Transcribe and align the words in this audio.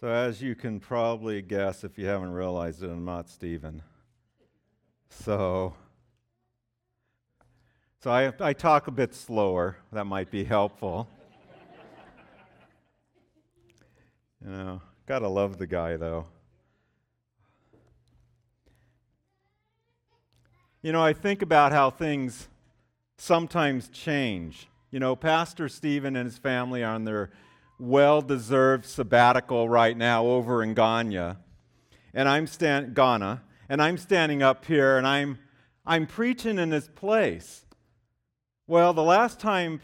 So, 0.00 0.08
as 0.08 0.40
you 0.40 0.54
can 0.54 0.80
probably 0.80 1.42
guess, 1.42 1.84
if 1.84 1.98
you 1.98 2.06
haven't 2.06 2.32
realized 2.32 2.82
it, 2.82 2.88
I'm 2.88 3.04
not 3.04 3.28
Stephen. 3.28 3.82
So, 5.10 5.74
so 8.02 8.10
I, 8.10 8.32
I 8.40 8.54
talk 8.54 8.86
a 8.86 8.90
bit 8.90 9.14
slower. 9.14 9.76
That 9.92 10.06
might 10.06 10.30
be 10.30 10.42
helpful. 10.42 11.06
you 14.42 14.50
know, 14.50 14.80
gotta 15.04 15.28
love 15.28 15.58
the 15.58 15.66
guy 15.66 15.98
though. 15.98 16.24
You 20.80 20.92
know, 20.92 21.04
I 21.04 21.12
think 21.12 21.42
about 21.42 21.72
how 21.72 21.90
things 21.90 22.48
sometimes 23.18 23.90
change. 23.90 24.66
You 24.90 24.98
know, 24.98 25.14
Pastor 25.14 25.68
Stephen 25.68 26.16
and 26.16 26.24
his 26.24 26.38
family 26.38 26.82
are 26.82 26.94
on 26.94 27.04
their 27.04 27.28
well 27.80 28.22
deserved 28.22 28.84
sabbatical 28.84 29.68
right 29.68 29.96
now 29.96 30.26
over 30.26 30.62
in 30.62 30.74
Ghana. 30.74 31.38
And 32.12 32.28
I'm 32.28 32.46
stand- 32.46 32.94
Ghana, 32.94 33.42
and 33.68 33.80
I'm 33.80 33.96
standing 33.96 34.42
up 34.42 34.64
here 34.64 34.98
and 34.98 35.06
I'm, 35.06 35.38
I'm 35.86 36.06
preaching 36.06 36.58
in 36.58 36.70
this 36.70 36.88
place. 36.88 37.64
Well, 38.66 38.92
the 38.92 39.02
last 39.02 39.40
time 39.40 39.80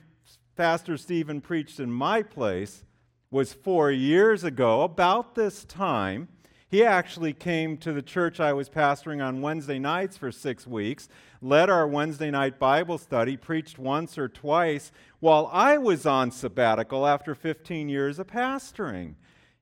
Pastor 0.57 0.97
Stephen 0.97 1.41
preached 1.41 1.81
in 1.81 1.91
my 1.91 2.23
place 2.23 2.85
was 3.31 3.53
four 3.53 3.91
years 3.91 4.45
ago, 4.45 4.83
about 4.83 5.35
this 5.35 5.65
time. 5.65 6.29
He 6.77 6.85
actually 6.85 7.33
came 7.33 7.79
to 7.79 7.93
the 7.95 8.03
church 8.03 8.39
I 8.39 8.53
was 8.53 8.69
pastoring 8.69 9.25
on 9.25 9.41
Wednesday 9.41 9.79
nights 9.79 10.19
for 10.19 10.31
six 10.31 10.67
weeks, 10.67 11.09
led 11.41 11.71
our 11.71 11.89
Wednesday 11.89 12.31
night 12.31 12.59
Bible 12.59 12.99
study, 12.99 13.35
preached 13.39 13.79
once 13.79 14.19
or 14.19 14.29
twice 14.29 14.93
while 15.19 15.49
I 15.55 15.79
was 15.79 16.05
on 16.05 16.31
sabbatical 16.31 17.07
after 17.07 17.35
15 17.35 17.89
years 17.89 18.19
of 18.19 18.27
pastoring. 18.27 19.15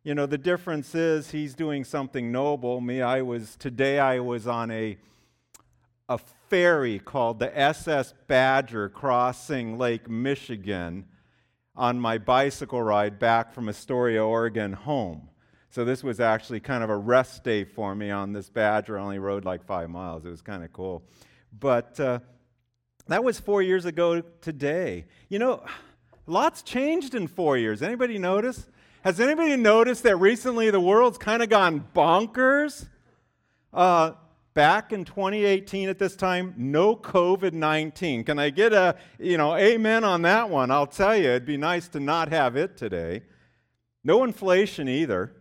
You 0.02 0.16
know, 0.16 0.26
the 0.26 0.36
difference 0.36 0.92
is 0.96 1.30
he's 1.30 1.54
doing 1.54 1.84
something 1.84 2.32
noble. 2.32 2.80
Me, 2.80 3.00
I 3.00 3.22
was, 3.22 3.54
today 3.54 4.00
I 4.00 4.18
was 4.18 4.48
on 4.48 4.72
a, 4.72 4.96
a 6.08 6.18
ferry 6.50 6.98
called 6.98 7.38
the 7.38 7.56
SS 7.56 8.12
Badger 8.26 8.88
crossing 8.88 9.78
Lake 9.78 10.10
Michigan 10.10 11.04
on 11.76 12.00
my 12.00 12.18
bicycle 12.18 12.82
ride 12.82 13.20
back 13.20 13.52
from 13.52 13.68
Astoria, 13.68 14.26
Oregon 14.26 14.72
home. 14.72 15.28
So 15.74 15.84
this 15.84 16.04
was 16.04 16.20
actually 16.20 16.60
kind 16.60 16.84
of 16.84 16.90
a 16.90 16.96
rest 16.96 17.42
day 17.42 17.64
for 17.64 17.96
me 17.96 18.08
on 18.08 18.32
this 18.32 18.48
Badger. 18.48 18.96
I 18.96 19.02
only 19.02 19.18
rode 19.18 19.44
like 19.44 19.64
five 19.64 19.90
miles. 19.90 20.24
It 20.24 20.28
was 20.28 20.40
kind 20.40 20.62
of 20.62 20.72
cool. 20.72 21.02
But 21.52 21.98
uh, 21.98 22.20
that 23.08 23.24
was 23.24 23.40
four 23.40 23.60
years 23.60 23.84
ago 23.84 24.20
today. 24.40 25.06
You 25.28 25.40
know, 25.40 25.64
lots 26.28 26.62
changed 26.62 27.16
in 27.16 27.26
four 27.26 27.58
years. 27.58 27.82
Anybody 27.82 28.18
notice? 28.18 28.68
Has 29.02 29.18
anybody 29.18 29.56
noticed 29.56 30.04
that 30.04 30.14
recently 30.14 30.70
the 30.70 30.78
world's 30.78 31.18
kind 31.18 31.42
of 31.42 31.48
gone 31.48 31.84
bonkers? 31.92 32.86
Uh, 33.72 34.12
back 34.54 34.92
in 34.92 35.04
2018 35.04 35.88
at 35.88 35.98
this 35.98 36.14
time, 36.14 36.54
no 36.56 36.94
COVID 36.94 37.52
19. 37.52 38.22
Can 38.22 38.38
I 38.38 38.50
get 38.50 38.72
a, 38.72 38.94
you 39.18 39.36
know, 39.36 39.56
amen 39.56 40.04
on 40.04 40.22
that 40.22 40.50
one? 40.50 40.70
I'll 40.70 40.86
tell 40.86 41.16
you, 41.16 41.30
it'd 41.30 41.44
be 41.44 41.56
nice 41.56 41.88
to 41.88 41.98
not 41.98 42.28
have 42.28 42.54
it 42.54 42.76
today. 42.76 43.22
No 44.04 44.22
inflation 44.22 44.88
either. 44.88 45.32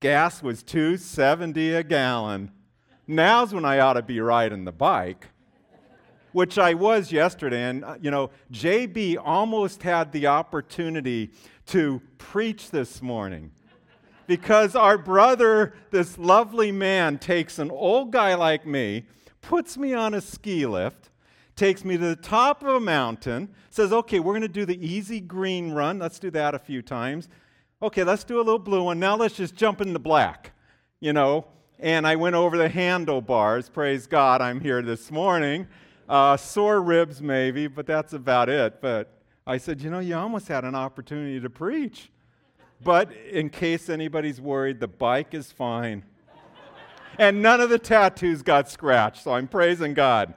Gas 0.00 0.44
was 0.44 0.62
270 0.62 1.74
a 1.74 1.82
gallon. 1.82 2.52
Now's 3.08 3.52
when 3.52 3.64
I 3.64 3.80
ought 3.80 3.94
to 3.94 4.02
be 4.02 4.20
riding 4.20 4.64
the 4.64 4.70
bike, 4.70 5.26
which 6.30 6.56
I 6.56 6.74
was 6.74 7.10
yesterday. 7.10 7.64
And, 7.64 7.84
uh, 7.84 7.96
you 8.00 8.12
know, 8.12 8.30
JB 8.52 9.16
almost 9.24 9.82
had 9.82 10.12
the 10.12 10.28
opportunity 10.28 11.32
to 11.66 12.00
preach 12.16 12.70
this 12.70 13.02
morning 13.02 13.50
because 14.28 14.76
our 14.76 14.96
brother, 14.96 15.74
this 15.90 16.16
lovely 16.16 16.70
man, 16.70 17.18
takes 17.18 17.58
an 17.58 17.72
old 17.72 18.12
guy 18.12 18.34
like 18.34 18.64
me, 18.64 19.04
puts 19.40 19.76
me 19.76 19.94
on 19.94 20.14
a 20.14 20.20
ski 20.20 20.64
lift, 20.64 21.10
takes 21.56 21.84
me 21.84 21.96
to 21.96 22.04
the 22.04 22.14
top 22.14 22.62
of 22.62 22.68
a 22.68 22.80
mountain, 22.80 23.48
says, 23.68 23.92
okay, 23.92 24.20
we're 24.20 24.34
going 24.34 24.42
to 24.42 24.48
do 24.48 24.64
the 24.64 24.86
easy 24.86 25.18
green 25.18 25.72
run. 25.72 25.98
Let's 25.98 26.20
do 26.20 26.30
that 26.30 26.54
a 26.54 26.58
few 26.60 26.82
times. 26.82 27.28
Okay, 27.80 28.02
let's 28.02 28.24
do 28.24 28.38
a 28.38 28.42
little 28.42 28.58
blue 28.58 28.82
one. 28.82 28.98
Now 28.98 29.14
let's 29.14 29.36
just 29.36 29.54
jump 29.54 29.80
into 29.80 30.00
black, 30.00 30.50
you 30.98 31.12
know. 31.12 31.46
And 31.78 32.08
I 32.08 32.16
went 32.16 32.34
over 32.34 32.58
the 32.58 32.68
handlebars. 32.68 33.68
Praise 33.68 34.08
God, 34.08 34.40
I'm 34.40 34.58
here 34.58 34.82
this 34.82 35.12
morning. 35.12 35.68
Uh, 36.08 36.36
sore 36.36 36.82
ribs, 36.82 37.22
maybe, 37.22 37.68
but 37.68 37.86
that's 37.86 38.14
about 38.14 38.48
it. 38.48 38.80
But 38.80 39.22
I 39.46 39.58
said, 39.58 39.80
you 39.80 39.90
know, 39.90 40.00
you 40.00 40.16
almost 40.16 40.48
had 40.48 40.64
an 40.64 40.74
opportunity 40.74 41.38
to 41.38 41.48
preach. 41.48 42.10
But 42.82 43.12
in 43.12 43.48
case 43.48 43.88
anybody's 43.88 44.40
worried, 44.40 44.80
the 44.80 44.88
bike 44.88 45.32
is 45.32 45.52
fine. 45.52 46.04
and 47.16 47.40
none 47.42 47.60
of 47.60 47.70
the 47.70 47.78
tattoos 47.78 48.42
got 48.42 48.68
scratched, 48.68 49.22
so 49.22 49.34
I'm 49.34 49.46
praising 49.46 49.94
God. 49.94 50.34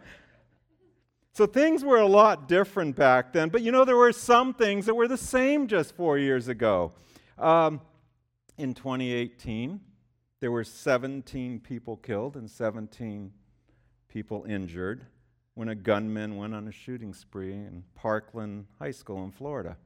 So 1.34 1.47
things 1.47 1.84
were 1.84 2.02
a 2.02 2.08
lot 2.08 2.47
different 2.47 2.96
back 2.96 3.34
then, 3.34 3.50
but 3.50 3.63
you 3.63 3.72
know, 3.72 3.84
there 3.84 3.97
were 3.97 4.12
some 4.12 4.53
things 4.53 4.85
that 4.85 4.94
were 4.94 5.08
the 5.08 5.18
same 5.18 5.66
just 5.66 5.96
four 5.96 6.19
years 6.19 6.47
ago. 6.47 6.91
Um, 7.41 7.81
in 8.59 8.75
2018, 8.75 9.79
there 10.41 10.52
were 10.52 10.63
17 10.63 11.59
people 11.59 11.97
killed 11.97 12.35
and 12.35 12.47
17 12.47 13.34
people 14.07 14.46
injured 14.47 15.07
when 15.56 15.68
a 15.68 15.74
gunman 15.74 16.38
went 16.38 16.53
on 16.53 16.68
a 16.68 16.72
shooting 16.72 17.16
spree 17.16 17.53
in 17.53 17.84
Parkland 17.96 18.68
High 18.78 18.91
School 18.91 19.24
in 19.24 19.31
Florida. 19.31 19.78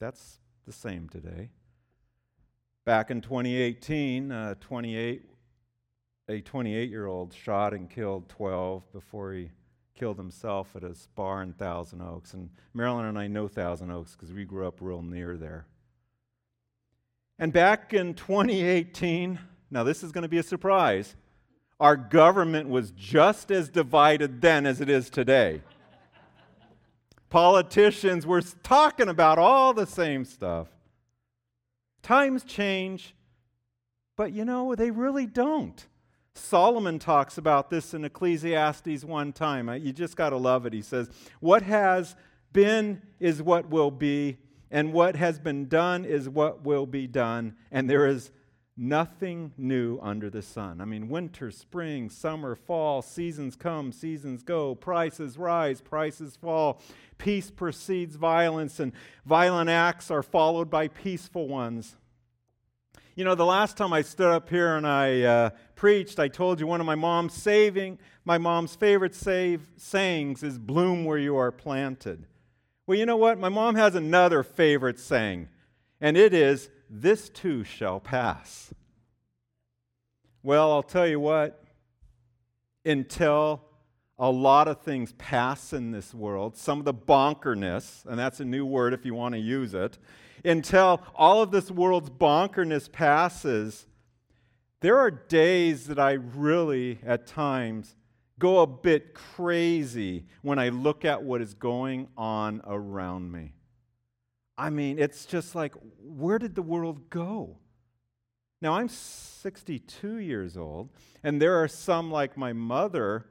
That's 0.00 0.40
the 0.66 0.72
same 0.72 1.08
today. 1.08 1.50
Back 2.84 3.12
in 3.12 3.20
2018, 3.20 4.32
uh, 4.32 4.54
28, 4.58 5.22
a 6.28 6.40
28 6.40 6.90
year 6.90 7.06
old 7.06 7.32
shot 7.32 7.74
and 7.74 7.88
killed 7.88 8.28
12 8.28 8.92
before 8.92 9.34
he 9.34 9.50
killed 9.94 10.16
himself 10.18 10.74
at 10.74 10.82
a 10.82 10.96
bar 11.14 11.42
in 11.42 11.52
Thousand 11.52 12.02
Oaks. 12.02 12.34
And 12.34 12.50
Marilyn 12.74 13.06
and 13.06 13.18
I 13.18 13.28
know 13.28 13.46
Thousand 13.46 13.92
Oaks 13.92 14.16
because 14.16 14.32
we 14.32 14.44
grew 14.44 14.66
up 14.66 14.78
real 14.80 15.02
near 15.02 15.36
there. 15.36 15.66
And 17.38 17.52
back 17.52 17.92
in 17.92 18.14
2018, 18.14 19.38
now 19.70 19.82
this 19.82 20.02
is 20.02 20.12
going 20.12 20.22
to 20.22 20.28
be 20.28 20.38
a 20.38 20.42
surprise, 20.42 21.16
our 21.78 21.96
government 21.96 22.68
was 22.68 22.90
just 22.92 23.50
as 23.50 23.68
divided 23.68 24.40
then 24.40 24.64
as 24.64 24.80
it 24.80 24.88
is 24.88 25.10
today. 25.10 25.60
Politicians 27.28 28.26
were 28.26 28.40
talking 28.40 29.08
about 29.08 29.38
all 29.38 29.74
the 29.74 29.86
same 29.86 30.24
stuff. 30.24 30.68
Times 32.02 32.44
change, 32.44 33.14
but 34.16 34.32
you 34.32 34.44
know, 34.44 34.74
they 34.74 34.90
really 34.90 35.26
don't. 35.26 35.86
Solomon 36.34 36.98
talks 36.98 37.36
about 37.36 37.68
this 37.68 37.94
in 37.94 38.04
Ecclesiastes 38.04 39.04
one 39.04 39.32
time. 39.32 39.68
You 39.82 39.92
just 39.92 40.16
got 40.16 40.30
to 40.30 40.36
love 40.36 40.66
it. 40.66 40.72
He 40.72 40.82
says, 40.82 41.10
What 41.40 41.62
has 41.62 42.14
been 42.52 43.02
is 43.18 43.42
what 43.42 43.68
will 43.68 43.90
be, 43.90 44.38
and 44.70 44.92
what 44.92 45.16
has 45.16 45.38
been 45.38 45.68
done 45.68 46.04
is 46.04 46.28
what 46.28 46.64
will 46.64 46.86
be 46.86 47.06
done, 47.06 47.54
and 47.70 47.88
there 47.88 48.06
is 48.06 48.30
nothing 48.76 49.52
new 49.56 49.98
under 50.02 50.28
the 50.28 50.42
sun. 50.42 50.80
I 50.80 50.84
mean, 50.84 51.08
winter, 51.08 51.50
spring, 51.50 52.10
summer, 52.10 52.54
fall, 52.54 53.00
seasons 53.00 53.56
come, 53.56 53.90
seasons 53.90 54.42
go, 54.42 54.74
prices 54.74 55.38
rise, 55.38 55.80
prices 55.80 56.36
fall. 56.36 56.82
Peace 57.16 57.50
precedes 57.50 58.16
violence, 58.16 58.78
and 58.78 58.92
violent 59.24 59.70
acts 59.70 60.10
are 60.10 60.22
followed 60.22 60.68
by 60.68 60.88
peaceful 60.88 61.48
ones. 61.48 61.96
You 63.14 63.24
know, 63.24 63.34
the 63.34 63.46
last 63.46 63.78
time 63.78 63.94
I 63.94 64.02
stood 64.02 64.30
up 64.30 64.50
here 64.50 64.76
and 64.76 64.86
I 64.86 65.22
uh, 65.22 65.50
preached, 65.74 66.18
I 66.18 66.28
told 66.28 66.60
you 66.60 66.66
one 66.66 66.80
of 66.80 66.86
my 66.86 66.94
mom's 66.94 67.32
saving, 67.32 67.98
my 68.26 68.36
mom's 68.36 68.76
favorite 68.76 69.14
save, 69.14 69.62
sayings 69.78 70.42
is 70.42 70.58
"Bloom 70.58 71.06
where 71.06 71.16
you 71.16 71.34
are 71.36 71.50
planted." 71.50 72.26
Well, 72.86 72.96
you 72.96 73.04
know 73.04 73.16
what? 73.16 73.38
My 73.38 73.48
mom 73.48 73.74
has 73.74 73.96
another 73.96 74.44
favorite 74.44 75.00
saying, 75.00 75.48
and 76.00 76.16
it 76.16 76.32
is, 76.32 76.70
This 76.88 77.28
too 77.28 77.64
shall 77.64 77.98
pass. 77.98 78.72
Well, 80.42 80.70
I'll 80.70 80.84
tell 80.84 81.08
you 81.08 81.18
what, 81.18 81.64
until 82.84 83.62
a 84.18 84.30
lot 84.30 84.68
of 84.68 84.82
things 84.82 85.12
pass 85.18 85.72
in 85.72 85.90
this 85.90 86.14
world, 86.14 86.56
some 86.56 86.78
of 86.78 86.84
the 86.84 86.94
bonkerness, 86.94 88.06
and 88.06 88.16
that's 88.16 88.38
a 88.38 88.44
new 88.44 88.64
word 88.64 88.94
if 88.94 89.04
you 89.04 89.14
want 89.14 89.34
to 89.34 89.40
use 89.40 89.74
it, 89.74 89.98
until 90.44 91.02
all 91.16 91.42
of 91.42 91.50
this 91.50 91.72
world's 91.72 92.10
bonkerness 92.10 92.90
passes, 92.90 93.86
there 94.80 94.96
are 94.96 95.10
days 95.10 95.88
that 95.88 95.98
I 95.98 96.12
really, 96.12 97.00
at 97.04 97.26
times, 97.26 97.96
go 98.38 98.60
a 98.60 98.66
bit 98.66 99.14
crazy 99.14 100.26
when 100.42 100.58
I 100.58 100.68
look 100.68 101.04
at 101.04 101.22
what 101.22 101.40
is 101.40 101.54
going 101.54 102.08
on 102.16 102.60
around 102.66 103.32
me. 103.32 103.54
I 104.58 104.70
mean, 104.70 104.98
it's 104.98 105.26
just 105.26 105.54
like, 105.54 105.74
where 106.02 106.38
did 106.38 106.54
the 106.54 106.62
world 106.62 107.10
go? 107.10 107.58
Now, 108.62 108.74
I'm 108.74 108.88
62 108.88 110.16
years 110.18 110.56
old, 110.56 110.90
and 111.22 111.40
there 111.40 111.62
are 111.62 111.68
some 111.68 112.10
like 112.10 112.36
my 112.36 112.52
mother 112.52 113.26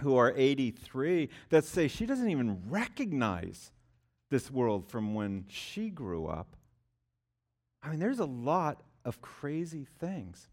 who 0.00 0.16
are 0.16 0.32
83 0.36 1.28
that 1.50 1.64
say 1.64 1.86
she 1.86 2.04
doesn't 2.04 2.28
even 2.28 2.62
recognize 2.68 3.70
this 4.30 4.50
world 4.50 4.90
from 4.90 5.14
when 5.14 5.44
she 5.48 5.88
grew 5.90 6.26
up. 6.26 6.56
I 7.82 7.90
mean, 7.90 8.00
there's 8.00 8.18
a 8.18 8.24
lot 8.24 8.82
of 9.04 9.20
crazy 9.22 9.86
things. 10.00 10.48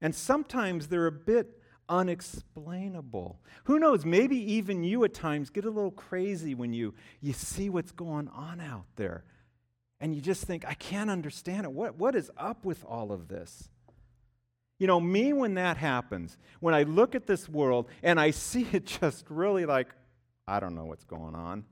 And 0.00 0.14
sometimes 0.14 0.86
they're 0.86 1.06
a 1.06 1.12
bit 1.12 1.57
unexplainable. 1.88 3.40
Who 3.64 3.78
knows, 3.78 4.04
maybe 4.04 4.36
even 4.54 4.82
you 4.82 5.04
at 5.04 5.14
times 5.14 5.50
get 5.50 5.64
a 5.64 5.70
little 5.70 5.90
crazy 5.90 6.54
when 6.54 6.72
you, 6.72 6.94
you 7.20 7.32
see 7.32 7.70
what's 7.70 7.92
going 7.92 8.28
on 8.28 8.60
out 8.60 8.86
there. 8.96 9.24
And 10.00 10.14
you 10.14 10.20
just 10.20 10.44
think, 10.44 10.64
I 10.66 10.74
can't 10.74 11.10
understand 11.10 11.64
it. 11.64 11.72
What, 11.72 11.96
what 11.96 12.14
is 12.14 12.30
up 12.36 12.64
with 12.64 12.84
all 12.84 13.12
of 13.12 13.28
this? 13.28 13.68
You 14.78 14.86
know, 14.86 15.00
me, 15.00 15.32
when 15.32 15.54
that 15.54 15.76
happens, 15.76 16.38
when 16.60 16.74
I 16.74 16.84
look 16.84 17.14
at 17.14 17.26
this 17.26 17.48
world 17.48 17.88
and 18.02 18.20
I 18.20 18.30
see 18.30 18.66
it 18.72 18.86
just 19.00 19.24
really 19.28 19.66
like, 19.66 19.88
I 20.46 20.60
don't 20.60 20.74
know 20.74 20.84
what's 20.84 21.04
going 21.04 21.34
on, 21.34 21.64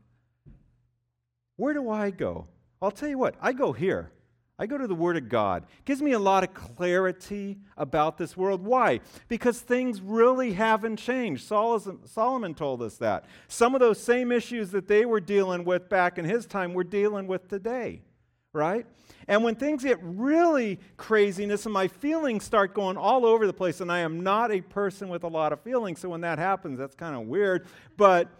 where 1.56 1.72
do 1.72 1.88
I 1.88 2.10
go? 2.10 2.48
I'll 2.82 2.90
tell 2.90 3.08
you 3.08 3.18
what, 3.18 3.36
I 3.40 3.52
go 3.52 3.72
here. 3.72 4.10
I 4.58 4.66
go 4.66 4.78
to 4.78 4.86
the 4.86 4.94
Word 4.94 5.18
of 5.18 5.28
God. 5.28 5.64
It 5.64 5.84
gives 5.84 6.00
me 6.00 6.12
a 6.12 6.18
lot 6.18 6.42
of 6.42 6.54
clarity 6.54 7.58
about 7.76 8.16
this 8.16 8.38
world. 8.38 8.64
Why? 8.64 9.00
Because 9.28 9.60
things 9.60 10.00
really 10.00 10.54
haven't 10.54 10.96
changed. 10.96 11.44
Solomon 11.44 12.54
told 12.54 12.80
us 12.80 12.96
that. 12.96 13.26
Some 13.48 13.74
of 13.74 13.80
those 13.80 14.00
same 14.00 14.32
issues 14.32 14.70
that 14.70 14.88
they 14.88 15.04
were 15.04 15.20
dealing 15.20 15.64
with 15.64 15.90
back 15.90 16.16
in 16.16 16.24
his 16.24 16.46
time, 16.46 16.72
we're 16.72 16.84
dealing 16.84 17.26
with 17.26 17.48
today, 17.48 18.00
right? 18.54 18.86
And 19.28 19.44
when 19.44 19.56
things 19.56 19.82
get 19.82 19.98
really 20.02 20.80
craziness 20.96 21.66
and 21.66 21.72
my 21.74 21.88
feelings 21.88 22.44
start 22.44 22.72
going 22.72 22.96
all 22.96 23.26
over 23.26 23.46
the 23.46 23.52
place, 23.52 23.82
and 23.82 23.92
I 23.92 23.98
am 23.98 24.22
not 24.22 24.50
a 24.50 24.62
person 24.62 25.10
with 25.10 25.24
a 25.24 25.28
lot 25.28 25.52
of 25.52 25.60
feelings, 25.60 26.00
so 26.00 26.08
when 26.08 26.22
that 26.22 26.38
happens, 26.38 26.78
that's 26.78 26.94
kind 26.94 27.14
of 27.14 27.26
weird. 27.26 27.66
But 27.98 28.30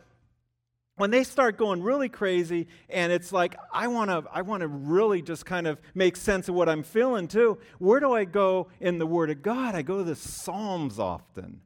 when 0.97 1.11
they 1.11 1.25
start 1.25 1.59
going 1.59 1.83
really 1.83 2.09
crazy 2.09 2.67
and 2.89 3.13
it's 3.13 3.33
like 3.33 3.57
i 3.73 3.87
want 3.87 4.11
to 4.11 4.25
i 4.33 4.43
want 4.43 4.61
to 4.61 4.69
really 4.69 5.23
just 5.23 5.47
kind 5.47 5.67
of 5.67 5.79
make 5.95 6.17
sense 6.17 6.49
of 6.49 6.55
what 6.55 6.69
i'm 6.69 6.83
feeling 6.83 7.29
too 7.29 7.59
where 7.79 8.01
do 8.01 8.13
i 8.13 8.25
go 8.25 8.69
in 8.81 8.99
the 8.99 9.07
word 9.07 9.31
of 9.31 9.43
god? 9.43 9.75
I 9.75 9.83
go 9.83 9.99
to 9.99 10.05
the 10.05 10.17
psalms 10.17 10.99
often. 10.99 11.61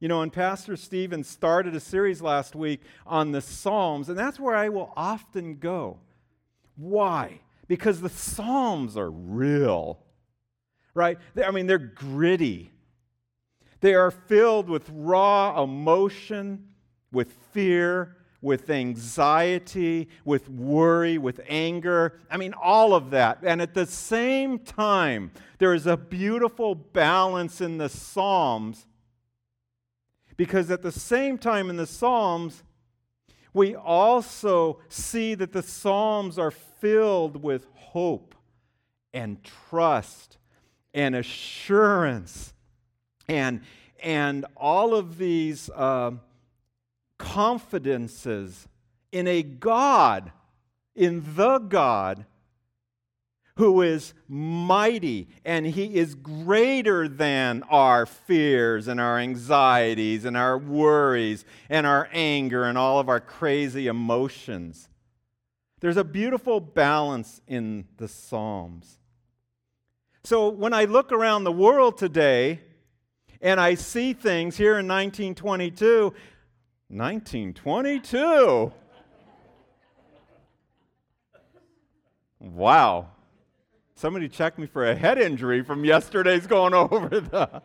You 0.00 0.08
know 0.08 0.22
and 0.22 0.32
pastor 0.32 0.76
stephen 0.76 1.24
started 1.24 1.74
a 1.74 1.80
series 1.80 2.20
last 2.20 2.54
week 2.54 2.80
on 3.06 3.32
the 3.32 3.40
psalms 3.40 4.08
and 4.08 4.18
that's 4.18 4.38
where 4.38 4.54
i 4.54 4.68
will 4.68 4.92
often 4.96 5.56
go. 5.56 5.98
Why? 6.76 7.40
Because 7.66 8.00
the 8.00 8.10
psalms 8.10 8.96
are 8.96 9.10
real 9.10 10.00
right? 10.94 11.18
I 11.44 11.50
mean 11.50 11.66
they're 11.66 11.78
gritty. 11.78 12.70
They 13.80 13.94
are 13.94 14.10
filled 14.10 14.70
with 14.70 14.88
raw 14.92 15.62
emotion 15.62 16.68
with 17.12 17.32
fear 17.52 18.16
with 18.44 18.68
anxiety, 18.68 20.06
with 20.22 20.50
worry, 20.50 21.16
with 21.16 21.40
anger. 21.48 22.20
I 22.30 22.36
mean, 22.36 22.52
all 22.52 22.94
of 22.94 23.10
that. 23.10 23.38
And 23.42 23.62
at 23.62 23.72
the 23.72 23.86
same 23.86 24.58
time, 24.58 25.32
there 25.58 25.72
is 25.72 25.86
a 25.86 25.96
beautiful 25.96 26.74
balance 26.74 27.62
in 27.62 27.78
the 27.78 27.88
Psalms 27.88 28.86
because 30.36 30.70
at 30.70 30.82
the 30.82 30.92
same 30.92 31.38
time 31.38 31.70
in 31.70 31.78
the 31.78 31.86
Psalms, 31.86 32.64
we 33.54 33.74
also 33.74 34.78
see 34.90 35.34
that 35.36 35.52
the 35.52 35.62
Psalms 35.62 36.38
are 36.38 36.50
filled 36.50 37.42
with 37.42 37.66
hope 37.72 38.34
and 39.14 39.42
trust 39.70 40.36
and 40.92 41.14
assurance 41.14 42.52
and, 43.26 43.62
and 44.02 44.44
all 44.54 44.94
of 44.94 45.16
these. 45.16 45.70
Uh, 45.70 46.10
confidences 47.18 48.68
in 49.12 49.26
a 49.26 49.42
God, 49.42 50.32
in 50.94 51.22
the 51.34 51.58
God 51.58 52.26
who 53.56 53.82
is 53.82 54.14
mighty 54.26 55.28
and 55.44 55.64
he 55.64 55.94
is 55.94 56.14
greater 56.16 57.06
than 57.06 57.62
our 57.64 58.04
fears 58.04 58.88
and 58.88 59.00
our 59.00 59.18
anxieties 59.18 60.24
and 60.24 60.36
our 60.36 60.58
worries 60.58 61.44
and 61.68 61.86
our 61.86 62.08
anger 62.12 62.64
and 62.64 62.76
all 62.76 62.98
of 62.98 63.08
our 63.08 63.20
crazy 63.20 63.86
emotions. 63.86 64.88
There's 65.80 65.96
a 65.96 66.04
beautiful 66.04 66.60
balance 66.60 67.40
in 67.46 67.86
the 67.96 68.08
Psalms. 68.08 68.98
So 70.24 70.48
when 70.48 70.72
I 70.72 70.86
look 70.86 71.12
around 71.12 71.44
the 71.44 71.52
world 71.52 71.98
today 71.98 72.60
and 73.40 73.60
I 73.60 73.74
see 73.74 74.14
things 74.14 74.56
here 74.56 74.78
in 74.78 74.88
1922, 74.88 76.12
1922. 76.88 78.72
Wow. 82.40 83.08
Somebody 83.94 84.28
checked 84.28 84.58
me 84.58 84.66
for 84.66 84.84
a 84.84 84.94
head 84.94 85.18
injury 85.18 85.62
from 85.62 85.84
yesterday's 85.84 86.46
going 86.46 86.74
over 86.92 87.08
the, 87.20 87.62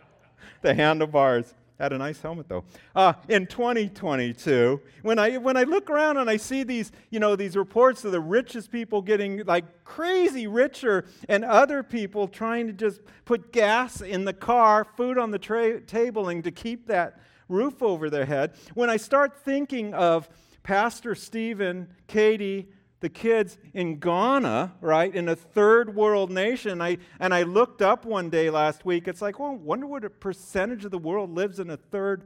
the 0.61 0.73
handlebars. 0.73 1.53
Had 1.79 1.93
a 1.93 1.97
nice 1.97 2.21
helmet 2.21 2.49
though. 2.49 2.65
Uh, 2.93 3.13
in 3.29 3.47
2022, 3.47 4.81
when 5.01 5.17
I 5.17 5.37
when 5.37 5.55
I 5.55 5.63
look 5.63 5.89
around 5.89 6.17
and 6.17 6.29
I 6.29 6.35
see 6.35 6.63
these, 6.63 6.91
you 7.09 7.21
know, 7.21 7.37
these 7.37 7.55
reports 7.55 8.03
of 8.03 8.11
the 8.11 8.19
richest 8.19 8.69
people 8.69 9.01
getting 9.01 9.45
like 9.45 9.85
crazy 9.85 10.45
richer, 10.45 11.05
and 11.29 11.45
other 11.45 11.81
people 11.81 12.27
trying 12.27 12.67
to 12.67 12.73
just 12.73 12.99
put 13.23 13.53
gas 13.53 14.01
in 14.01 14.25
the 14.25 14.33
car, 14.33 14.85
food 14.97 15.17
on 15.17 15.31
the 15.31 15.39
tra- 15.39 15.79
table, 15.79 16.27
and 16.27 16.43
to 16.43 16.51
keep 16.51 16.85
that 16.87 17.21
roof 17.49 17.83
over 17.83 18.09
their 18.09 18.25
head, 18.25 18.53
when 18.73 18.89
I 18.89 18.95
start 18.95 19.35
thinking 19.43 19.93
of 19.93 20.29
Pastor 20.63 21.15
Stephen, 21.15 21.89
Katie, 22.07 22.69
the 23.01 23.09
kids 23.09 23.57
in 23.73 23.99
Ghana, 23.99 24.75
right, 24.81 25.13
in 25.13 25.29
a 25.29 25.35
third 25.35 25.95
world 25.95 26.31
nation, 26.31 26.81
I, 26.81 26.97
and 27.19 27.33
I 27.33 27.43
looked 27.43 27.81
up 27.81 28.05
one 28.05 28.29
day 28.29 28.49
last 28.49 28.85
week, 28.85 29.07
it's 29.07 29.21
like, 29.21 29.39
well, 29.39 29.51
I 29.51 29.55
wonder 29.55 29.87
what 29.87 30.05
a 30.05 30.09
percentage 30.09 30.85
of 30.85 30.91
the 30.91 30.97
world 30.97 31.33
lives 31.33 31.59
in 31.59 31.69
a 31.69 31.77
third 31.77 32.23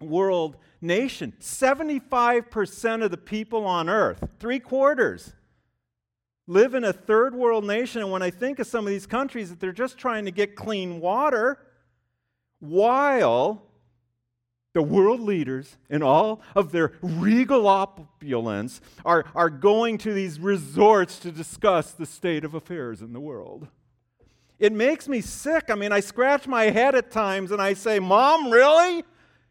world 0.00 0.56
nation. 0.80 1.34
75% 1.40 3.04
of 3.04 3.10
the 3.10 3.16
people 3.16 3.64
on 3.64 3.88
earth, 3.88 4.28
three 4.38 4.60
quarters, 4.60 5.32
live 6.46 6.74
in 6.74 6.84
a 6.84 6.92
third 6.92 7.34
world 7.34 7.64
nation. 7.64 8.02
And 8.02 8.10
when 8.10 8.22
I 8.22 8.30
think 8.30 8.58
of 8.58 8.66
some 8.66 8.86
of 8.86 8.90
these 8.90 9.06
countries, 9.06 9.50
that 9.50 9.60
they're 9.60 9.72
just 9.72 9.98
trying 9.98 10.24
to 10.24 10.30
get 10.30 10.56
clean 10.56 11.00
water 11.00 11.58
while 12.58 13.69
the 14.72 14.82
world 14.82 15.20
leaders, 15.20 15.76
in 15.88 16.02
all 16.02 16.40
of 16.54 16.70
their 16.70 16.92
regal 17.02 17.66
opulence, 17.66 18.80
are, 19.04 19.24
are 19.34 19.50
going 19.50 19.98
to 19.98 20.12
these 20.12 20.38
resorts 20.38 21.18
to 21.20 21.32
discuss 21.32 21.90
the 21.90 22.06
state 22.06 22.44
of 22.44 22.54
affairs 22.54 23.02
in 23.02 23.12
the 23.12 23.20
world. 23.20 23.66
It 24.60 24.72
makes 24.72 25.08
me 25.08 25.22
sick. 25.22 25.70
I 25.70 25.74
mean, 25.74 25.90
I 25.90 26.00
scratch 26.00 26.46
my 26.46 26.64
head 26.64 26.94
at 26.94 27.10
times 27.10 27.50
and 27.50 27.60
I 27.60 27.74
say, 27.74 27.98
Mom, 27.98 28.50
really? 28.50 29.04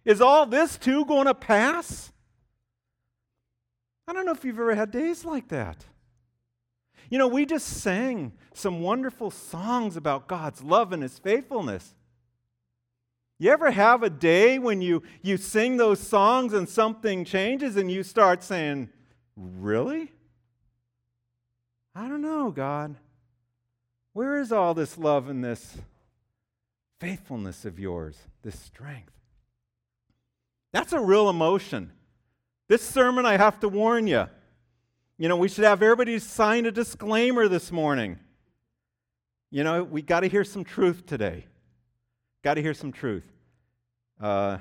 Is 0.06 0.22
all 0.22 0.46
this 0.46 0.78
too 0.78 1.04
going 1.06 1.26
to 1.26 1.34
pass? 1.34 2.12
I 4.08 4.14
don't 4.14 4.26
know 4.26 4.32
if 4.32 4.46
you've 4.46 4.60
ever 4.60 4.76
had 4.76 4.92
days 4.92 5.26
like 5.26 5.50
that. 5.50 5.86
You 7.10 7.18
know, 7.18 7.28
we 7.28 7.46
just 7.46 7.68
sang 7.68 8.34
some 8.54 8.82
wonderful 8.82 9.32
songs 9.32 9.98
about 9.98 10.28
God's 10.28 10.64
love 10.64 10.94
and 10.94 11.04
His 11.04 11.18
faithfulness. 11.20 11.96
You 13.40 13.52
ever 13.52 13.72
have 13.72 14.04
a 14.04 14.10
day 14.10 14.60
when 14.60 14.82
you, 14.82 15.02
you 15.22 15.38
sing 15.38 15.78
those 15.78 16.00
songs 16.00 16.52
and 16.54 16.68
something 16.68 17.24
changes 17.24 17.78
and 17.78 17.90
you 17.90 18.04
start 18.04 18.44
saying, 18.44 18.90
Really? 19.38 20.12
I 21.96 22.10
don't 22.10 22.22
know, 22.22 22.52
God. 22.52 22.96
Where 24.12 24.40
is 24.40 24.52
all 24.52 24.74
this 24.74 24.98
love 24.98 25.30
and 25.30 25.44
this 25.44 25.78
faithfulness 27.00 27.64
of 27.64 27.80
yours, 27.80 28.18
this 28.42 28.60
strength? 28.60 29.14
That's 30.74 30.92
a 30.92 31.00
real 31.00 31.30
emotion. 31.30 31.92
This 32.68 32.82
sermon, 32.82 33.26
I 33.26 33.38
have 33.38 33.60
to 33.62 33.70
warn 33.70 34.08
you. 34.08 34.28
You 35.18 35.30
know, 35.30 35.38
we 35.38 35.48
should 35.48 35.64
have 35.64 35.82
everybody 35.82 36.20
sign 36.20 36.66
a 36.66 36.72
disclaimer 36.72 37.48
this 37.48 37.72
morning. 37.72 38.20
You 39.50 39.64
know, 39.64 39.84
we 39.84 40.02
got 40.02 40.20
to 40.22 40.28
hear 40.28 40.44
some 40.44 40.64
truth 40.64 41.06
today. 41.06 41.46
Got 42.44 42.56
to 42.56 42.62
hear 42.62 42.74
some 42.74 42.92
truth. 42.92 43.26
Uh, 44.20 44.58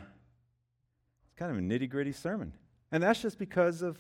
it's 1.25 1.35
kind 1.37 1.51
of 1.51 1.59
a 1.59 1.61
nitty 1.61 1.89
gritty 1.89 2.13
sermon. 2.13 2.53
And 2.91 3.03
that's 3.03 3.21
just 3.21 3.39
because 3.39 3.83
of 3.83 3.99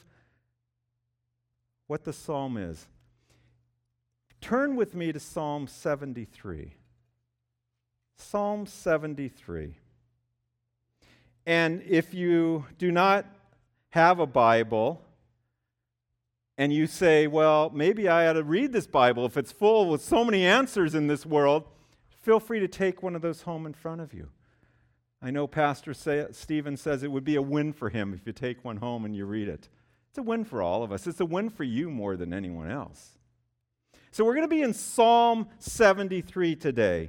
what 1.86 2.04
the 2.04 2.12
psalm 2.12 2.56
is. 2.56 2.86
Turn 4.40 4.76
with 4.76 4.94
me 4.94 5.12
to 5.12 5.20
Psalm 5.20 5.66
73. 5.66 6.74
Psalm 8.16 8.66
73. 8.66 9.74
And 11.46 11.82
if 11.82 12.14
you 12.14 12.66
do 12.78 12.92
not 12.92 13.26
have 13.90 14.20
a 14.20 14.26
Bible, 14.26 15.02
and 16.56 16.72
you 16.72 16.86
say, 16.86 17.26
well, 17.26 17.70
maybe 17.72 18.08
I 18.08 18.28
ought 18.28 18.34
to 18.34 18.42
read 18.42 18.72
this 18.72 18.86
Bible 18.86 19.24
if 19.24 19.36
it's 19.36 19.52
full 19.52 19.88
with 19.88 20.02
so 20.02 20.24
many 20.24 20.44
answers 20.44 20.94
in 20.94 21.06
this 21.06 21.24
world, 21.24 21.64
feel 22.28 22.40
free 22.40 22.60
to 22.60 22.68
take 22.68 23.02
one 23.02 23.16
of 23.16 23.22
those 23.22 23.40
home 23.40 23.64
in 23.64 23.72
front 23.72 24.02
of 24.02 24.12
you. 24.12 24.28
I 25.22 25.30
know 25.30 25.46
Pastor 25.46 25.94
say, 25.94 26.26
Stephen 26.32 26.76
says 26.76 27.02
it 27.02 27.10
would 27.10 27.24
be 27.24 27.36
a 27.36 27.40
win 27.40 27.72
for 27.72 27.88
him 27.88 28.12
if 28.12 28.26
you 28.26 28.34
take 28.34 28.62
one 28.62 28.76
home 28.76 29.06
and 29.06 29.16
you 29.16 29.24
read 29.24 29.48
it. 29.48 29.70
It's 30.10 30.18
a 30.18 30.22
win 30.22 30.44
for 30.44 30.60
all 30.60 30.82
of 30.82 30.92
us. 30.92 31.06
It's 31.06 31.20
a 31.20 31.24
win 31.24 31.48
for 31.48 31.64
you 31.64 31.88
more 31.88 32.18
than 32.18 32.34
anyone 32.34 32.70
else. 32.70 33.16
So 34.10 34.26
we're 34.26 34.34
going 34.34 34.46
to 34.46 34.54
be 34.54 34.60
in 34.60 34.74
Psalm 34.74 35.48
73 35.58 36.54
today. 36.56 37.08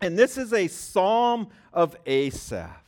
And 0.00 0.18
this 0.18 0.38
is 0.38 0.54
a 0.54 0.68
psalm 0.68 1.48
of 1.70 1.94
Asaph. 2.06 2.82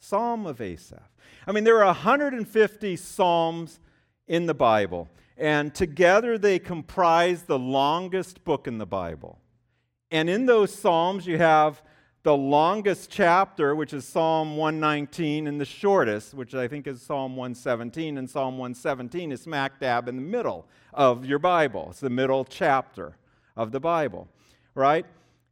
Psalm 0.00 0.46
of 0.46 0.60
Asaph. 0.60 1.08
I 1.46 1.52
mean, 1.52 1.62
there 1.62 1.78
are 1.78 1.86
150 1.86 2.96
psalms 2.96 3.78
in 4.26 4.46
the 4.46 4.54
Bible, 4.54 5.08
and 5.36 5.72
together 5.72 6.36
they 6.36 6.58
comprise 6.58 7.44
the 7.44 7.56
longest 7.56 8.42
book 8.42 8.66
in 8.66 8.78
the 8.78 8.86
Bible. 8.86 9.38
And 10.10 10.30
in 10.30 10.46
those 10.46 10.72
psalms, 10.72 11.26
you 11.26 11.38
have 11.38 11.82
the 12.22 12.36
longest 12.36 13.10
chapter, 13.10 13.74
which 13.74 13.92
is 13.92 14.04
Psalm 14.04 14.56
119, 14.56 15.46
and 15.46 15.60
the 15.60 15.64
shortest, 15.64 16.34
which 16.34 16.54
I 16.54 16.66
think 16.68 16.86
is 16.86 17.00
Psalm 17.00 17.36
117. 17.36 18.18
And 18.18 18.28
Psalm 18.28 18.58
117 18.58 19.32
is 19.32 19.42
smack 19.42 19.78
dab 19.80 20.08
in 20.08 20.16
the 20.16 20.22
middle 20.22 20.66
of 20.92 21.24
your 21.24 21.38
Bible. 21.38 21.88
It's 21.90 22.00
the 22.00 22.10
middle 22.10 22.44
chapter 22.44 23.16
of 23.56 23.72
the 23.72 23.80
Bible, 23.80 24.28
right? 24.74 25.06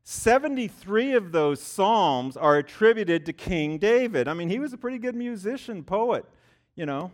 73 0.04 1.14
of 1.14 1.32
those 1.32 1.62
psalms 1.62 2.36
are 2.36 2.58
attributed 2.58 3.24
to 3.26 3.32
King 3.32 3.78
David. 3.78 4.28
I 4.28 4.34
mean, 4.34 4.50
he 4.50 4.58
was 4.58 4.72
a 4.72 4.76
pretty 4.76 4.98
good 4.98 5.14
musician, 5.16 5.82
poet, 5.82 6.26
you 6.76 6.84
know, 6.84 7.10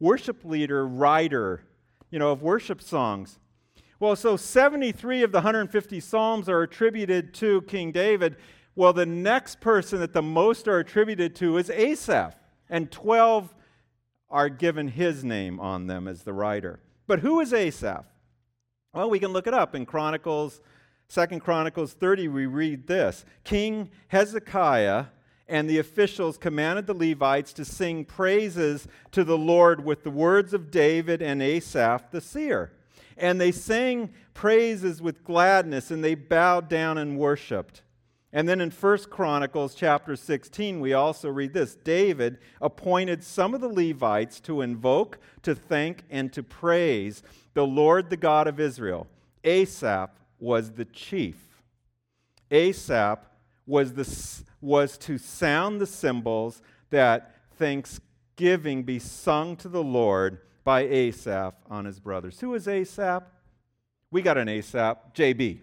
worship 0.00 0.44
leader, 0.44 0.86
writer, 0.86 1.62
you 2.10 2.18
know, 2.18 2.30
of 2.30 2.42
worship 2.42 2.80
songs. 2.80 3.38
Well, 4.04 4.16
so 4.16 4.36
73 4.36 5.22
of 5.22 5.32
the 5.32 5.38
150 5.38 5.98
psalms 5.98 6.46
are 6.50 6.60
attributed 6.60 7.32
to 7.36 7.62
King 7.62 7.90
David. 7.90 8.36
Well, 8.76 8.92
the 8.92 9.06
next 9.06 9.62
person 9.62 9.98
that 10.00 10.12
the 10.12 10.20
most 10.20 10.68
are 10.68 10.78
attributed 10.78 11.34
to 11.36 11.56
is 11.56 11.70
Asaph, 11.70 12.34
and 12.68 12.92
12 12.92 13.54
are 14.28 14.50
given 14.50 14.88
his 14.88 15.24
name 15.24 15.58
on 15.58 15.86
them 15.86 16.06
as 16.06 16.22
the 16.22 16.34
writer. 16.34 16.80
But 17.06 17.20
who 17.20 17.40
is 17.40 17.54
Asaph? 17.54 18.04
Well, 18.92 19.08
we 19.08 19.18
can 19.18 19.32
look 19.32 19.46
it 19.46 19.54
up 19.54 19.74
in 19.74 19.86
Chronicles 19.86 20.60
Second 21.08 21.40
Chronicles 21.40 21.94
30, 21.94 22.28
we 22.28 22.44
read 22.44 22.86
this 22.86 23.24
King 23.42 23.90
Hezekiah 24.08 25.06
and 25.48 25.66
the 25.66 25.78
officials 25.78 26.36
commanded 26.36 26.86
the 26.86 26.92
Levites 26.92 27.54
to 27.54 27.64
sing 27.64 28.04
praises 28.04 28.86
to 29.12 29.24
the 29.24 29.38
Lord 29.38 29.82
with 29.82 30.04
the 30.04 30.10
words 30.10 30.52
of 30.52 30.70
David 30.70 31.22
and 31.22 31.42
Asaph 31.42 32.10
the 32.10 32.20
seer. 32.20 32.70
And 33.16 33.40
they 33.40 33.52
sang 33.52 34.12
praises 34.32 35.00
with 35.00 35.24
gladness, 35.24 35.90
and 35.90 36.02
they 36.02 36.14
bowed 36.14 36.68
down 36.68 36.98
and 36.98 37.18
worshiped. 37.18 37.82
And 38.32 38.48
then 38.48 38.60
in 38.60 38.72
1 38.72 38.98
Chronicles 39.10 39.76
chapter 39.76 40.16
16, 40.16 40.80
we 40.80 40.92
also 40.92 41.28
read 41.28 41.54
this 41.54 41.76
David 41.76 42.38
appointed 42.60 43.22
some 43.22 43.54
of 43.54 43.60
the 43.60 43.68
Levites 43.68 44.40
to 44.40 44.60
invoke, 44.60 45.20
to 45.42 45.54
thank, 45.54 46.02
and 46.10 46.32
to 46.32 46.42
praise 46.42 47.22
the 47.54 47.64
Lord, 47.64 48.10
the 48.10 48.16
God 48.16 48.48
of 48.48 48.58
Israel. 48.58 49.06
Asaph 49.44 50.10
was 50.40 50.72
the 50.72 50.84
chief. 50.84 51.62
Asaph 52.50 53.20
was, 53.66 53.92
the, 53.92 54.44
was 54.60 54.98
to 54.98 55.16
sound 55.16 55.80
the 55.80 55.86
cymbals 55.86 56.60
that 56.90 57.36
thanksgiving 57.56 58.82
be 58.82 58.98
sung 58.98 59.56
to 59.58 59.68
the 59.68 59.82
Lord 59.82 60.40
by 60.64 60.80
Asaph 60.80 61.54
on 61.70 61.84
his 61.84 62.00
brothers. 62.00 62.40
Who 62.40 62.54
is 62.54 62.66
Asaph? 62.66 63.24
We 64.10 64.22
got 64.22 64.38
an 64.38 64.48
Asaph, 64.48 65.14
JB. 65.14 65.60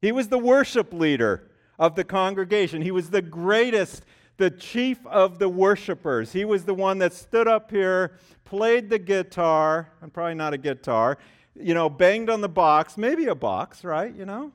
He 0.00 0.12
was 0.12 0.28
the 0.28 0.38
worship 0.38 0.92
leader 0.92 1.50
of 1.78 1.94
the 1.94 2.04
congregation. 2.04 2.82
He 2.82 2.90
was 2.90 3.10
the 3.10 3.22
greatest, 3.22 4.04
the 4.36 4.50
chief 4.50 5.04
of 5.06 5.38
the 5.38 5.48
worshipers. 5.48 6.32
He 6.32 6.44
was 6.44 6.64
the 6.64 6.74
one 6.74 6.98
that 6.98 7.12
stood 7.12 7.48
up 7.48 7.70
here, 7.70 8.18
played 8.44 8.88
the 8.88 8.98
guitar, 8.98 9.90
and 10.00 10.12
probably 10.12 10.34
not 10.34 10.54
a 10.54 10.58
guitar, 10.58 11.18
you 11.54 11.74
know, 11.74 11.88
banged 11.88 12.30
on 12.30 12.40
the 12.40 12.48
box, 12.48 12.96
maybe 12.96 13.26
a 13.26 13.34
box, 13.34 13.84
right? 13.84 14.14
You 14.14 14.26
know? 14.26 14.52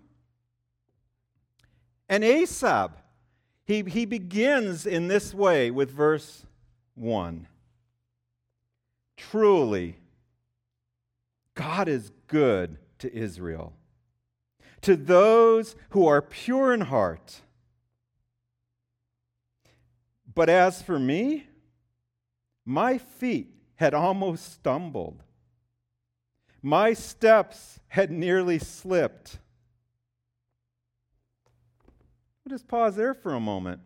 And 2.08 2.24
Asaph, 2.24 2.92
he, 3.66 3.84
he 3.84 4.06
begins 4.06 4.86
in 4.86 5.08
this 5.08 5.34
way 5.34 5.70
with 5.70 5.92
verse 5.92 6.46
1. 6.96 7.48
Truly, 9.20 9.98
God 11.54 11.88
is 11.88 12.12
good 12.28 12.78
to 13.00 13.14
Israel, 13.14 13.74
to 14.82 14.96
those 14.96 15.76
who 15.90 16.08
are 16.08 16.22
pure 16.22 16.74
in 16.74 16.82
heart. 16.82 17.42
But 20.34 20.50
as 20.50 20.82
for 20.82 20.98
me, 20.98 21.48
my 22.66 22.98
feet 22.98 23.54
had 23.76 23.94
almost 23.94 24.54
stumbled 24.54 25.24
my 26.62 26.94
steps 26.94 27.80
had 27.88 28.12
nearly 28.12 28.60
slipped. 28.60 29.40
We'll 32.44 32.56
just 32.56 32.68
pause 32.68 32.96
there 32.96 33.14
for 33.14 33.34
a 33.34 33.40
moment. 33.40 33.82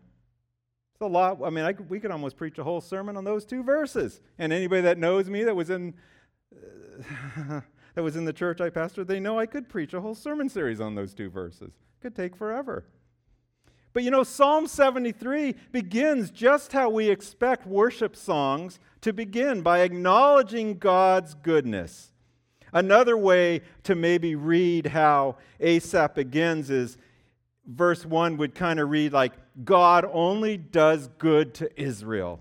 A 1.04 1.06
lot. 1.06 1.38
I 1.44 1.50
mean, 1.50 1.64
I, 1.64 1.72
we 1.88 2.00
could 2.00 2.10
almost 2.10 2.36
preach 2.36 2.58
a 2.58 2.64
whole 2.64 2.80
sermon 2.80 3.16
on 3.16 3.24
those 3.24 3.44
two 3.44 3.62
verses. 3.62 4.20
And 4.38 4.52
anybody 4.52 4.82
that 4.82 4.98
knows 4.98 5.28
me 5.28 5.44
that 5.44 5.54
was 5.54 5.70
in 5.70 5.94
uh, 6.54 7.60
that 7.94 8.02
was 8.02 8.16
in 8.16 8.24
the 8.24 8.32
church 8.32 8.60
I 8.60 8.70
pastored, 8.70 9.06
they 9.06 9.20
know 9.20 9.38
I 9.38 9.46
could 9.46 9.68
preach 9.68 9.94
a 9.94 10.00
whole 10.00 10.14
sermon 10.14 10.48
series 10.48 10.80
on 10.80 10.94
those 10.94 11.14
two 11.14 11.30
verses. 11.30 11.72
Could 12.00 12.14
take 12.14 12.36
forever. 12.36 12.84
But 13.92 14.02
you 14.02 14.10
know, 14.10 14.24
Psalm 14.24 14.66
73 14.66 15.54
begins 15.70 16.30
just 16.30 16.72
how 16.72 16.90
we 16.90 17.08
expect 17.10 17.66
worship 17.66 18.16
songs 18.16 18.80
to 19.02 19.12
begin 19.12 19.62
by 19.62 19.80
acknowledging 19.80 20.78
God's 20.78 21.34
goodness 21.34 22.10
Another 22.74 23.16
way 23.16 23.62
to 23.84 23.94
maybe 23.94 24.34
read 24.34 24.86
how 24.86 25.36
Asaph 25.60 26.16
begins 26.16 26.70
is 26.70 26.98
verse 27.66 28.04
1 28.04 28.36
would 28.36 28.54
kind 28.54 28.80
of 28.80 28.90
read 28.90 29.12
like, 29.12 29.32
God 29.64 30.06
only 30.12 30.56
does 30.56 31.08
good 31.18 31.54
to 31.54 31.80
Israel, 31.80 32.40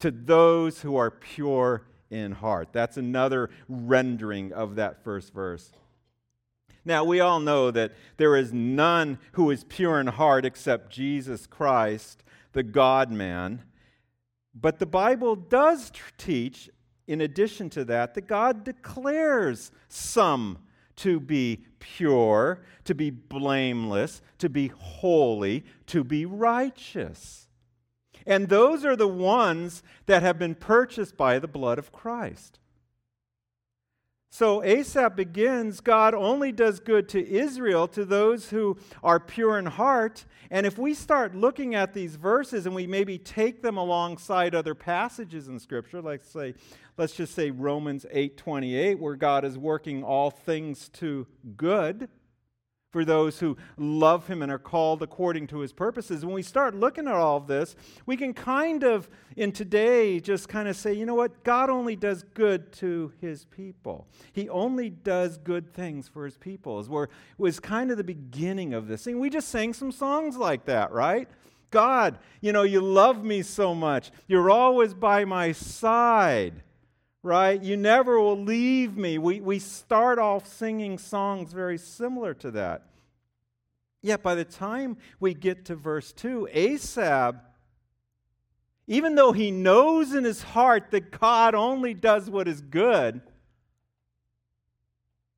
to 0.00 0.10
those 0.10 0.80
who 0.80 0.96
are 0.96 1.10
pure 1.10 1.86
in 2.10 2.32
heart. 2.32 2.68
That's 2.72 2.96
another 2.96 3.50
rendering 3.68 4.52
of 4.52 4.76
that 4.76 5.02
first 5.02 5.32
verse. 5.32 5.72
Now, 6.84 7.04
we 7.04 7.20
all 7.20 7.40
know 7.40 7.70
that 7.70 7.92
there 8.16 8.36
is 8.36 8.52
none 8.52 9.18
who 9.32 9.50
is 9.50 9.64
pure 9.64 10.00
in 10.00 10.08
heart 10.08 10.44
except 10.44 10.92
Jesus 10.92 11.46
Christ, 11.46 12.24
the 12.52 12.64
God 12.64 13.10
man. 13.10 13.62
But 14.54 14.78
the 14.78 14.86
Bible 14.86 15.36
does 15.36 15.92
teach 16.18 16.68
in 17.06 17.20
addition 17.20 17.70
to 17.70 17.84
that, 17.84 18.14
that 18.14 18.26
God 18.26 18.64
declares 18.64 19.70
some 19.88 20.58
to 21.02 21.18
be 21.18 21.64
pure, 21.80 22.62
to 22.84 22.94
be 22.94 23.10
blameless, 23.10 24.22
to 24.38 24.48
be 24.48 24.68
holy, 24.68 25.64
to 25.86 26.04
be 26.04 26.24
righteous. 26.24 27.48
And 28.24 28.48
those 28.48 28.84
are 28.84 28.94
the 28.94 29.08
ones 29.08 29.82
that 30.06 30.22
have 30.22 30.38
been 30.38 30.54
purchased 30.54 31.16
by 31.16 31.40
the 31.40 31.48
blood 31.48 31.76
of 31.80 31.90
Christ. 31.90 32.60
So 34.34 34.62
Asaph 34.62 35.14
begins 35.14 35.80
God 35.82 36.14
only 36.14 36.52
does 36.52 36.80
good 36.80 37.06
to 37.10 37.22
Israel, 37.22 37.86
to 37.88 38.02
those 38.02 38.48
who 38.48 38.78
are 39.02 39.20
pure 39.20 39.58
in 39.58 39.66
heart. 39.66 40.24
And 40.50 40.64
if 40.64 40.78
we 40.78 40.94
start 40.94 41.34
looking 41.34 41.74
at 41.74 41.92
these 41.92 42.16
verses 42.16 42.64
and 42.64 42.74
we 42.74 42.86
maybe 42.86 43.18
take 43.18 43.60
them 43.60 43.76
alongside 43.76 44.54
other 44.54 44.74
passages 44.74 45.48
in 45.48 45.58
Scripture, 45.58 46.00
like 46.00 46.24
say, 46.24 46.54
let's 46.96 47.12
just 47.14 47.34
say 47.34 47.50
Romans 47.50 48.06
8:28, 48.10 48.98
where 48.98 49.16
God 49.16 49.44
is 49.44 49.58
working 49.58 50.02
all 50.02 50.30
things 50.30 50.88
to 50.94 51.26
good 51.58 52.08
for 52.92 53.06
those 53.06 53.40
who 53.40 53.56
love 53.78 54.26
him 54.26 54.42
and 54.42 54.52
are 54.52 54.58
called 54.58 55.02
according 55.02 55.46
to 55.48 55.60
his 55.60 55.72
purposes. 55.72 56.24
When 56.24 56.34
we 56.34 56.42
start 56.42 56.74
looking 56.74 57.08
at 57.08 57.14
all 57.14 57.38
of 57.38 57.46
this, 57.46 57.74
we 58.04 58.18
can 58.18 58.34
kind 58.34 58.84
of, 58.84 59.08
in 59.34 59.50
today, 59.50 60.20
just 60.20 60.48
kind 60.48 60.68
of 60.68 60.76
say, 60.76 60.92
you 60.92 61.06
know 61.06 61.14
what? 61.14 61.42
God 61.42 61.70
only 61.70 61.96
does 61.96 62.22
good 62.34 62.70
to 62.74 63.10
his 63.20 63.46
people. 63.46 64.06
He 64.32 64.48
only 64.50 64.90
does 64.90 65.38
good 65.38 65.72
things 65.72 66.06
for 66.06 66.26
his 66.26 66.36
people. 66.36 66.78
Is 66.78 66.88
where 66.88 67.08
was 67.38 67.58
kind 67.58 67.90
of 67.90 67.96
the 67.96 68.04
beginning 68.04 68.74
of 68.74 68.88
this 68.88 69.04
thing. 69.04 69.18
We 69.18 69.30
just 69.30 69.48
sang 69.48 69.72
some 69.72 69.90
songs 69.90 70.36
like 70.36 70.66
that, 70.66 70.92
right? 70.92 71.28
God, 71.70 72.18
you 72.42 72.52
know, 72.52 72.62
you 72.62 72.82
love 72.82 73.24
me 73.24 73.40
so 73.40 73.74
much. 73.74 74.10
You're 74.28 74.50
always 74.50 74.92
by 74.92 75.24
my 75.24 75.52
side 75.52 76.62
right? 77.22 77.62
You 77.62 77.76
never 77.76 78.18
will 78.18 78.40
leave 78.40 78.96
me. 78.96 79.18
We, 79.18 79.40
we 79.40 79.58
start 79.58 80.18
off 80.18 80.46
singing 80.46 80.98
songs 80.98 81.52
very 81.52 81.78
similar 81.78 82.34
to 82.34 82.50
that. 82.52 82.86
Yet 84.02 84.22
by 84.22 84.34
the 84.34 84.44
time 84.44 84.96
we 85.20 85.32
get 85.32 85.64
to 85.66 85.76
verse 85.76 86.12
2, 86.12 86.48
Asaph, 86.52 87.36
even 88.88 89.14
though 89.14 89.32
he 89.32 89.52
knows 89.52 90.12
in 90.12 90.24
his 90.24 90.42
heart 90.42 90.90
that 90.90 91.12
God 91.18 91.54
only 91.54 91.94
does 91.94 92.28
what 92.28 92.48
is 92.48 92.60
good, 92.60 93.20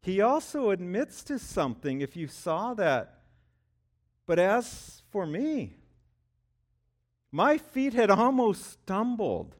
he 0.00 0.20
also 0.20 0.70
admits 0.70 1.22
to 1.24 1.38
something 1.38 2.00
if 2.00 2.16
you 2.16 2.26
saw 2.26 2.72
that. 2.74 3.20
But 4.26 4.38
as 4.38 5.02
for 5.10 5.26
me, 5.26 5.76
my 7.30 7.58
feet 7.58 7.92
had 7.92 8.10
almost 8.10 8.72
stumbled. 8.72 9.56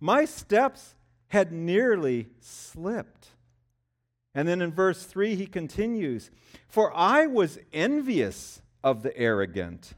My 0.00 0.24
steps 0.26 0.94
had 1.28 1.52
nearly 1.52 2.28
slipped. 2.40 3.28
And 4.34 4.46
then 4.46 4.60
in 4.60 4.72
verse 4.72 5.04
3, 5.04 5.34
he 5.34 5.46
continues 5.46 6.30
For 6.68 6.94
I 6.96 7.26
was 7.26 7.58
envious 7.72 8.62
of 8.84 9.02
the 9.02 9.16
arrogant 9.16 9.94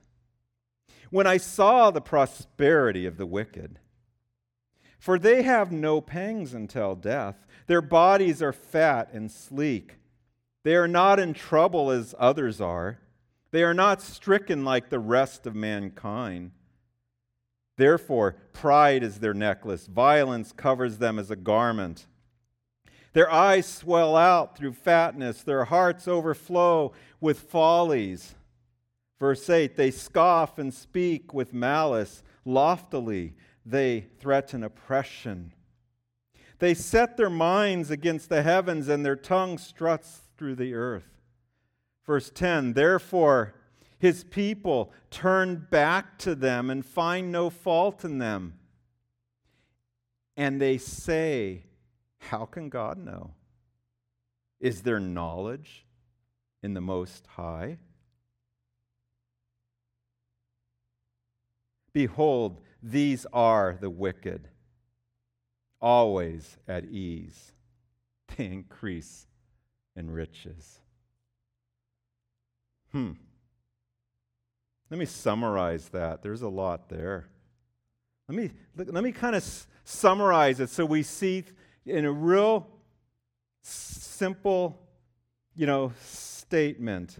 when 1.10 1.26
I 1.26 1.36
saw 1.36 1.90
the 1.90 2.00
prosperity 2.00 3.04
of 3.04 3.16
the 3.16 3.26
wicked. 3.26 3.78
For 4.98 5.18
they 5.18 5.42
have 5.42 5.72
no 5.72 6.00
pangs 6.00 6.54
until 6.54 6.94
death. 6.94 7.46
Their 7.66 7.82
bodies 7.82 8.42
are 8.42 8.52
fat 8.52 9.10
and 9.12 9.30
sleek. 9.30 9.96
They 10.62 10.76
are 10.76 10.88
not 10.88 11.18
in 11.18 11.34
trouble 11.34 11.90
as 11.90 12.14
others 12.18 12.60
are. 12.60 12.98
They 13.50 13.62
are 13.62 13.74
not 13.74 14.02
stricken 14.02 14.64
like 14.64 14.90
the 14.90 14.98
rest 14.98 15.46
of 15.46 15.54
mankind. 15.54 16.52
Therefore, 17.80 18.36
pride 18.52 19.02
is 19.02 19.20
their 19.20 19.32
necklace, 19.32 19.86
violence 19.86 20.52
covers 20.52 20.98
them 20.98 21.18
as 21.18 21.30
a 21.30 21.34
garment. 21.34 22.04
Their 23.14 23.32
eyes 23.32 23.66
swell 23.66 24.16
out 24.16 24.54
through 24.54 24.74
fatness, 24.74 25.42
their 25.42 25.64
hearts 25.64 26.06
overflow 26.06 26.92
with 27.22 27.40
follies. 27.40 28.34
Verse 29.18 29.48
8 29.48 29.76
They 29.76 29.90
scoff 29.90 30.58
and 30.58 30.74
speak 30.74 31.32
with 31.32 31.54
malice, 31.54 32.22
loftily 32.44 33.32
they 33.64 34.08
threaten 34.18 34.62
oppression. 34.62 35.54
They 36.58 36.74
set 36.74 37.16
their 37.16 37.30
minds 37.30 37.90
against 37.90 38.28
the 38.28 38.42
heavens, 38.42 38.88
and 38.88 39.06
their 39.06 39.16
tongue 39.16 39.56
struts 39.56 40.28
through 40.36 40.56
the 40.56 40.74
earth. 40.74 41.08
Verse 42.04 42.28
10 42.28 42.74
Therefore, 42.74 43.54
his 44.00 44.24
people 44.24 44.92
turn 45.10 45.66
back 45.70 46.18
to 46.20 46.34
them 46.34 46.70
and 46.70 46.84
find 46.84 47.30
no 47.30 47.50
fault 47.50 48.02
in 48.02 48.16
them. 48.16 48.54
And 50.38 50.58
they 50.58 50.78
say, 50.78 51.66
How 52.16 52.46
can 52.46 52.70
God 52.70 52.96
know? 52.96 53.34
Is 54.58 54.82
there 54.82 54.98
knowledge 54.98 55.84
in 56.62 56.72
the 56.72 56.80
Most 56.80 57.26
High? 57.26 57.76
Behold, 61.92 62.62
these 62.82 63.26
are 63.34 63.76
the 63.78 63.90
wicked, 63.90 64.48
always 65.80 66.56
at 66.66 66.86
ease. 66.86 67.52
They 68.36 68.46
increase 68.46 69.26
in 69.96 70.08
riches. 70.08 70.78
Hmm. 72.92 73.12
Let 74.90 74.98
me 74.98 75.06
summarize 75.06 75.88
that. 75.90 76.22
There's 76.22 76.42
a 76.42 76.48
lot 76.48 76.88
there. 76.88 77.28
Let 78.28 78.36
me, 78.36 78.50
let 78.76 79.04
me 79.04 79.12
kind 79.12 79.36
of 79.36 79.42
s- 79.42 79.66
summarize 79.84 80.58
it 80.58 80.68
so 80.68 80.84
we 80.84 81.04
see 81.04 81.44
in 81.86 82.04
a 82.04 82.12
real 82.12 82.68
simple, 83.62 84.80
you 85.54 85.66
know, 85.66 85.92
statement 86.02 87.18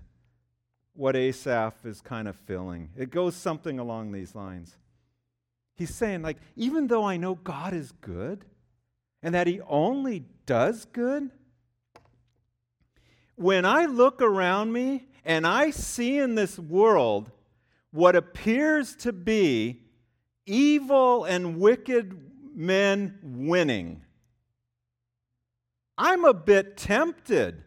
what 0.95 1.15
Asaph 1.15 1.85
is 1.85 2.01
kind 2.01 2.27
of 2.27 2.37
feeling. 2.37 2.91
It 2.97 3.11
goes 3.11 3.37
something 3.37 3.79
along 3.79 4.13
these 4.13 4.35
lines. 4.35 4.77
He's 5.77 5.95
saying, 5.95 6.23
like, 6.23 6.39
even 6.57 6.89
though 6.89 7.05
I 7.05 7.17
know 7.17 7.37
God 7.37 7.73
is 7.73 7.93
good 8.01 8.45
and 9.23 9.35
that 9.35 9.47
He 9.47 9.61
only 9.63 10.25
does 10.45 10.85
good, 10.87 11.31
when 13.37 13.65
I 13.65 13.87
look 13.87 14.21
around 14.21 14.73
me 14.73 15.07
and 15.25 15.47
I 15.47 15.71
see 15.71 16.19
in 16.19 16.35
this 16.35 16.59
world 16.59 17.31
what 17.91 18.17
appears 18.17 18.95
to 18.97 19.13
be 19.13 19.83
evil 20.47 21.25
and 21.25 21.59
wicked 21.59 22.19
men 22.55 23.19
winning, 23.23 24.03
I'm 25.97 26.25
a 26.25 26.35
bit 26.35 26.77
tempted 26.77 27.63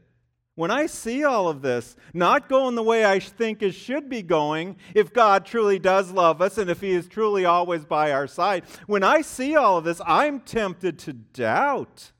when 0.56 0.70
I 0.70 0.86
see 0.86 1.24
all 1.24 1.50
of 1.50 1.62
this 1.62 1.96
not 2.14 2.48
going 2.48 2.76
the 2.76 2.84
way 2.84 3.06
I 3.06 3.20
think 3.20 3.64
it 3.64 3.74
should 3.74 4.08
be 4.08 4.22
going, 4.22 4.78
if 4.94 5.12
God 5.12 5.46
truly 5.46 5.80
does 5.80 6.12
love 6.12 6.42
us 6.42 6.58
and 6.58 6.70
if 6.70 6.82
He 6.82 6.92
is 6.92 7.08
truly 7.08 7.46
always 7.46 7.86
by 7.86 8.12
our 8.12 8.28
side, 8.28 8.64
when 8.86 9.04
I 9.04 9.22
see 9.22 9.56
all 9.56 9.78
of 9.78 9.84
this, 9.84 10.02
I'm 10.06 10.40
tempted 10.40 11.00
to 11.00 11.14
doubt. 11.14 12.12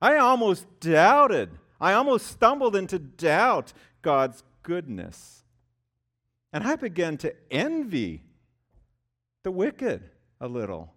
I 0.00 0.16
almost 0.16 0.66
doubted. 0.80 1.50
I 1.80 1.94
almost 1.94 2.26
stumbled 2.26 2.76
into 2.76 2.98
doubt 2.98 3.72
God's 4.02 4.42
goodness. 4.62 5.35
And 6.56 6.66
I 6.66 6.76
began 6.76 7.18
to 7.18 7.34
envy 7.50 8.22
the 9.42 9.50
wicked 9.50 10.08
a 10.40 10.48
little. 10.48 10.90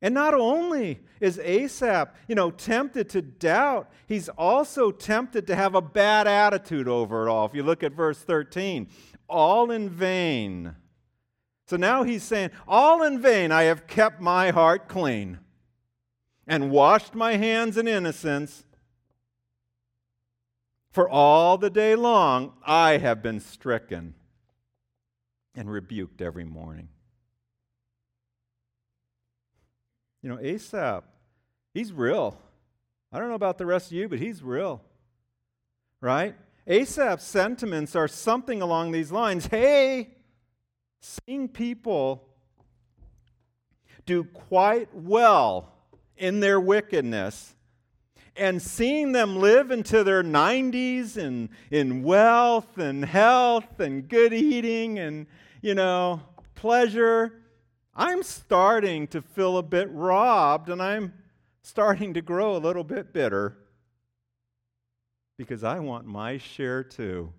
And 0.00 0.14
not 0.14 0.32
only 0.32 1.00
is 1.20 1.38
Asaph, 1.38 2.08
you 2.26 2.34
know, 2.34 2.50
tempted 2.50 3.10
to 3.10 3.20
doubt, 3.20 3.90
he's 4.06 4.30
also 4.30 4.90
tempted 4.90 5.46
to 5.46 5.54
have 5.54 5.74
a 5.74 5.82
bad 5.82 6.26
attitude 6.26 6.88
over 6.88 7.26
it 7.26 7.30
all. 7.30 7.44
If 7.44 7.54
you 7.54 7.62
look 7.64 7.82
at 7.82 7.92
verse 7.92 8.22
13, 8.22 8.88
all 9.28 9.70
in 9.70 9.90
vain. 9.90 10.74
So 11.66 11.76
now 11.76 12.02
he's 12.02 12.22
saying, 12.22 12.52
All 12.66 13.02
in 13.02 13.20
vain 13.20 13.52
I 13.52 13.64
have 13.64 13.86
kept 13.86 14.22
my 14.22 14.52
heart 14.52 14.88
clean 14.88 15.38
and 16.46 16.70
washed 16.70 17.14
my 17.14 17.36
hands 17.36 17.76
in 17.76 17.86
innocence. 17.86 18.64
For 20.92 21.08
all 21.08 21.56
the 21.56 21.70
day 21.70 21.96
long 21.96 22.52
I 22.64 22.98
have 22.98 23.22
been 23.22 23.40
stricken 23.40 24.14
and 25.54 25.70
rebuked 25.70 26.20
every 26.20 26.44
morning. 26.44 26.88
You 30.22 30.28
know, 30.28 30.38
Asaph, 30.38 31.04
he's 31.74 31.92
real. 31.92 32.38
I 33.10 33.18
don't 33.18 33.28
know 33.28 33.34
about 33.34 33.58
the 33.58 33.66
rest 33.66 33.86
of 33.86 33.92
you, 33.96 34.08
but 34.08 34.18
he's 34.18 34.42
real. 34.42 34.82
Right? 36.00 36.34
Asaph's 36.66 37.24
sentiments 37.24 37.96
are 37.96 38.06
something 38.06 38.62
along 38.62 38.92
these 38.92 39.10
lines 39.10 39.46
Hey, 39.46 40.10
seeing 41.00 41.48
people 41.48 42.28
do 44.04 44.24
quite 44.24 44.94
well 44.94 45.72
in 46.16 46.40
their 46.40 46.60
wickedness 46.60 47.54
and 48.36 48.60
seeing 48.60 49.12
them 49.12 49.36
live 49.36 49.70
into 49.70 50.04
their 50.04 50.22
90s 50.22 51.16
and 51.16 51.48
in 51.70 52.02
wealth 52.02 52.78
and 52.78 53.04
health 53.04 53.80
and 53.80 54.08
good 54.08 54.32
eating 54.32 54.98
and, 54.98 55.26
you 55.60 55.74
know, 55.74 56.20
pleasure 56.54 57.42
I'm 57.94 58.22
starting 58.22 59.06
to 59.08 59.20
feel 59.20 59.58
a 59.58 59.62
bit 59.62 59.88
robbed 59.90 60.70
and 60.70 60.80
I'm 60.80 61.12
starting 61.62 62.14
to 62.14 62.22
grow 62.22 62.56
a 62.56 62.58
little 62.58 62.84
bit 62.84 63.12
bitter 63.12 63.58
because 65.36 65.62
I 65.62 65.78
want 65.78 66.06
my 66.06 66.38
share 66.38 66.82
too. 66.82 67.32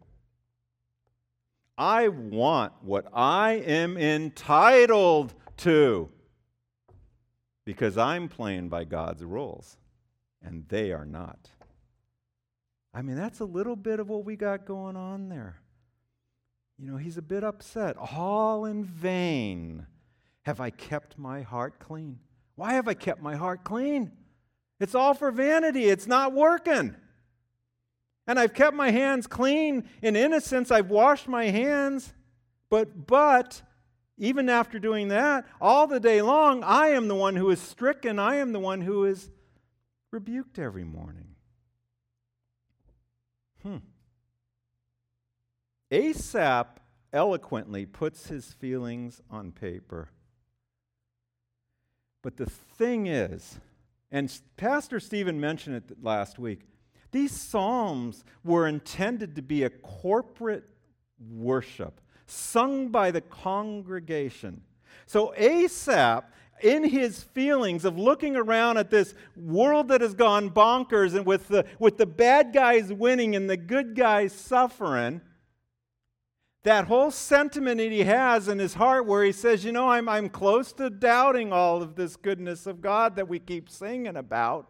I 1.75 2.07
want 2.09 2.73
what 2.81 3.07
I 3.13 3.53
am 3.53 3.97
entitled 3.97 5.33
to 5.57 6.09
because 7.65 7.97
I'm 7.97 8.29
playing 8.29 8.69
by 8.69 8.83
God's 8.83 9.23
rules 9.23 9.77
and 10.43 10.67
they 10.67 10.91
are 10.91 11.05
not. 11.05 11.49
I 12.93 13.01
mean, 13.01 13.15
that's 13.15 13.39
a 13.39 13.45
little 13.45 13.75
bit 13.75 13.99
of 13.99 14.09
what 14.09 14.25
we 14.25 14.35
got 14.35 14.65
going 14.65 14.95
on 14.95 15.29
there. 15.29 15.61
You 16.77 16.91
know, 16.91 16.97
he's 16.97 17.17
a 17.17 17.21
bit 17.21 17.43
upset. 17.43 17.95
All 17.97 18.65
in 18.65 18.83
vain 18.83 19.87
have 20.43 20.59
I 20.59 20.69
kept 20.69 21.17
my 21.17 21.41
heart 21.41 21.79
clean? 21.79 22.19
Why 22.55 22.73
have 22.73 22.87
I 22.87 22.93
kept 22.93 23.21
my 23.21 23.35
heart 23.35 23.63
clean? 23.63 24.11
It's 24.79 24.95
all 24.95 25.13
for 25.13 25.31
vanity. 25.31 25.85
It's 25.85 26.07
not 26.07 26.33
working. 26.33 26.95
And 28.27 28.39
I've 28.39 28.53
kept 28.53 28.75
my 28.75 28.91
hands 28.91 29.27
clean 29.27 29.89
in 30.01 30.15
innocence. 30.15 30.71
I've 30.71 30.89
washed 30.89 31.27
my 31.27 31.45
hands. 31.45 32.13
But, 32.69 33.07
but, 33.07 33.61
even 34.17 34.49
after 34.49 34.79
doing 34.79 35.09
that, 35.09 35.45
all 35.59 35.87
the 35.87 35.99
day 35.99 36.21
long, 36.21 36.63
I 36.63 36.89
am 36.89 37.07
the 37.07 37.15
one 37.15 37.35
who 37.35 37.49
is 37.49 37.59
stricken. 37.59 38.19
I 38.19 38.35
am 38.35 38.51
the 38.51 38.59
one 38.59 38.81
who 38.81 39.05
is 39.05 39.29
rebuked 40.13 40.59
every 40.59 40.83
morning. 40.83 41.35
Hmm. 43.63 43.77
Asaph 45.91 46.79
eloquently 47.11 47.85
puts 47.85 48.27
his 48.27 48.53
feelings 48.53 49.21
on 49.29 49.51
paper. 49.51 50.09
But 52.21 52.37
the 52.37 52.45
thing 52.45 53.07
is, 53.07 53.59
and 54.11 54.31
Pastor 54.55 54.99
Stephen 54.99 55.39
mentioned 55.39 55.75
it 55.75 56.03
last 56.03 56.37
week, 56.37 56.61
these 57.11 57.31
Psalms 57.31 58.23
were 58.43 58.67
intended 58.67 59.35
to 59.35 59.41
be 59.41 59.63
a 59.63 59.69
corporate 59.69 60.69
worship 61.19 62.01
sung 62.27 62.89
by 62.89 63.11
the 63.11 63.21
congregation. 63.21 64.61
So 65.05 65.33
Asaph, 65.35 66.25
in 66.63 66.83
his 66.83 67.21
feelings 67.21 67.85
of 67.85 67.97
looking 67.97 68.35
around 68.35 68.77
at 68.77 68.89
this 68.89 69.13
world 69.35 69.89
that 69.89 70.01
has 70.01 70.13
gone 70.13 70.49
bonkers 70.49 71.13
and 71.13 71.25
with 71.25 71.49
the, 71.49 71.65
with 71.77 71.97
the 71.97 72.05
bad 72.05 72.53
guys 72.53 72.91
winning 72.91 73.35
and 73.35 73.49
the 73.49 73.57
good 73.57 73.95
guys 73.95 74.31
suffering, 74.31 75.21
that 76.63 76.85
whole 76.85 77.11
sentiment 77.11 77.79
that 77.79 77.91
he 77.91 78.05
has 78.05 78.47
in 78.47 78.57
his 78.57 78.75
heart 78.75 79.05
where 79.05 79.23
he 79.23 79.33
says, 79.33 79.65
You 79.65 79.73
know, 79.73 79.89
I'm, 79.89 80.07
I'm 80.07 80.29
close 80.29 80.71
to 80.73 80.89
doubting 80.89 81.51
all 81.51 81.81
of 81.81 81.95
this 81.95 82.15
goodness 82.15 82.65
of 82.65 82.81
God 82.81 83.17
that 83.17 83.27
we 83.27 83.39
keep 83.39 83.69
singing 83.69 84.15
about. 84.15 84.69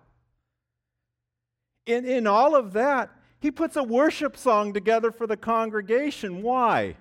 In, 1.86 2.06
in 2.06 2.26
all 2.26 2.56
of 2.56 2.74
that, 2.74 3.12
he 3.40 3.52
puts 3.52 3.76
a 3.76 3.84
worship 3.84 4.38
song 4.38 4.74
together 4.74 5.12
for 5.12 5.28
the 5.28 5.38
congregation. 5.38 6.42
Why? 6.42 6.96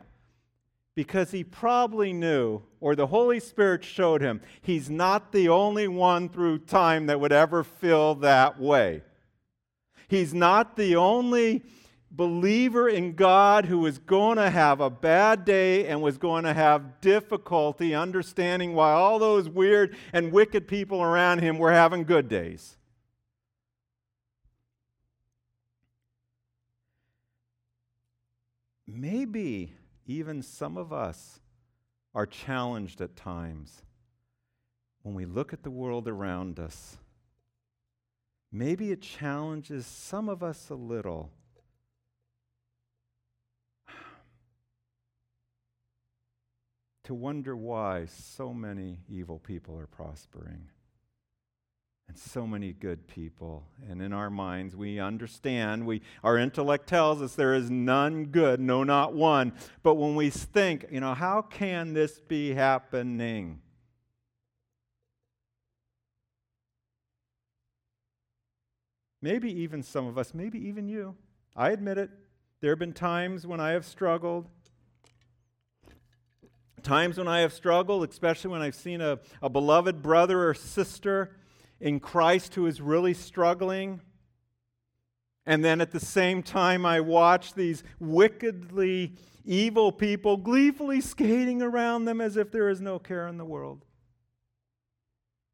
Because 0.94 1.30
he 1.30 1.42
probably 1.42 2.12
knew, 2.12 2.62
or 2.80 2.94
the 2.94 3.06
Holy 3.06 3.40
Spirit 3.40 3.82
showed 3.82 4.20
him, 4.20 4.42
he's 4.60 4.90
not 4.90 5.32
the 5.32 5.48
only 5.48 5.88
one 5.88 6.28
through 6.28 6.58
time 6.58 7.06
that 7.06 7.18
would 7.18 7.32
ever 7.32 7.64
feel 7.64 8.14
that 8.16 8.60
way. 8.60 9.02
He's 10.08 10.34
not 10.34 10.76
the 10.76 10.96
only 10.96 11.62
believer 12.10 12.86
in 12.86 13.14
God 13.14 13.64
who 13.64 13.78
was 13.78 13.96
going 13.96 14.36
to 14.36 14.50
have 14.50 14.80
a 14.80 14.90
bad 14.90 15.46
day 15.46 15.86
and 15.86 16.02
was 16.02 16.18
going 16.18 16.44
to 16.44 16.52
have 16.52 17.00
difficulty 17.00 17.94
understanding 17.94 18.74
why 18.74 18.92
all 18.92 19.18
those 19.18 19.48
weird 19.48 19.96
and 20.12 20.30
wicked 20.30 20.68
people 20.68 21.02
around 21.02 21.38
him 21.38 21.56
were 21.58 21.72
having 21.72 22.04
good 22.04 22.28
days. 22.28 22.76
Maybe 28.86 29.72
even 30.06 30.42
some 30.42 30.76
of 30.76 30.92
us 30.92 31.40
are 32.14 32.26
challenged 32.26 33.00
at 33.00 33.16
times 33.16 33.82
when 35.02 35.14
we 35.14 35.24
look 35.24 35.52
at 35.52 35.62
the 35.62 35.70
world 35.70 36.08
around 36.08 36.58
us. 36.58 36.98
Maybe 38.50 38.90
it 38.92 39.00
challenges 39.00 39.86
some 39.86 40.28
of 40.28 40.42
us 40.42 40.68
a 40.68 40.74
little 40.74 41.30
to 47.04 47.14
wonder 47.14 47.56
why 47.56 48.06
so 48.06 48.52
many 48.52 48.98
evil 49.08 49.38
people 49.38 49.78
are 49.78 49.86
prospering 49.86 50.68
and 52.08 52.18
so 52.18 52.46
many 52.46 52.72
good 52.72 53.06
people. 53.08 53.64
And 53.88 54.02
in 54.02 54.12
our 54.12 54.30
minds, 54.30 54.76
we 54.76 54.98
understand, 54.98 55.86
we, 55.86 56.02
our 56.22 56.36
intellect 56.38 56.86
tells 56.86 57.22
us 57.22 57.34
there 57.34 57.54
is 57.54 57.70
none 57.70 58.26
good, 58.26 58.60
no, 58.60 58.84
not 58.84 59.14
one. 59.14 59.52
But 59.82 59.94
when 59.94 60.14
we 60.14 60.30
think, 60.30 60.86
you 60.90 61.00
know, 61.00 61.14
how 61.14 61.42
can 61.42 61.94
this 61.94 62.20
be 62.20 62.54
happening? 62.54 63.60
Maybe 69.20 69.52
even 69.62 69.82
some 69.82 70.06
of 70.06 70.18
us, 70.18 70.34
maybe 70.34 70.58
even 70.68 70.88
you. 70.88 71.14
I 71.54 71.70
admit 71.70 71.96
it. 71.96 72.10
There 72.60 72.72
have 72.72 72.78
been 72.78 72.92
times 72.92 73.46
when 73.46 73.60
I 73.60 73.70
have 73.70 73.84
struggled 73.84 74.48
Times 76.82 77.16
when 77.16 77.28
I 77.28 77.40
have 77.40 77.52
struggled, 77.52 78.08
especially 78.08 78.50
when 78.50 78.60
I've 78.60 78.74
seen 78.74 79.00
a, 79.00 79.20
a 79.40 79.48
beloved 79.48 80.02
brother 80.02 80.48
or 80.48 80.54
sister 80.54 81.36
in 81.82 82.00
Christ 82.00 82.54
who 82.54 82.66
is 82.66 82.80
really 82.80 83.12
struggling. 83.12 84.00
And 85.44 85.62
then 85.62 85.82
at 85.82 85.90
the 85.90 86.00
same 86.00 86.42
time, 86.42 86.86
I 86.86 87.00
watch 87.00 87.52
these 87.52 87.84
wickedly 87.98 89.16
evil 89.44 89.92
people 89.92 90.38
gleefully 90.38 91.00
skating 91.00 91.60
around 91.60 92.06
them 92.06 92.20
as 92.20 92.38
if 92.38 92.50
there 92.50 92.70
is 92.70 92.80
no 92.80 92.98
care 92.98 93.28
in 93.28 93.36
the 93.36 93.44
world. 93.44 93.84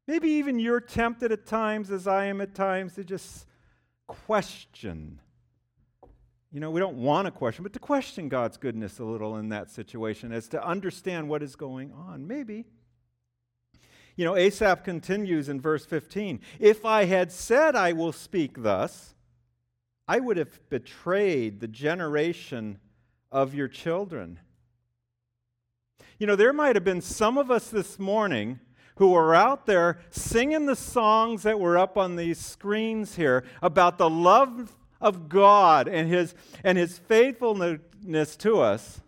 Maybe 0.07 0.29
even 0.29 0.59
you're 0.59 0.79
tempted 0.79 1.31
at 1.31 1.45
times, 1.45 1.91
as 1.91 2.07
I 2.07 2.25
am 2.25 2.39
at 2.39 2.55
times, 2.55 2.93
to 2.93 3.03
just 3.03 3.45
question 4.07 5.19
you 6.51 6.59
know, 6.59 6.71
we 6.71 6.79
don't 6.79 6.97
want 6.97 7.27
to 7.27 7.31
question, 7.31 7.61
but 7.63 7.73
to 7.73 7.79
question 7.79 8.27
God's 8.27 8.57
goodness 8.57 8.97
a 8.97 9.03
little 9.03 9.37
in 9.37 9.49
that 9.49 9.69
situation 9.69 10.31
as 10.31 10.47
to 10.49 10.65
understand 10.65 11.29
what 11.29 11.43
is 11.43 11.55
going 11.55 11.93
on. 11.93 12.27
Maybe. 12.27 12.65
You 14.19 14.25
know, 14.25 14.35
Asaph 14.35 14.83
continues 14.83 15.47
in 15.47 15.61
verse 15.61 15.85
15 15.85 16.41
If 16.59 16.83
I 16.83 17.05
had 17.05 17.31
said, 17.31 17.77
I 17.77 17.93
will 17.93 18.11
speak 18.11 18.63
thus, 18.63 19.15
I 20.09 20.19
would 20.19 20.35
have 20.35 20.59
betrayed 20.69 21.61
the 21.61 21.69
generation 21.69 22.79
of 23.31 23.55
your 23.55 23.69
children. 23.69 24.41
You 26.17 26.27
know, 26.27 26.35
there 26.35 26.51
might 26.51 26.75
have 26.75 26.83
been 26.83 26.99
some 26.99 27.37
of 27.37 27.49
us 27.49 27.69
this 27.69 27.97
morning 27.97 28.59
who 28.97 29.11
were 29.11 29.33
out 29.33 29.65
there 29.65 30.01
singing 30.09 30.65
the 30.65 30.75
songs 30.75 31.43
that 31.43 31.57
were 31.57 31.77
up 31.77 31.97
on 31.97 32.17
these 32.17 32.39
screens 32.39 33.15
here 33.15 33.45
about 33.61 33.97
the 33.97 34.09
love 34.09 34.75
of 34.99 35.29
God 35.29 35.87
and 35.87 36.09
his, 36.09 36.35
and 36.65 36.77
his 36.77 36.97
faithfulness 36.97 38.35
to 38.35 38.59
us, 38.59 38.99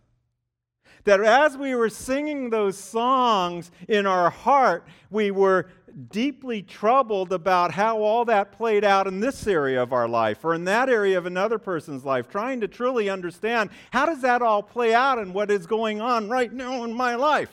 that 1.04 1.22
as 1.22 1.58
we 1.58 1.76
were 1.76 1.90
singing 1.90 2.50
those 2.50 2.78
songs 2.78 3.72
in 3.88 4.06
our 4.06 4.30
heart, 4.30 4.86
we 5.10 5.32
were 5.32 5.68
deeply 6.10 6.62
troubled 6.62 7.34
about 7.34 7.72
how 7.72 8.02
all 8.02 8.26
that 8.26 8.52
played 8.52 8.84
out 8.84 9.08
in 9.08 9.20
this 9.20 9.46
area 9.46 9.82
of 9.82 9.92
our 9.92 10.08
life 10.08 10.44
or 10.44 10.54
in 10.54 10.64
that 10.66 10.90
area 10.90 11.18
of 11.18 11.26
another 11.26 11.58
person's 11.58 12.06
life, 12.06 12.30
trying 12.30 12.62
to 12.62 12.68
truly 12.68 13.10
understand 13.10 13.70
how 13.92 14.06
does 14.06 14.22
that 14.22 14.42
all 14.42 14.64
play 14.64 14.94
out 14.94 15.20
and 15.20 15.34
what 15.34 15.52
is 15.52 15.66
going 15.66 16.00
on 16.00 16.30
right 16.30 16.54
now 16.54 16.84
in 16.84 16.94
my 16.94 17.16
life. 17.16 17.52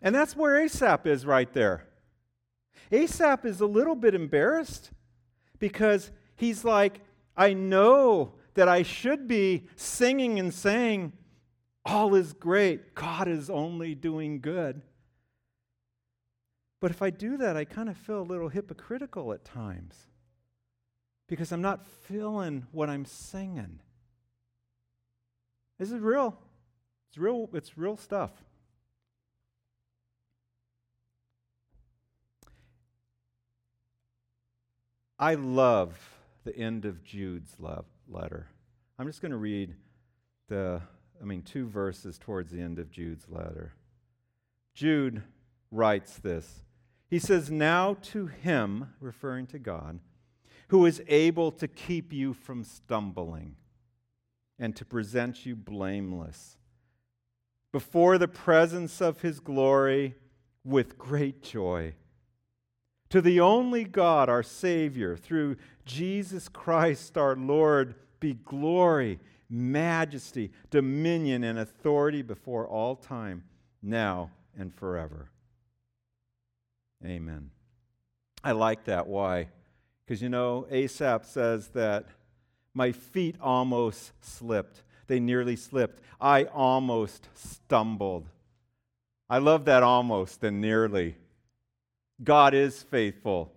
And 0.00 0.14
that's 0.14 0.34
where 0.34 0.58
Asaph 0.58 1.06
is 1.06 1.24
right 1.24 1.52
there. 1.52 1.86
Asaph 2.90 3.44
is 3.44 3.60
a 3.60 3.66
little 3.66 3.94
bit 3.94 4.14
embarrassed 4.14 4.90
because 5.60 6.10
he's 6.34 6.64
like, 6.64 7.00
I 7.36 7.54
know 7.54 8.34
that 8.54 8.68
I 8.68 8.82
should 8.82 9.26
be 9.26 9.66
singing 9.76 10.38
and 10.38 10.52
saying, 10.52 11.12
All 11.84 12.14
is 12.14 12.32
great. 12.32 12.94
God 12.94 13.28
is 13.28 13.48
only 13.48 13.94
doing 13.94 14.40
good. 14.40 14.82
But 16.80 16.90
if 16.90 17.00
I 17.00 17.10
do 17.10 17.36
that, 17.36 17.56
I 17.56 17.64
kind 17.64 17.88
of 17.88 17.96
feel 17.96 18.20
a 18.20 18.22
little 18.22 18.48
hypocritical 18.48 19.32
at 19.32 19.44
times 19.44 19.94
because 21.28 21.52
I'm 21.52 21.62
not 21.62 21.86
feeling 21.86 22.66
what 22.72 22.90
I'm 22.90 23.04
singing. 23.04 23.78
This 25.78 25.92
is 25.92 26.00
real. 26.00 26.36
It's 27.08 27.18
real, 27.18 27.48
it's 27.52 27.78
real 27.78 27.96
stuff. 27.96 28.32
I 35.18 35.34
love 35.34 36.18
the 36.42 36.56
end 36.56 36.84
of 36.84 37.04
Jude's 37.04 37.54
love 37.60 37.84
letter. 38.08 38.48
I'm 38.98 39.06
just 39.06 39.20
going 39.20 39.32
to 39.32 39.38
read 39.38 39.74
the, 40.48 40.80
I 41.20 41.24
mean, 41.24 41.42
two 41.42 41.66
verses 41.66 42.18
towards 42.18 42.50
the 42.50 42.60
end 42.60 42.78
of 42.78 42.90
Jude's 42.90 43.28
letter. 43.28 43.74
Jude 44.74 45.22
writes 45.70 46.18
this. 46.18 46.64
He 47.08 47.18
says, 47.18 47.50
Now 47.50 47.96
to 48.02 48.26
him, 48.26 48.94
referring 49.00 49.46
to 49.48 49.58
God, 49.58 50.00
who 50.68 50.86
is 50.86 51.02
able 51.08 51.52
to 51.52 51.68
keep 51.68 52.12
you 52.12 52.32
from 52.32 52.64
stumbling 52.64 53.56
and 54.58 54.74
to 54.76 54.84
present 54.84 55.44
you 55.44 55.56
blameless 55.56 56.56
before 57.72 58.18
the 58.18 58.28
presence 58.28 59.00
of 59.00 59.22
his 59.22 59.40
glory 59.40 60.14
with 60.64 60.98
great 60.98 61.42
joy. 61.42 61.94
To 63.12 63.20
the 63.20 63.40
only 63.40 63.84
God, 63.84 64.30
our 64.30 64.42
Savior, 64.42 65.18
through 65.18 65.56
Jesus 65.84 66.48
Christ 66.48 67.18
our 67.18 67.36
Lord, 67.36 67.94
be 68.20 68.32
glory, 68.32 69.18
majesty, 69.50 70.50
dominion, 70.70 71.44
and 71.44 71.58
authority 71.58 72.22
before 72.22 72.66
all 72.66 72.96
time, 72.96 73.44
now 73.82 74.30
and 74.58 74.74
forever. 74.74 75.28
Amen. 77.04 77.50
I 78.42 78.52
like 78.52 78.84
that. 78.84 79.06
Why? 79.06 79.48
Because 80.06 80.22
you 80.22 80.30
know, 80.30 80.66
Asaph 80.70 81.26
says 81.26 81.68
that 81.74 82.06
my 82.72 82.92
feet 82.92 83.36
almost 83.42 84.12
slipped. 84.24 84.84
They 85.06 85.20
nearly 85.20 85.56
slipped. 85.56 86.02
I 86.18 86.44
almost 86.44 87.28
stumbled. 87.34 88.30
I 89.28 89.36
love 89.36 89.66
that 89.66 89.82
almost 89.82 90.42
and 90.42 90.62
nearly. 90.62 91.16
God 92.22 92.54
is 92.54 92.82
faithful 92.82 93.52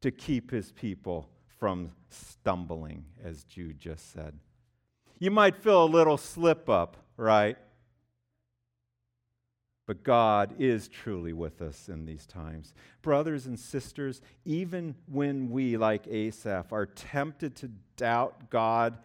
to 0.00 0.10
keep 0.10 0.50
his 0.50 0.72
people 0.72 1.28
from 1.58 1.92
stumbling, 2.08 3.04
as 3.22 3.44
Jude 3.44 3.80
just 3.80 4.12
said. 4.12 4.38
You 5.18 5.30
might 5.30 5.56
feel 5.56 5.84
a 5.84 5.86
little 5.86 6.16
slip 6.16 6.68
up, 6.68 6.96
right? 7.16 7.56
But 9.86 10.04
God 10.04 10.54
is 10.58 10.86
truly 10.86 11.32
with 11.32 11.60
us 11.62 11.88
in 11.88 12.04
these 12.04 12.26
times. 12.26 12.74
Brothers 13.02 13.46
and 13.46 13.58
sisters, 13.58 14.20
even 14.44 14.94
when 15.06 15.50
we, 15.50 15.76
like 15.76 16.06
Asaph, 16.06 16.72
are 16.72 16.86
tempted 16.86 17.56
to 17.56 17.70
doubt 17.96 18.50
God 18.50 18.98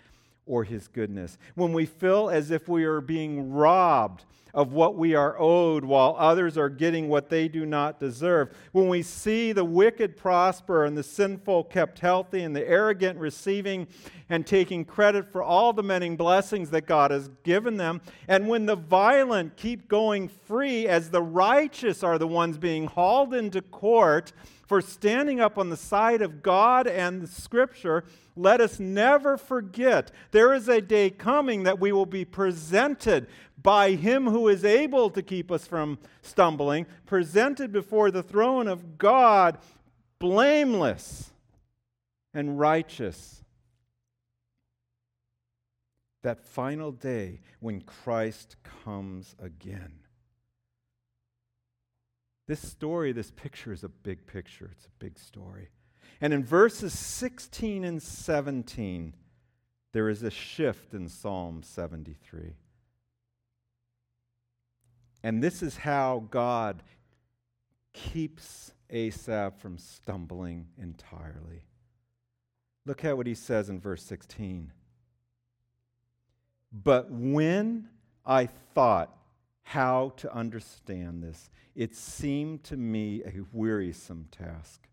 or 0.46 0.64
his 0.64 0.88
goodness. 0.88 1.38
When 1.56 1.74
we 1.74 1.86
feel 1.86 2.30
as 2.30 2.52
if 2.52 2.68
we 2.68 2.84
are 2.84 3.02
being 3.02 3.52
robbed 3.52 4.26
of 4.54 4.72
what 4.72 4.96
we 4.96 5.16
are 5.16 5.36
owed 5.40 5.84
while 5.84 6.16
others 6.20 6.58
are 6.58 6.70
getting 6.70 7.10
what 7.10 7.30
they 7.30 7.48
do 7.48 7.66
not 7.66 8.00
deserve. 8.00 8.56
When 8.72 8.88
we 8.88 9.02
see 9.02 9.52
the 9.52 9.66
wicked 9.66 10.16
prosper 10.16 10.86
and 10.86 10.96
the 10.96 11.04
sinful 11.04 11.66
kept 11.66 12.00
healthy 12.00 12.44
and 12.44 12.56
the 12.56 12.68
arrogant 12.68 13.18
receiving 13.18 13.88
and 14.30 14.46
taking 14.46 14.86
credit 14.86 15.32
for 15.32 15.42
all 15.42 15.74
the 15.74 15.82
many 15.82 16.16
blessings 16.16 16.70
that 16.70 16.86
God 16.86 17.10
has 17.10 17.30
given 17.44 17.78
them. 17.78 18.02
And 18.28 18.48
when 18.48 18.68
the 18.68 18.76
violent 18.76 19.58
keep 19.58 19.88
going 19.88 20.28
free 20.28 20.88
as 20.88 21.10
the 21.10 21.24
righteous 21.24 22.04
are 22.04 22.20
the 22.20 22.28
ones 22.28 22.60
being 22.60 22.86
hauled 22.86 23.34
into 23.34 23.62
court 23.62 24.34
for 24.74 24.82
standing 24.82 25.40
up 25.40 25.60
on 25.60 25.70
the 25.70 25.78
side 25.78 26.24
of 26.24 26.42
God 26.42 26.88
and 26.88 27.22
the 27.22 27.28
Scripture, 27.28 28.06
let 28.36 28.60
us 28.60 28.80
never 28.80 29.38
forget 29.38 30.10
there 30.32 30.52
is 30.52 30.68
a 30.68 30.82
day 30.82 31.12
coming 31.12 31.62
that 31.62 31.80
we 31.80 31.92
will 31.92 32.08
be 32.08 32.26
presented 32.26 33.28
by 33.62 33.92
Him 33.92 34.26
who 34.26 34.48
is 34.48 34.66
able 34.66 35.12
to 35.12 35.22
keep 35.22 35.52
us 35.52 35.68
from 35.68 36.00
stumbling, 36.24 36.88
presented 37.06 37.72
before 37.72 38.10
the 38.10 38.24
throne 38.24 38.68
of 38.68 38.98
God, 38.98 39.60
blameless 40.18 41.32
and 42.34 42.58
righteous. 42.58 43.44
That 46.24 46.44
final 46.44 46.92
day 46.92 47.42
when 47.60 47.82
Christ 47.82 48.56
comes 48.64 49.36
again. 49.38 50.03
This 52.48 52.60
story, 52.68 53.12
this 53.12 53.32
picture 53.32 53.72
is 53.72 53.84
a 53.84 53.90
big 53.90 54.26
picture. 54.28 54.70
It's 54.72 54.86
a 54.86 55.00
big 55.00 55.18
story. 55.18 55.70
And 56.20 56.34
in 56.34 56.44
verses 56.44 56.98
16 56.98 57.84
and 57.84 58.02
17, 58.02 59.14
there 59.94 60.10
is 60.10 60.24
a 60.24 60.32
shift 60.32 60.94
in 60.94 61.08
Psalm 61.08 61.64
73. 61.64 62.56
And 65.24 65.42
this 65.42 65.64
is 65.64 65.78
how 65.78 66.26
God 66.30 66.84
keeps 67.94 68.74
Asaph 68.90 69.60
from 69.60 69.78
stumbling 69.78 70.68
entirely. 70.82 71.64
Look 72.86 73.06
at 73.06 73.16
what 73.16 73.28
he 73.28 73.36
says 73.36 73.70
in 73.70 73.80
verse 73.80 74.04
16. 74.04 74.74
But 76.72 77.10
when 77.10 77.88
I 78.26 78.48
thought 78.74 79.16
how 79.64 80.14
to 80.18 80.34
understand 80.34 81.24
this, 81.24 81.50
it 81.76 81.96
seemed 81.96 82.64
to 82.66 82.78
me 82.78 83.24
a 83.24 83.42
wearisome 83.52 84.28
task. 84.32 84.88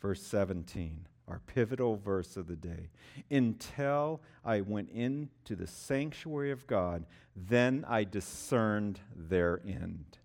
Verse 0.00 0.22
17 0.22 1.06
our 1.30 1.40
pivotal 1.46 1.96
verse 1.96 2.36
of 2.36 2.48
the 2.48 2.56
day. 2.56 2.90
Until 3.30 4.20
I 4.44 4.60
went 4.62 4.90
into 4.90 5.54
the 5.54 5.66
sanctuary 5.66 6.50
of 6.50 6.66
God, 6.66 7.06
then 7.36 7.84
I 7.88 8.02
discerned 8.04 8.98
their 9.14 9.60
end. 9.64 10.18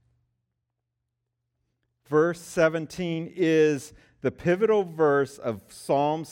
Verse 2.08 2.42
17 2.42 3.32
is 3.36 3.94
the 4.22 4.32
pivotal 4.32 4.84
verse 4.84 5.38
of 5.38 5.62
Psalm 5.70 6.26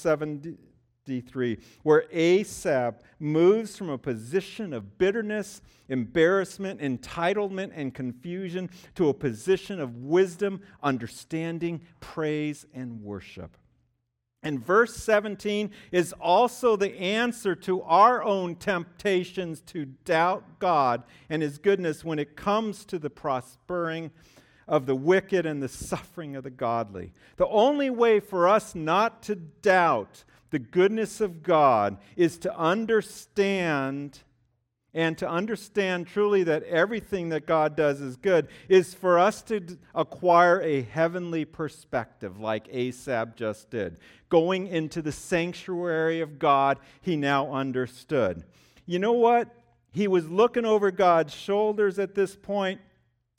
73, 1.06 1.58
where 1.84 2.06
Asaph 2.12 2.96
moves 3.20 3.76
from 3.76 3.90
a 3.90 3.98
position 3.98 4.72
of 4.72 4.98
bitterness, 4.98 5.62
embarrassment, 5.90 6.80
entitlement, 6.80 7.72
and 7.76 7.94
confusion 7.94 8.70
to 8.96 9.10
a 9.10 9.14
position 9.14 9.82
of 9.82 9.98
wisdom, 9.98 10.62
understanding, 10.82 11.82
praise, 12.00 12.66
and 12.74 13.02
worship. 13.02 13.58
And 14.44 14.66
verse 14.66 14.96
17 14.96 15.72
is 15.92 16.14
also 16.22 16.78
the 16.78 16.98
answer 16.98 17.54
to 17.56 17.82
our 17.82 18.24
own 18.24 18.56
temptations 18.56 19.60
to 19.68 19.86
doubt 20.06 20.60
God 20.60 21.04
and 21.30 21.42
His 21.42 21.58
goodness 21.58 22.06
when 22.06 22.20
it 22.20 22.38
comes 22.38 22.86
to 22.86 22.98
the 22.98 23.10
prospering 23.10 24.10
of 24.70 24.86
the 24.86 24.96
wicked 24.96 25.46
and 25.46 25.62
the 25.62 25.68
suffering 25.68 26.38
of 26.38 26.44
the 26.46 26.50
godly. 26.50 27.12
The 27.36 27.48
only 27.48 27.90
way 27.90 28.22
for 28.22 28.48
us 28.48 28.74
not 28.74 29.22
to 29.24 29.36
doubt 29.36 30.24
the 30.54 30.60
goodness 30.60 31.20
of 31.20 31.42
God 31.42 31.98
is 32.16 32.38
to 32.38 32.56
understand 32.56 34.20
and 34.94 35.18
to 35.18 35.28
understand 35.28 36.06
truly 36.06 36.44
that 36.44 36.62
everything 36.66 37.30
that 37.30 37.48
God 37.48 37.76
does 37.76 38.00
is 38.00 38.18
good 38.18 38.48
is 38.70 38.94
for 38.94 39.18
us 39.18 39.42
to 39.42 39.80
acquire 39.96 40.62
a 40.62 40.84
heavenly 40.84 41.44
perspective, 41.44 42.40
like 42.40 42.68
Asaph 42.72 43.36
just 43.36 43.72
did. 43.72 43.98
Going 44.30 44.68
into 44.68 45.02
the 45.02 45.12
sanctuary 45.12 46.22
of 46.22 46.38
God, 46.38 46.78
he 47.02 47.16
now 47.16 47.52
understood. 47.52 48.44
You 48.86 49.00
know 49.00 49.14
what? 49.14 49.50
He 49.92 50.08
was 50.08 50.30
looking 50.30 50.66
over 50.66 50.92
God's 50.92 51.34
shoulders 51.34 51.98
at 51.98 52.14
this 52.14 52.36
point 52.36 52.80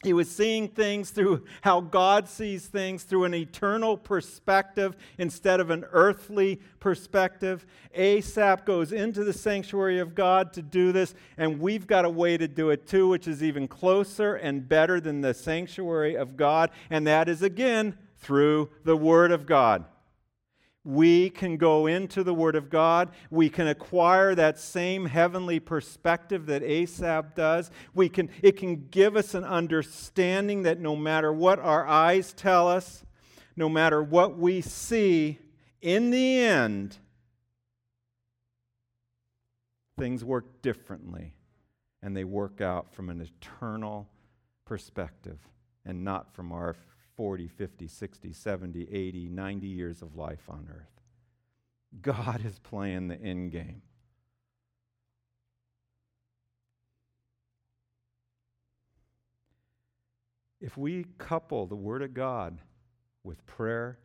he 0.04 0.12
was 0.12 0.30
seeing 0.30 0.68
things 0.68 1.10
through 1.10 1.44
how 1.62 1.80
God 1.80 2.28
sees 2.28 2.66
things 2.66 3.04
through 3.04 3.24
an 3.24 3.34
eternal 3.34 3.96
perspective 3.96 4.96
instead 5.18 5.60
of 5.60 5.70
an 5.70 5.84
earthly 5.92 6.60
perspective. 6.80 7.66
Asaph 7.94 8.64
goes 8.64 8.92
into 8.92 9.24
the 9.24 9.32
sanctuary 9.32 9.98
of 9.98 10.14
God 10.14 10.52
to 10.52 10.62
do 10.62 10.92
this, 10.92 11.14
and 11.36 11.60
we've 11.60 11.86
got 11.86 12.04
a 12.04 12.10
way 12.10 12.36
to 12.36 12.46
do 12.46 12.70
it 12.70 12.86
too, 12.86 13.08
which 13.08 13.26
is 13.26 13.42
even 13.42 13.66
closer 13.66 14.34
and 14.34 14.68
better 14.68 15.00
than 15.00 15.20
the 15.20 15.34
sanctuary 15.34 16.14
of 16.16 16.36
God, 16.36 16.70
and 16.90 17.06
that 17.06 17.28
is 17.28 17.42
again 17.42 17.96
through 18.18 18.70
the 18.84 18.96
Word 18.96 19.32
of 19.32 19.46
God 19.46 19.84
we 20.85 21.31
can 21.31 21.57
go 21.57 21.87
into 21.87 22.23
the 22.23 22.35
Word 22.35 22.55
of 22.55 22.68
God. 22.68 23.11
We 23.31 23.49
can 23.49 23.66
acquire 23.66 24.35
that 24.35 24.59
same 24.59 25.07
heavenly 25.07 25.59
perspective 25.59 26.47
that 26.47 26.62
Asaph 26.62 27.35
does. 27.35 27.70
We 27.94 28.11
can, 28.11 28.29
it 28.42 28.59
can 28.59 28.88
give 28.90 29.16
us 29.16 29.35
an 29.35 29.44
understanding 29.44 30.62
that 30.64 30.79
no 30.79 30.94
matter 30.94 31.33
what 31.33 31.59
our 31.59 31.87
eyes 31.87 32.35
tell 32.35 32.68
us, 32.68 33.05
no 33.57 33.68
matter 33.68 34.03
what 34.03 34.37
we 34.37 34.61
see, 34.61 35.38
in 35.81 36.11
the 36.11 36.38
end, 36.38 36.99
things 39.99 40.25
work 40.25 40.61
differently 40.61 41.35
and 42.03 42.16
they 42.16 42.25
work 42.25 42.61
out 42.61 42.92
from 42.92 43.09
an 43.09 43.20
eternal 43.20 44.09
perspective 44.66 45.38
and 45.87 46.05
not 46.05 46.35
from 46.35 46.53
our 46.53 46.75
40, 47.16 47.48
50, 47.48 47.88
60, 47.88 48.33
70, 48.33 48.88
80, 48.90 49.29
90 49.29 49.66
years 49.66 50.03
of 50.03 50.16
life 50.16 50.48
on 50.48 50.68
earth. 50.70 51.00
God 52.03 52.44
is 52.44 52.59
playing 52.59 53.09
the 53.09 53.20
end 53.20 53.53
game. 53.53 53.83
If 60.61 60.77
we 60.77 61.05
couple 61.18 61.66
the 61.66 61.77
Word 61.77 62.03
of 62.03 62.14
God 62.14 62.59
with 63.22 63.44
prayer 63.46 63.98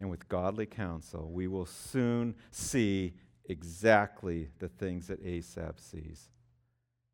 and 0.00 0.08
with 0.08 0.28
godly 0.28 0.66
counsel, 0.66 1.30
we 1.32 1.48
will 1.48 1.66
soon 1.66 2.36
see 2.52 3.14
exactly 3.46 4.48
the 4.60 4.68
things 4.68 5.08
that 5.08 5.20
Asaph 5.26 5.80
sees 5.80 6.30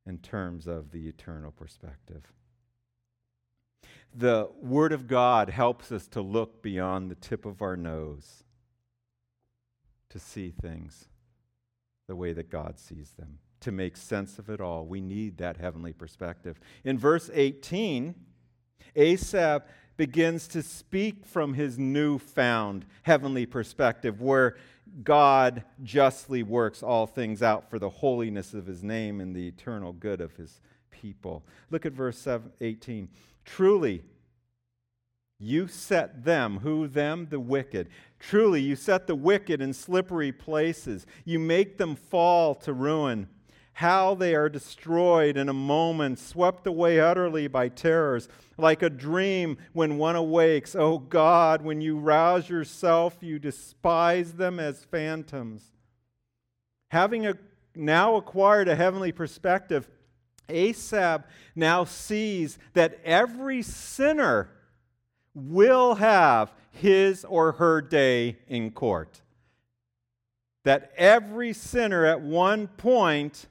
in 0.04 0.18
terms 0.18 0.66
of 0.66 0.90
the 0.90 1.08
eternal 1.08 1.50
perspective. 1.50 2.32
The 4.18 4.48
Word 4.62 4.92
of 4.92 5.06
God 5.06 5.50
helps 5.50 5.92
us 5.92 6.06
to 6.08 6.22
look 6.22 6.62
beyond 6.62 7.10
the 7.10 7.16
tip 7.16 7.44
of 7.44 7.60
our 7.60 7.76
nose 7.76 8.44
to 10.08 10.18
see 10.18 10.50
things 10.50 11.08
the 12.06 12.16
way 12.16 12.32
that 12.32 12.48
God 12.48 12.78
sees 12.78 13.10
them, 13.18 13.38
to 13.60 13.70
make 13.70 13.94
sense 13.94 14.38
of 14.38 14.48
it 14.48 14.58
all. 14.58 14.86
We 14.86 15.02
need 15.02 15.36
that 15.38 15.58
heavenly 15.58 15.92
perspective. 15.92 16.58
In 16.82 16.98
verse 16.98 17.30
18, 17.34 18.14
Asaph 18.94 19.64
begins 19.98 20.48
to 20.48 20.62
speak 20.62 21.26
from 21.26 21.52
his 21.52 21.78
newfound 21.78 22.86
heavenly 23.02 23.44
perspective, 23.44 24.22
where 24.22 24.56
God 25.02 25.62
justly 25.82 26.42
works 26.42 26.82
all 26.82 27.06
things 27.06 27.42
out 27.42 27.68
for 27.68 27.78
the 27.78 27.90
holiness 27.90 28.54
of 28.54 28.64
his 28.64 28.82
name 28.82 29.20
and 29.20 29.36
the 29.36 29.48
eternal 29.48 29.92
good 29.92 30.22
of 30.22 30.36
his 30.36 30.60
people. 30.90 31.44
Look 31.70 31.84
at 31.84 31.92
verse 31.92 32.26
18. 32.62 33.08
Truly, 33.46 34.02
you 35.38 35.68
set 35.68 36.24
them, 36.24 36.58
who 36.58 36.88
them? 36.88 37.28
The 37.30 37.40
wicked. 37.40 37.88
Truly, 38.18 38.60
you 38.60 38.74
set 38.76 39.06
the 39.06 39.14
wicked 39.14 39.60
in 39.60 39.72
slippery 39.72 40.32
places. 40.32 41.06
You 41.24 41.38
make 41.38 41.78
them 41.78 41.94
fall 41.94 42.54
to 42.56 42.72
ruin. 42.72 43.28
How 43.74 44.14
they 44.14 44.34
are 44.34 44.48
destroyed 44.48 45.36
in 45.36 45.50
a 45.50 45.54
moment, 45.54 46.18
swept 46.18 46.66
away 46.66 46.98
utterly 46.98 47.46
by 47.46 47.68
terrors, 47.68 48.26
like 48.56 48.82
a 48.82 48.88
dream 48.88 49.58
when 49.74 49.98
one 49.98 50.16
awakes. 50.16 50.74
Oh 50.74 50.98
God, 50.98 51.60
when 51.60 51.82
you 51.82 51.98
rouse 51.98 52.48
yourself, 52.48 53.18
you 53.20 53.38
despise 53.38 54.32
them 54.32 54.58
as 54.58 54.86
phantoms. 54.86 55.72
Having 56.88 57.26
a, 57.26 57.34
now 57.74 58.16
acquired 58.16 58.68
a 58.68 58.76
heavenly 58.76 59.12
perspective, 59.12 59.90
Asaph 60.48 61.24
now 61.54 61.84
sees 61.84 62.58
that 62.74 63.00
every 63.04 63.62
sinner 63.62 64.50
will 65.34 65.96
have 65.96 66.52
his 66.70 67.24
or 67.24 67.52
her 67.52 67.80
day 67.80 68.36
in 68.48 68.70
court. 68.70 69.22
that 70.66 70.90
every 70.96 71.52
sinner 71.52 72.04
at 72.04 72.20
one 72.20 72.66
point 72.66 73.46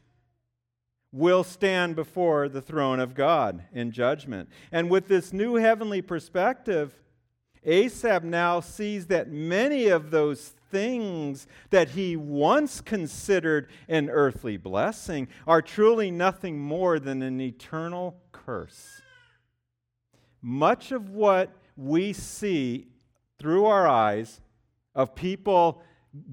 will 1.13 1.45
stand 1.45 1.95
before 1.95 2.49
the 2.49 2.61
throne 2.61 2.99
of 2.99 3.15
God 3.15 3.63
in 3.71 3.89
judgment. 3.89 4.49
And 4.69 4.89
with 4.89 5.07
this 5.07 5.31
new 5.31 5.55
heavenly 5.55 6.01
perspective, 6.01 6.99
Asaph 7.63 8.25
now 8.25 8.59
sees 8.59 9.07
that 9.07 9.31
many 9.31 9.87
of 9.87 10.11
those 10.11 10.54
things 10.75 11.47
that 11.69 11.91
he 11.91 12.17
once 12.17 12.81
considered 12.81 13.69
an 13.87 14.09
earthly 14.09 14.57
blessing 14.57 15.25
are 15.47 15.61
truly 15.61 16.11
nothing 16.11 16.59
more 16.59 16.99
than 16.99 17.21
an 17.21 17.39
eternal 17.39 18.17
curse. 18.33 19.01
Much 20.41 20.91
of 20.91 21.09
what 21.09 21.49
we 21.77 22.11
see 22.11 22.87
through 23.39 23.65
our 23.65 23.87
eyes 23.87 24.41
of 24.93 25.15
people 25.15 25.81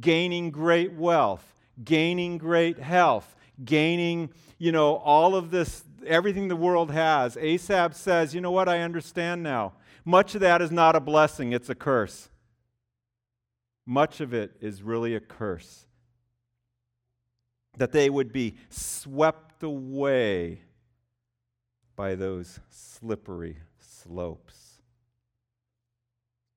gaining 0.00 0.50
great 0.50 0.92
wealth, 0.92 1.61
gaining 1.85 2.37
great 2.37 2.81
health, 2.81 3.37
gaining, 3.64 4.28
you 4.59 4.72
know, 4.72 4.96
all 4.96 5.37
of 5.37 5.52
this, 5.52 5.85
everything 6.05 6.48
the 6.48 6.57
world 6.57 6.90
has. 6.90 7.37
Asaph 7.37 7.94
says, 7.94 8.35
you 8.35 8.40
know 8.40 8.50
what, 8.50 8.68
I 8.68 8.81
understand 8.81 9.44
now. 9.44 9.74
Much 10.05 10.35
of 10.35 10.40
that 10.40 10.61
is 10.61 10.72
not 10.72 10.96
a 10.96 11.00
blessing, 11.00 11.52
it's 11.52 11.70
a 11.70 11.76
curse. 11.76 12.28
Much 13.86 14.20
of 14.20 14.32
it 14.32 14.56
is 14.60 14.82
really 14.82 15.14
a 15.14 15.20
curse. 15.20 15.86
That 17.78 17.92
they 17.92 18.10
would 18.10 18.32
be 18.32 18.56
swept 18.68 19.62
away 19.62 20.62
by 21.96 22.14
those 22.14 22.60
slippery 22.68 23.58
slopes. 23.78 24.72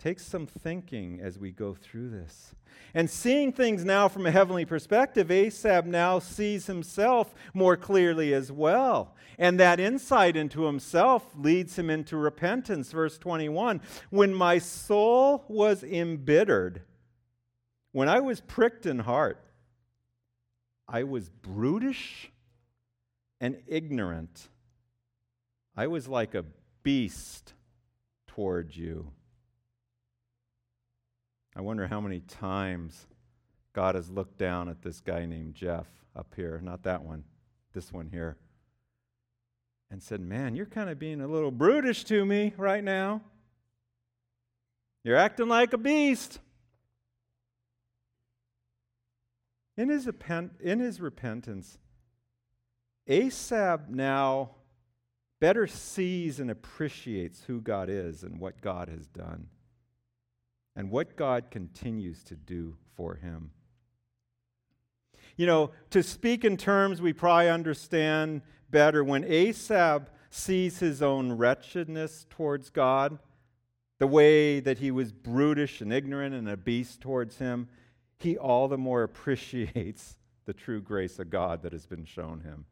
Take 0.05 0.19
some 0.19 0.45
thinking 0.45 1.19
as 1.19 1.39
we 1.39 1.51
go 1.51 1.73
through 1.73 2.11
this. 2.11 2.53
And 2.93 3.09
seeing 3.09 3.51
things 3.51 3.83
now 3.83 4.07
from 4.07 4.27
a 4.27 4.31
heavenly 4.31 4.63
perspective, 4.63 5.31
Asaph 5.31 5.85
now 5.85 6.19
sees 6.19 6.67
himself 6.67 7.33
more 7.55 7.75
clearly 7.75 8.31
as 8.31 8.51
well. 8.51 9.15
And 9.39 9.59
that 9.59 9.79
insight 9.79 10.37
into 10.37 10.65
himself 10.65 11.23
leads 11.35 11.79
him 11.79 11.89
into 11.89 12.17
repentance. 12.17 12.91
Verse 12.91 13.17
21 13.17 13.81
When 14.11 14.31
my 14.31 14.59
soul 14.59 15.43
was 15.47 15.83
embittered, 15.83 16.83
when 17.95 18.09
I 18.09 18.19
was 18.19 18.41
pricked 18.41 18.85
in 18.85 18.99
heart, 18.99 19.41
I 20.85 21.03
was 21.03 21.29
brutish 21.29 22.29
and 23.39 23.55
ignorant. 23.67 24.49
I 25.77 25.87
was 25.87 26.05
like 26.05 26.35
a 26.35 26.43
beast 26.83 27.53
toward 28.27 28.75
you. 28.75 29.13
I 31.55 31.61
wonder 31.61 31.87
how 31.87 32.01
many 32.01 32.19
times 32.19 33.07
God 33.71 33.95
has 33.95 34.09
looked 34.09 34.37
down 34.37 34.67
at 34.67 34.81
this 34.81 34.99
guy 34.99 35.25
named 35.25 35.55
Jeff 35.55 35.87
up 36.17 36.33
here, 36.35 36.59
not 36.61 36.83
that 36.83 37.01
one, 37.01 37.23
this 37.71 37.93
one 37.93 38.09
here, 38.09 38.35
and 39.89 40.03
said, 40.03 40.19
Man, 40.19 40.53
you're 40.53 40.65
kind 40.65 40.89
of 40.89 40.99
being 40.99 41.21
a 41.21 41.27
little 41.27 41.49
brutish 41.49 42.03
to 42.03 42.25
me 42.25 42.53
right 42.57 42.83
now. 42.83 43.21
You're 45.05 45.15
acting 45.15 45.47
like 45.47 45.71
a 45.71 45.77
beast. 45.77 46.39
In 49.77 49.89
his, 49.89 50.09
in 50.59 50.79
his 50.79 51.01
repentance, 51.01 51.77
Asaph 53.07 53.89
now 53.89 54.51
better 55.39 55.67
sees 55.67 56.39
and 56.39 56.49
appreciates 56.49 57.43
who 57.43 57.61
God 57.61 57.89
is 57.89 58.23
and 58.23 58.39
what 58.39 58.61
God 58.61 58.89
has 58.89 59.07
done 59.07 59.47
and 60.75 60.89
what 60.89 61.15
God 61.15 61.51
continues 61.51 62.23
to 62.25 62.35
do 62.35 62.77
for 62.95 63.15
him. 63.15 63.51
You 65.37 65.45
know, 65.45 65.71
to 65.89 66.01
speak 66.01 66.45
in 66.45 66.55
terms 66.55 67.01
we 67.01 67.13
probably 67.13 67.49
understand 67.49 68.41
better, 68.69 69.03
when 69.03 69.25
Asaph 69.25 70.09
sees 70.29 70.79
his 70.79 71.01
own 71.01 71.33
wretchedness 71.33 72.25
towards 72.29 72.69
God, 72.69 73.19
the 73.99 74.07
way 74.07 74.59
that 74.59 74.79
he 74.79 74.91
was 74.91 75.11
brutish 75.11 75.81
and 75.81 75.91
ignorant 75.91 76.33
and 76.33 76.49
a 76.49 76.57
beast 76.57 77.01
towards 77.01 77.37
him, 77.37 77.67
he 78.17 78.37
all 78.37 78.67
the 78.67 78.77
more 78.77 79.03
appreciates 79.03 80.17
the 80.45 80.53
true 80.53 80.81
grace 80.81 81.19
of 81.19 81.29
God 81.29 81.63
that 81.63 81.73
has 81.73 81.85
been 81.85 82.05
shown 82.05 82.41
him. 82.41 82.65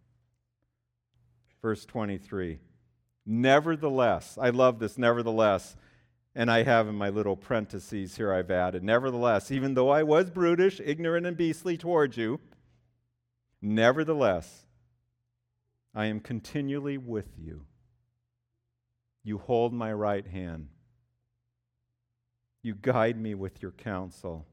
Verse 1.62 1.86
23 1.86 2.60
Nevertheless, 3.26 4.38
I 4.40 4.50
love 4.50 4.80
this, 4.80 4.98
nevertheless, 4.98 5.78
and 6.36 6.52
I 6.52 6.64
have 6.64 6.88
in 6.88 6.96
my 6.96 7.10
little 7.10 7.38
parentheses 7.38 8.18
here, 8.18 8.34
I've 8.34 8.52
added, 8.52 8.84
nevertheless, 8.84 9.50
even 9.50 9.76
though 9.76 9.90
I 9.90 10.04
was 10.04 10.30
brutish, 10.30 10.82
ignorant, 10.84 11.26
and 11.26 11.38
beastly 11.38 11.78
towards 11.78 12.18
you, 12.18 12.40
nevertheless, 13.62 14.66
I 15.96 16.06
am 16.08 16.20
continually 16.20 16.98
with 16.98 17.30
you. 17.38 17.66
You 19.24 19.38
hold 19.38 19.74
my 19.74 19.94
right 19.94 20.28
hand. 20.28 20.68
You 22.62 22.76
guide 22.76 23.18
me 23.18 23.36
with 23.36 23.62
your 23.62 23.72
counsel. 23.72 24.46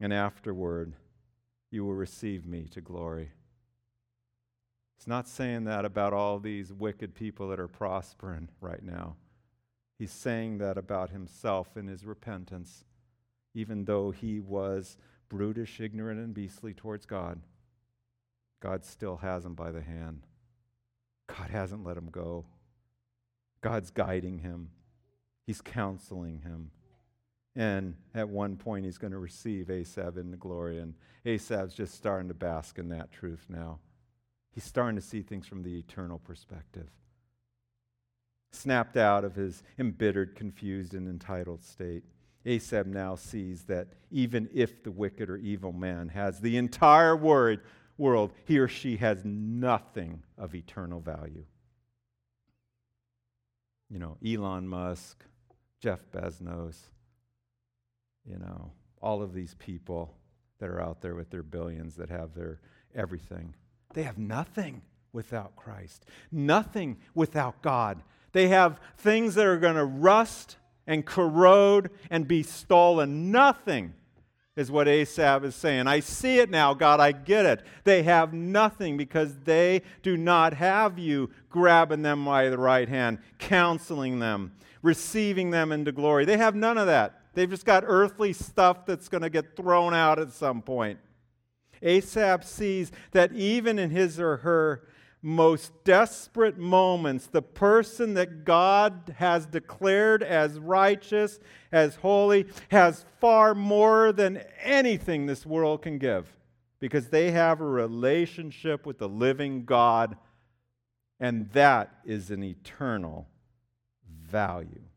And 0.00 0.12
afterward, 0.12 0.94
you 1.70 1.84
will 1.84 1.94
receive 1.94 2.46
me 2.46 2.66
to 2.70 2.80
glory. 2.80 3.30
It's 4.96 5.06
not 5.06 5.28
saying 5.28 5.64
that 5.64 5.84
about 5.84 6.12
all 6.12 6.38
these 6.38 6.72
wicked 6.72 7.14
people 7.14 7.48
that 7.48 7.60
are 7.60 7.68
prospering 7.68 8.48
right 8.60 8.82
now. 8.82 9.16
He's 9.98 10.12
saying 10.12 10.58
that 10.58 10.78
about 10.78 11.10
himself 11.10 11.76
in 11.76 11.86
his 11.86 12.04
repentance, 12.04 12.84
even 13.54 13.84
though 13.84 14.10
he 14.10 14.40
was 14.40 14.96
brutish, 15.28 15.80
ignorant, 15.80 16.20
and 16.20 16.34
beastly 16.34 16.72
towards 16.72 17.06
God. 17.06 17.40
God 18.60 18.84
still 18.84 19.18
has 19.18 19.44
him 19.44 19.54
by 19.54 19.70
the 19.70 19.82
hand. 19.82 20.26
God 21.26 21.50
hasn't 21.50 21.84
let 21.84 21.96
him 21.96 22.10
go. 22.10 22.46
God's 23.60 23.90
guiding 23.90 24.38
him, 24.38 24.70
He's 25.46 25.60
counseling 25.60 26.42
him. 26.42 26.70
And 27.56 27.94
at 28.14 28.28
one 28.28 28.56
point, 28.56 28.84
he's 28.84 28.98
going 28.98 29.12
to 29.12 29.18
receive 29.18 29.70
Asaph 29.70 30.16
in 30.16 30.30
the 30.30 30.36
glory. 30.36 30.78
And 30.78 30.94
Asaph's 31.24 31.74
just 31.74 31.94
starting 31.94 32.28
to 32.28 32.34
bask 32.34 32.78
in 32.78 32.88
that 32.90 33.10
truth 33.10 33.46
now. 33.48 33.78
He's 34.52 34.64
starting 34.64 34.96
to 34.96 35.02
see 35.02 35.22
things 35.22 35.46
from 35.46 35.62
the 35.62 35.78
eternal 35.78 36.18
perspective 36.18 36.88
snapped 38.50 38.96
out 38.96 39.24
of 39.24 39.34
his 39.34 39.62
embittered, 39.78 40.34
confused, 40.34 40.94
and 40.94 41.08
entitled 41.08 41.62
state. 41.62 42.02
Asaph 42.46 42.86
now 42.86 43.14
sees 43.14 43.64
that 43.64 43.88
even 44.10 44.48
if 44.54 44.82
the 44.82 44.90
wicked 44.90 45.28
or 45.28 45.36
evil 45.36 45.72
man 45.72 46.08
has 46.08 46.40
the 46.40 46.56
entire 46.56 47.16
word, 47.16 47.60
world, 47.96 48.32
he 48.44 48.58
or 48.58 48.68
she 48.68 48.96
has 48.96 49.24
nothing 49.24 50.22
of 50.38 50.54
eternal 50.54 51.00
value. 51.00 51.44
You 53.90 53.98
know, 53.98 54.16
Elon 54.26 54.68
Musk, 54.68 55.24
Jeff 55.80 56.04
Bezos, 56.12 56.76
you 58.28 58.38
know, 58.38 58.70
all 59.00 59.22
of 59.22 59.32
these 59.32 59.54
people 59.58 60.14
that 60.58 60.68
are 60.68 60.80
out 60.80 61.00
there 61.00 61.14
with 61.14 61.30
their 61.30 61.42
billions 61.42 61.96
that 61.96 62.10
have 62.10 62.34
their 62.34 62.60
everything. 62.94 63.54
They 63.94 64.02
have 64.02 64.18
nothing 64.18 64.82
without 65.12 65.56
Christ, 65.56 66.04
nothing 66.30 66.98
without 67.14 67.62
God. 67.62 68.02
They 68.32 68.48
have 68.48 68.80
things 68.98 69.34
that 69.36 69.46
are 69.46 69.58
going 69.58 69.76
to 69.76 69.84
rust 69.84 70.56
and 70.86 71.04
corrode 71.04 71.90
and 72.10 72.28
be 72.28 72.42
stolen. 72.42 73.30
Nothing 73.30 73.94
is 74.56 74.70
what 74.70 74.88
Asaph 74.88 75.44
is 75.44 75.54
saying. 75.54 75.86
I 75.86 76.00
see 76.00 76.38
it 76.38 76.50
now, 76.50 76.74
God, 76.74 76.98
I 76.98 77.12
get 77.12 77.46
it. 77.46 77.64
They 77.84 78.02
have 78.02 78.34
nothing 78.34 78.96
because 78.96 79.34
they 79.44 79.82
do 80.02 80.16
not 80.16 80.52
have 80.54 80.98
you 80.98 81.30
grabbing 81.48 82.02
them 82.02 82.24
by 82.24 82.48
the 82.48 82.58
right 82.58 82.88
hand, 82.88 83.18
counseling 83.38 84.18
them, 84.18 84.52
receiving 84.82 85.50
them 85.50 85.70
into 85.70 85.92
glory. 85.92 86.24
They 86.24 86.38
have 86.38 86.56
none 86.56 86.76
of 86.76 86.86
that. 86.86 87.20
They've 87.38 87.48
just 87.48 87.64
got 87.64 87.84
earthly 87.86 88.32
stuff 88.32 88.84
that's 88.84 89.08
going 89.08 89.22
to 89.22 89.30
get 89.30 89.54
thrown 89.54 89.94
out 89.94 90.18
at 90.18 90.32
some 90.32 90.60
point. 90.60 90.98
Asaph 91.80 92.42
sees 92.42 92.90
that 93.12 93.32
even 93.32 93.78
in 93.78 93.90
his 93.90 94.18
or 94.18 94.38
her 94.38 94.88
most 95.22 95.70
desperate 95.84 96.58
moments, 96.58 97.28
the 97.28 97.40
person 97.40 98.14
that 98.14 98.44
God 98.44 99.14
has 99.18 99.46
declared 99.46 100.24
as 100.24 100.58
righteous, 100.58 101.38
as 101.70 101.94
holy, 101.94 102.46
has 102.70 103.04
far 103.20 103.54
more 103.54 104.10
than 104.10 104.42
anything 104.60 105.26
this 105.26 105.46
world 105.46 105.82
can 105.82 105.98
give 105.98 106.26
because 106.80 107.06
they 107.06 107.30
have 107.30 107.60
a 107.60 107.64
relationship 107.64 108.84
with 108.84 108.98
the 108.98 109.08
living 109.08 109.64
God, 109.64 110.16
and 111.20 111.48
that 111.52 112.00
is 112.04 112.32
an 112.32 112.42
eternal 112.42 113.28
value. 114.28 114.87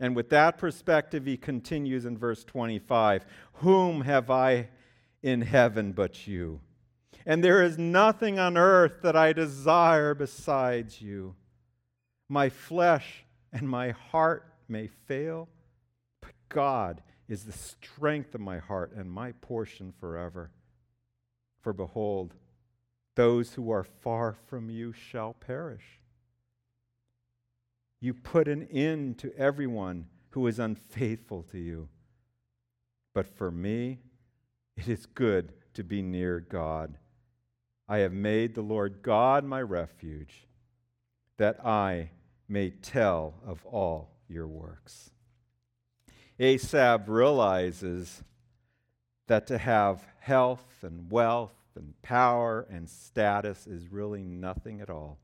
And 0.00 0.16
with 0.16 0.30
that 0.30 0.58
perspective, 0.58 1.26
he 1.26 1.36
continues 1.36 2.06
in 2.06 2.16
verse 2.18 2.42
25 2.42 3.24
Whom 3.54 4.00
have 4.00 4.30
I 4.30 4.70
in 5.22 5.42
heaven 5.42 5.92
but 5.92 6.26
you? 6.26 6.60
and 7.26 7.44
there 7.44 7.62
is 7.62 7.78
nothing 7.78 8.38
on 8.38 8.56
earth 8.56 9.02
that 9.02 9.16
I 9.16 9.32
desire 9.32 10.14
besides 10.14 11.00
you. 11.00 11.34
My 12.28 12.48
flesh 12.48 13.24
and 13.52 13.68
my 13.68 13.90
heart 13.90 14.52
may 14.68 14.88
fail, 15.06 15.48
but 16.20 16.32
God 16.48 17.02
is 17.28 17.44
the 17.44 17.52
strength 17.52 18.34
of 18.34 18.40
my 18.40 18.58
heart 18.58 18.92
and 18.96 19.10
my 19.10 19.32
portion 19.32 19.92
forever. 20.00 20.50
For 21.60 21.72
behold, 21.72 22.34
those 23.16 23.54
who 23.54 23.70
are 23.70 23.84
far 23.84 24.36
from 24.46 24.70
you 24.70 24.92
shall 24.92 25.34
perish. 25.34 25.99
You 28.00 28.14
put 28.14 28.48
an 28.48 28.66
end 28.70 29.18
to 29.18 29.36
everyone 29.36 30.06
who 30.30 30.46
is 30.46 30.58
unfaithful 30.58 31.42
to 31.50 31.58
you. 31.58 31.88
But 33.14 33.26
for 33.26 33.50
me, 33.50 33.98
it 34.76 34.88
is 34.88 35.04
good 35.06 35.52
to 35.74 35.84
be 35.84 36.00
near 36.00 36.40
God. 36.40 36.96
I 37.88 37.98
have 37.98 38.12
made 38.12 38.54
the 38.54 38.62
Lord 38.62 39.02
God 39.02 39.44
my 39.44 39.60
refuge, 39.60 40.46
that 41.36 41.64
I 41.64 42.10
may 42.48 42.70
tell 42.70 43.34
of 43.44 43.66
all 43.66 44.12
your 44.28 44.46
works. 44.46 45.10
Asaph 46.38 47.02
realizes 47.08 48.22
that 49.26 49.46
to 49.48 49.58
have 49.58 50.06
health 50.20 50.64
and 50.82 51.10
wealth 51.10 51.54
and 51.76 52.00
power 52.02 52.66
and 52.70 52.88
status 52.88 53.66
is 53.66 53.92
really 53.92 54.22
nothing 54.22 54.80
at 54.80 54.88
all 54.88 55.18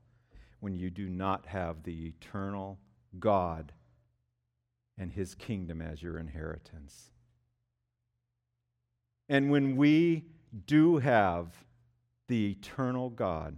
when 0.59 0.75
you 0.75 0.89
do 0.89 1.09
not 1.09 1.45
have 1.47 1.83
the 1.83 2.07
eternal 2.07 2.79
God 3.19 3.73
and 4.97 5.11
his 5.11 5.35
kingdom 5.35 5.81
as 5.81 6.01
your 6.01 6.17
inheritance. 6.17 7.11
And 9.29 9.51
when 9.51 9.75
we 9.75 10.25
do 10.65 10.97
have 10.97 11.65
the 12.27 12.51
eternal 12.51 13.09
God 13.09 13.57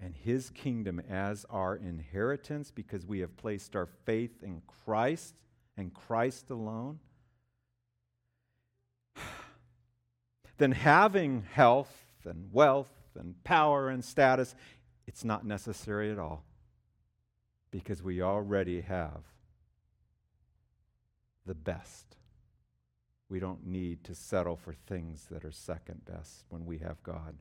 and 0.00 0.14
his 0.14 0.50
kingdom 0.50 1.00
as 1.08 1.44
our 1.50 1.76
inheritance 1.76 2.70
because 2.70 3.06
we 3.06 3.20
have 3.20 3.36
placed 3.36 3.76
our 3.76 3.86
faith 3.86 4.42
in 4.42 4.62
Christ 4.84 5.34
and 5.76 5.92
Christ 5.92 6.50
alone, 6.50 6.98
then 10.58 10.72
having 10.72 11.44
health 11.52 12.06
and 12.24 12.48
wealth 12.52 12.92
and 13.18 13.42
power 13.44 13.88
and 13.88 14.04
status, 14.04 14.54
it's 15.06 15.24
not 15.24 15.44
necessary 15.44 16.10
at 16.10 16.18
all 16.18 16.44
because 17.70 18.02
we 18.02 18.22
already 18.22 18.80
have 18.82 19.22
the 21.46 21.54
best. 21.54 22.16
We 23.28 23.40
don't 23.40 23.66
need 23.66 24.04
to 24.04 24.14
settle 24.14 24.56
for 24.56 24.72
things 24.72 25.26
that 25.30 25.44
are 25.44 25.50
second 25.50 26.04
best 26.04 26.44
when 26.48 26.66
we 26.66 26.78
have 26.78 27.02
God. 27.02 27.36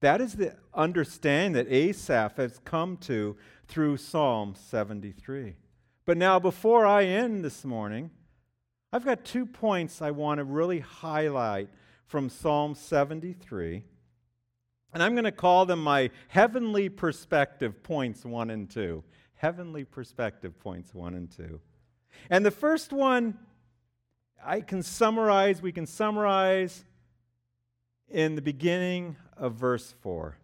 That 0.00 0.20
is 0.20 0.34
the 0.34 0.56
understanding 0.74 1.52
that 1.52 1.72
Asaph 1.72 2.36
has 2.36 2.58
come 2.64 2.96
to 2.98 3.36
through 3.68 3.98
Psalm 3.98 4.54
73. 4.56 5.54
But 6.04 6.16
now, 6.16 6.40
before 6.40 6.84
I 6.84 7.04
end 7.04 7.44
this 7.44 7.64
morning, 7.64 8.10
I've 8.92 9.04
got 9.04 9.24
two 9.24 9.46
points 9.46 10.02
I 10.02 10.10
want 10.10 10.38
to 10.38 10.44
really 10.44 10.80
highlight 10.80 11.68
from 12.08 12.28
Psalm 12.28 12.74
73. 12.74 13.84
And 14.92 15.02
I'm 15.02 15.14
going 15.14 15.24
to 15.24 15.32
call 15.32 15.66
them 15.66 15.82
my 15.82 16.10
heavenly 16.28 16.88
perspective 16.88 17.82
points 17.82 18.24
one 18.24 18.50
and 18.50 18.68
two. 18.68 19.02
Heavenly 19.34 19.84
perspective 19.84 20.58
points 20.60 20.94
one 20.94 21.14
and 21.14 21.30
two. 21.30 21.60
And 22.30 22.44
the 22.44 22.50
first 22.50 22.92
one, 22.92 23.38
I 24.44 24.60
can 24.60 24.82
summarize, 24.82 25.62
we 25.62 25.72
can 25.72 25.86
summarize 25.86 26.84
in 28.08 28.34
the 28.34 28.42
beginning 28.42 29.16
of 29.36 29.54
verse 29.54 29.94
4. 30.02 30.36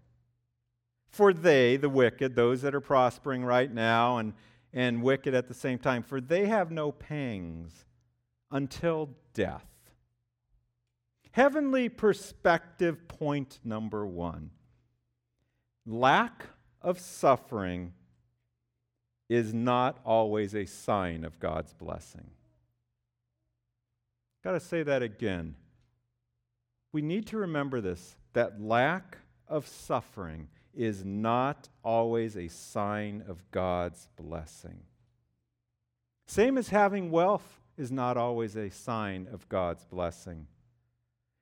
For 1.11 1.33
they, 1.33 1.77
the 1.77 1.89
wicked, 1.89 2.35
those 2.35 2.63
that 2.63 2.75
are 2.75 2.81
prospering 2.81 3.45
right 3.45 3.73
now 3.73 4.19
and, 4.19 4.35
and 4.73 5.03
wicked 5.03 5.35
at 5.35 5.49
the 5.49 5.55
same 5.55 5.79
time, 5.79 6.03
for 6.03 6.21
they 6.21 6.47
have 6.47 6.71
no 6.71 6.93
pangs 6.93 7.85
until 8.51 9.11
death. 9.35 9.67
Heavenly 11.39 11.89
perspective 11.89 13.07
point 13.07 13.61
number 13.63 14.05
one 14.05 14.51
lack 15.87 16.47
of 16.83 16.99
suffering 16.99 17.93
is 19.29 19.55
not 19.55 20.01
always 20.05 20.57
a 20.57 20.67
sign 20.67 21.23
of 21.23 21.39
God's 21.39 21.73
blessing. 21.75 22.29
Got 24.43 24.53
to 24.55 24.61
say 24.61 24.83
that 24.83 25.01
again. 25.05 25.55
We 26.93 27.03
need 27.03 27.29
to 27.29 27.37
remember 27.37 27.81
this 27.81 28.17
that 28.33 28.61
lack 28.61 29.19
of 29.47 29.69
suffering 29.69 30.49
is 30.75 31.05
not 31.05 31.69
always 31.85 32.37
a 32.37 32.49
sign 32.49 33.23
of 33.29 33.49
God's 33.53 34.09
blessing. 34.17 34.81
Same 36.27 36.59
as 36.59 36.71
having 36.71 37.13
wealth 37.13 37.61
is 37.77 37.93
not 37.93 38.17
always 38.17 38.57
a 38.57 38.71
sign 38.71 39.29
of 39.33 39.49
God's 39.49 39.85
blessing. 39.85 40.49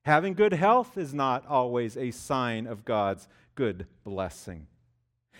Having 0.06 0.34
good 0.34 0.52
health 0.52 0.96
is 0.96 1.12
not 1.12 1.44
always 1.48 1.96
a 1.96 2.12
sign 2.12 2.68
of 2.68 2.84
God's 2.84 3.26
good 3.56 3.88
blessing. 4.04 4.68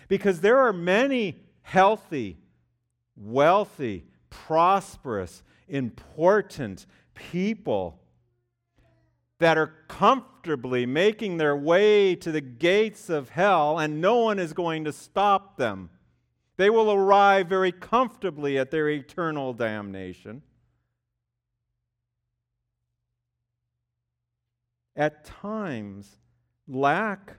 Because 0.09 0.41
there 0.41 0.59
are 0.59 0.73
many 0.73 1.37
healthy, 1.63 2.39
wealthy, 3.17 4.07
prosperous, 4.29 5.45
important 5.69 6.85
people 7.15 8.01
that 9.39 9.57
are 9.57 9.73
comfortably 9.87 10.85
making 10.85 11.37
their 11.37 11.57
way 11.57 12.17
to 12.17 12.33
the 12.33 12.41
gates 12.41 13.09
of 13.09 13.29
hell, 13.29 13.79
and 13.79 14.01
no 14.01 14.17
one 14.17 14.41
is 14.41 14.53
going 14.53 14.83
to 14.83 14.93
stop 14.93 15.57
them. 15.59 15.91
They 16.57 16.71
will 16.71 16.91
arrive 16.91 17.47
very 17.49 17.71
comfortably 17.71 18.59
at 18.59 18.73
their 18.73 18.89
eternal 18.89 19.53
damnation. 19.53 20.43
At 24.97 25.25
times, 25.25 26.17
lack 26.67 27.37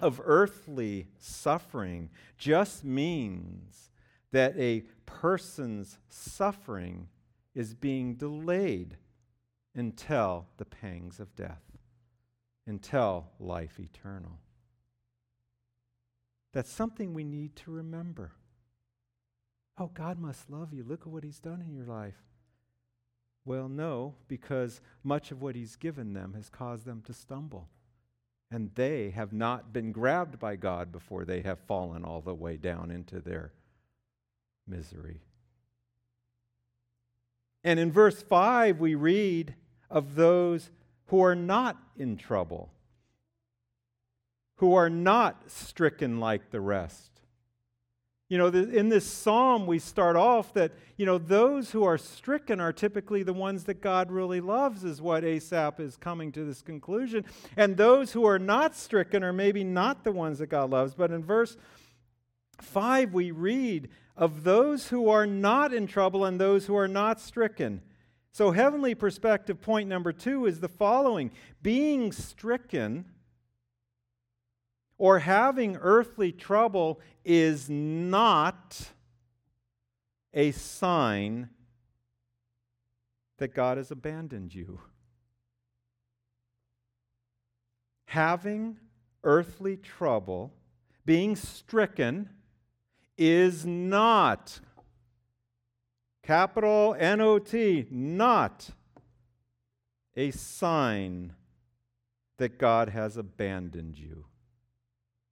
of 0.00 0.20
earthly 0.24 1.08
suffering 1.18 2.10
just 2.38 2.84
means 2.84 3.90
that 4.32 4.58
a 4.58 4.84
person's 5.04 5.98
suffering 6.08 7.08
is 7.54 7.74
being 7.74 8.14
delayed 8.14 8.96
until 9.74 10.46
the 10.56 10.64
pangs 10.64 11.20
of 11.20 11.34
death, 11.36 11.62
until 12.66 13.26
life 13.38 13.78
eternal. 13.78 14.38
That's 16.52 16.72
something 16.72 17.12
we 17.12 17.24
need 17.24 17.56
to 17.56 17.70
remember. 17.70 18.32
Oh, 19.76 19.90
God 19.92 20.18
must 20.18 20.50
love 20.50 20.72
you. 20.72 20.82
Look 20.82 21.02
at 21.02 21.08
what 21.08 21.24
He's 21.24 21.38
done 21.38 21.62
in 21.62 21.72
your 21.72 21.86
life. 21.86 22.27
Well, 23.48 23.70
no, 23.70 24.12
because 24.28 24.82
much 25.02 25.30
of 25.30 25.40
what 25.40 25.54
he's 25.54 25.74
given 25.74 26.12
them 26.12 26.34
has 26.34 26.50
caused 26.50 26.84
them 26.84 27.00
to 27.06 27.14
stumble. 27.14 27.70
And 28.50 28.72
they 28.74 29.08
have 29.08 29.32
not 29.32 29.72
been 29.72 29.90
grabbed 29.90 30.38
by 30.38 30.56
God 30.56 30.92
before 30.92 31.24
they 31.24 31.40
have 31.40 31.58
fallen 31.60 32.04
all 32.04 32.20
the 32.20 32.34
way 32.34 32.58
down 32.58 32.90
into 32.90 33.20
their 33.20 33.54
misery. 34.66 35.22
And 37.64 37.80
in 37.80 37.90
verse 37.90 38.20
5, 38.20 38.80
we 38.80 38.94
read 38.94 39.54
of 39.88 40.14
those 40.14 40.68
who 41.06 41.22
are 41.22 41.34
not 41.34 41.78
in 41.96 42.18
trouble, 42.18 42.70
who 44.56 44.74
are 44.74 44.90
not 44.90 45.50
stricken 45.50 46.20
like 46.20 46.50
the 46.50 46.60
rest. 46.60 47.17
You 48.28 48.36
know, 48.36 48.48
in 48.48 48.90
this 48.90 49.06
psalm, 49.06 49.66
we 49.66 49.78
start 49.78 50.14
off 50.14 50.52
that, 50.52 50.72
you 50.98 51.06
know, 51.06 51.16
those 51.16 51.70
who 51.70 51.84
are 51.84 51.96
stricken 51.96 52.60
are 52.60 52.74
typically 52.74 53.22
the 53.22 53.32
ones 53.32 53.64
that 53.64 53.80
God 53.80 54.10
really 54.12 54.42
loves, 54.42 54.84
is 54.84 55.00
what 55.00 55.24
Asaph 55.24 55.80
is 55.80 55.96
coming 55.96 56.30
to 56.32 56.44
this 56.44 56.60
conclusion. 56.60 57.24
And 57.56 57.78
those 57.78 58.12
who 58.12 58.26
are 58.26 58.38
not 58.38 58.76
stricken 58.76 59.24
are 59.24 59.32
maybe 59.32 59.64
not 59.64 60.04
the 60.04 60.12
ones 60.12 60.40
that 60.40 60.48
God 60.48 60.68
loves. 60.68 60.94
But 60.94 61.10
in 61.10 61.24
verse 61.24 61.56
5, 62.60 63.14
we 63.14 63.30
read 63.30 63.88
of 64.14 64.44
those 64.44 64.88
who 64.88 65.08
are 65.08 65.26
not 65.26 65.72
in 65.72 65.86
trouble 65.86 66.26
and 66.26 66.38
those 66.38 66.66
who 66.66 66.76
are 66.76 66.88
not 66.88 67.20
stricken. 67.20 67.80
So, 68.32 68.50
heavenly 68.50 68.94
perspective 68.94 69.62
point 69.62 69.88
number 69.88 70.12
two 70.12 70.44
is 70.44 70.60
the 70.60 70.68
following 70.68 71.30
being 71.62 72.12
stricken 72.12 73.06
or 74.98 75.20
having 75.20 75.76
earthly 75.76 76.32
trouble 76.32 77.00
is 77.24 77.70
not 77.70 78.90
a 80.34 80.50
sign 80.50 81.48
that 83.38 83.54
God 83.54 83.78
has 83.78 83.92
abandoned 83.92 84.52
you. 84.52 84.80
Having 88.06 88.78
earthly 89.22 89.76
trouble, 89.76 90.52
being 91.06 91.36
stricken, 91.36 92.30
is 93.16 93.64
not, 93.64 94.60
capital 96.22 96.96
N 96.98 97.20
O 97.20 97.38
T, 97.38 97.86
not 97.90 98.70
a 100.16 100.30
sign 100.30 101.34
that 102.38 102.58
God 102.58 102.88
has 102.88 103.16
abandoned 103.16 103.98
you 103.98 104.27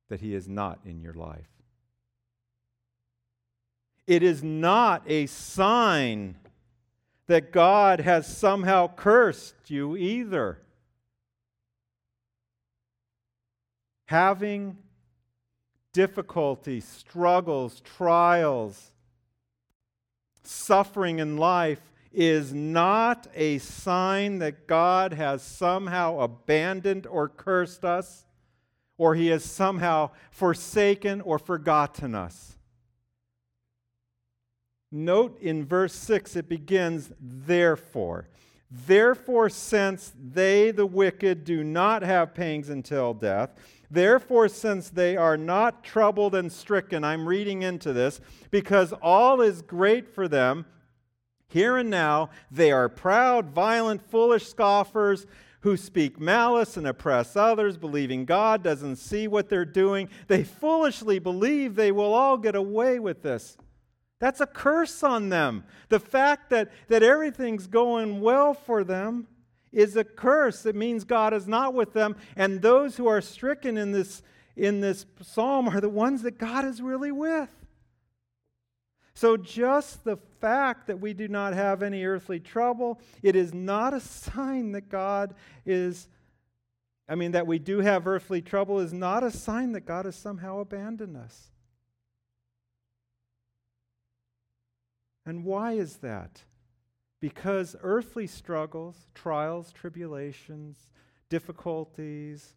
that 0.09 0.21
He 0.21 0.35
is 0.35 0.49
not 0.49 0.81
in 0.85 1.01
your 1.01 1.15
life. 1.15 1.49
It 4.07 4.23
is 4.23 4.43
not 4.43 5.03
a 5.07 5.27
sign 5.27 6.37
that 7.27 7.51
God 7.51 8.01
has 8.01 8.27
somehow 8.27 8.89
cursed 8.95 9.55
you 9.69 9.97
either. 9.97 10.59
Having 14.07 14.79
difficulties, 15.93 16.85
struggles, 16.85 17.81
trials, 17.81 18.93
suffering 20.45 21.19
in 21.19 21.37
life 21.37 21.81
is 22.13 22.53
not 22.55 23.27
a 23.35 23.59
sign 23.59 24.39
that 24.39 24.67
God 24.67 25.13
has 25.15 25.43
somehow 25.43 26.21
abandoned 26.21 27.07
or 27.07 27.29
cursed 27.29 27.85
us, 27.85 28.26
or 28.99 29.15
he 29.15 29.29
has 29.29 29.45
somehow 29.45 30.11
forsaken 30.31 31.21
or 31.21 31.39
forgotten 31.39 32.15
us. 32.15 32.57
Note 34.91 35.39
in 35.41 35.65
verse 35.65 35.95
6, 35.95 36.37
it 36.37 36.49
begins, 36.49 37.11
therefore. 37.21 38.29
Therefore, 38.71 39.49
since 39.49 40.13
they, 40.19 40.71
the 40.71 40.87
wicked, 40.87 41.45
do 41.45 41.63
not 41.63 42.03
have 42.03 42.35
pangs 42.35 42.69
until 42.69 43.15
death, 43.15 43.51
therefore, 43.91 44.49
since 44.49 44.89
they 44.89 45.17
are 45.17 45.37
not 45.37 45.85
troubled 45.85 46.35
and 46.35 46.51
stricken, 46.51 47.05
I'm 47.05 47.29
reading 47.29 47.63
into 47.63 47.93
this, 47.93 48.21
because 48.51 48.93
all 49.03 49.41
is 49.41 49.63
great 49.63 50.09
for 50.09 50.29
them 50.29 50.67
here 51.49 51.77
and 51.77 51.89
now, 51.89 52.31
they 52.51 52.73
are 52.73 52.89
proud, 52.89 53.51
violent, 53.51 54.03
foolish 54.03 54.49
scoffers 54.49 55.27
who 55.61 55.77
speak 55.77 56.21
malice 56.21 56.77
and 56.77 56.87
oppress 56.87 57.37
others, 57.37 57.77
believing 57.77 58.25
God 58.25 58.63
doesn't 58.63 58.97
see 58.97 59.27
what 59.27 59.49
they're 59.49 59.65
doing. 59.65 60.09
They 60.29 60.45
foolishly 60.45 61.19
believe 61.19 61.75
they 61.75 61.93
will 61.93 62.15
all 62.15 62.37
get 62.37 62.55
away 62.55 62.99
with 62.99 63.23
this. 63.23 63.57
That's 64.19 64.41
a 64.41 64.47
curse 64.47 65.03
on 65.03 65.29
them. 65.29 65.65
The 65.89 66.01
fact 66.01 66.51
that, 66.51 66.71
that 66.89 67.03
everything's 67.03 67.67
going 67.67 68.21
well 68.21 68.55
for 68.55 68.83
them 68.85 69.27
is 69.73 69.97
a 69.97 70.05
curse. 70.05 70.65
It 70.65 70.75
means 70.75 71.05
God 71.05 71.35
is 71.35 71.47
not 71.47 71.75
with 71.75 71.93
them. 71.93 72.17
And 72.35 72.63
those 72.63 72.97
who 72.97 73.07
are 73.07 73.21
stricken 73.21 73.77
in 73.77 73.93
this, 73.93 74.23
in 74.57 74.81
this 74.81 75.05
psalm 75.21 75.69
are 75.69 75.81
the 75.81 75.89
ones 75.89 76.23
that 76.23 76.39
God 76.39 76.65
is 76.65 76.81
really 76.81 77.13
with. 77.13 77.51
So, 79.17 79.39
just 79.39 80.05
the 80.05 80.19
fact 80.43 80.89
that 80.89 81.01
we 81.01 81.15
do 81.15 81.27
not 81.27 81.55
have 81.55 81.83
any 81.83 82.05
earthly 82.05 82.39
trouble, 82.39 83.01
it 83.23 83.35
is 83.35 83.55
not 83.55 83.95
a 83.95 84.01
sign 84.01 84.73
that 84.73 84.91
God 84.91 85.35
is, 85.65 86.09
I 87.09 87.15
mean, 87.15 87.33
that 87.33 87.47
we 87.47 87.59
do 87.59 87.79
have 87.79 88.07
earthly 88.07 88.43
trouble 88.43 88.79
is 88.79 88.93
not 88.93 89.25
a 89.25 89.31
sign 89.31 89.73
that 89.73 89.87
God 89.87 90.05
has 90.05 90.17
somehow 90.17 90.59
abandoned 90.59 91.17
us. 91.17 91.49
And 95.25 95.47
why 95.47 95.73
is 95.73 95.97
that? 95.97 96.43
Because 97.19 97.75
earthly 97.81 98.27
struggles, 98.27 99.09
trials, 99.15 99.73
tribulations, 99.73 100.91
difficulties, 101.31 102.55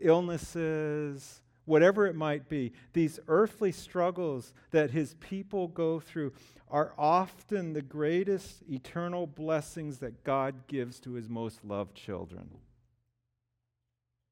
illnesses, 0.00 1.42
whatever 1.64 2.06
it 2.06 2.14
might 2.14 2.48
be, 2.48 2.72
these 2.92 3.18
earthly 3.28 3.72
struggles 3.72 4.52
that 4.70 4.90
his 4.90 5.14
people 5.14 5.68
go 5.68 6.00
through 6.00 6.32
are 6.70 6.92
often 6.98 7.72
the 7.72 7.82
greatest 7.82 8.62
eternal 8.70 9.26
blessings 9.26 9.98
that 9.98 10.24
God 10.24 10.66
gives 10.66 10.98
to 11.00 11.12
his 11.12 11.28
most 11.28 11.64
loved 11.64 11.94
children. 11.94 12.50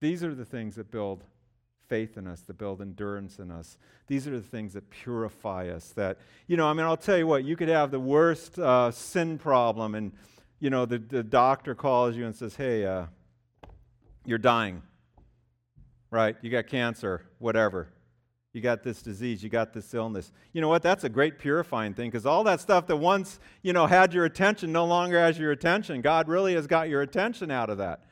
These 0.01 0.25
are 0.25 0.35
the 0.35 0.45
things 0.45 0.77
that 0.77 0.91
build 0.91 1.23
faith 1.89 2.17
in 2.17 2.27
us, 2.27 2.41
that 2.41 2.59
build 2.59 2.81
endurance 2.81 3.39
in 3.39 3.51
us. 3.51 3.77
These 4.07 4.27
are 4.27 4.39
the 4.39 4.47
things 4.47 4.73
that 4.73 4.89
purify 4.91 5.69
us. 5.69 5.91
That, 5.91 6.19
you 6.47 6.57
know, 6.57 6.67
I 6.67 6.73
mean, 6.73 6.87
I'll 6.87 6.97
tell 6.97 7.19
you 7.19 7.27
what, 7.27 7.45
you 7.45 7.55
could 7.55 7.69
have 7.69 7.91
the 7.91 8.01
worst 8.01 8.59
uh, 8.59 8.91
sin 8.91 9.39
problem, 9.39 9.95
and, 9.95 10.13
you 10.59 10.71
know, 10.71 10.87
the, 10.87 10.99
the 10.99 11.23
doctor 11.23 11.75
calls 11.75 12.17
you 12.17 12.27
and 12.27 12.35
says, 12.35 12.57
hey, 12.57 12.85
uh, 12.85 13.07
you're 14.25 14.39
dying 14.39 14.83
right? 16.13 16.37
You 16.43 16.51
got 16.51 16.69
cancer, 16.69 17.23
whatever. 17.39 17.89
You 18.53 18.61
got 18.61 18.83
this 18.83 19.01
disease, 19.01 19.43
you 19.43 19.49
got 19.49 19.73
this 19.73 19.95
illness. 19.95 20.31
You 20.53 20.61
know 20.61 20.69
what? 20.69 20.83
That's 20.83 21.05
a 21.05 21.09
great 21.09 21.39
purifying 21.39 21.95
thing 21.95 22.11
because 22.11 22.27
all 22.27 22.45
that 22.45 22.61
stuff 22.61 22.87
that 22.89 22.97
once, 22.97 23.41
you 23.63 23.73
know, 23.73 23.87
had 23.87 24.13
your 24.13 24.27
attention 24.27 24.73
no 24.73 24.85
longer 24.85 25.19
has 25.19 25.39
your 25.39 25.53
attention. 25.53 26.03
God 26.03 26.29
really 26.29 26.55
has 26.55 26.67
got 26.67 26.91
your 26.91 27.01
attention 27.01 27.51
out 27.51 27.71
of 27.71 27.79
that. 27.79 28.05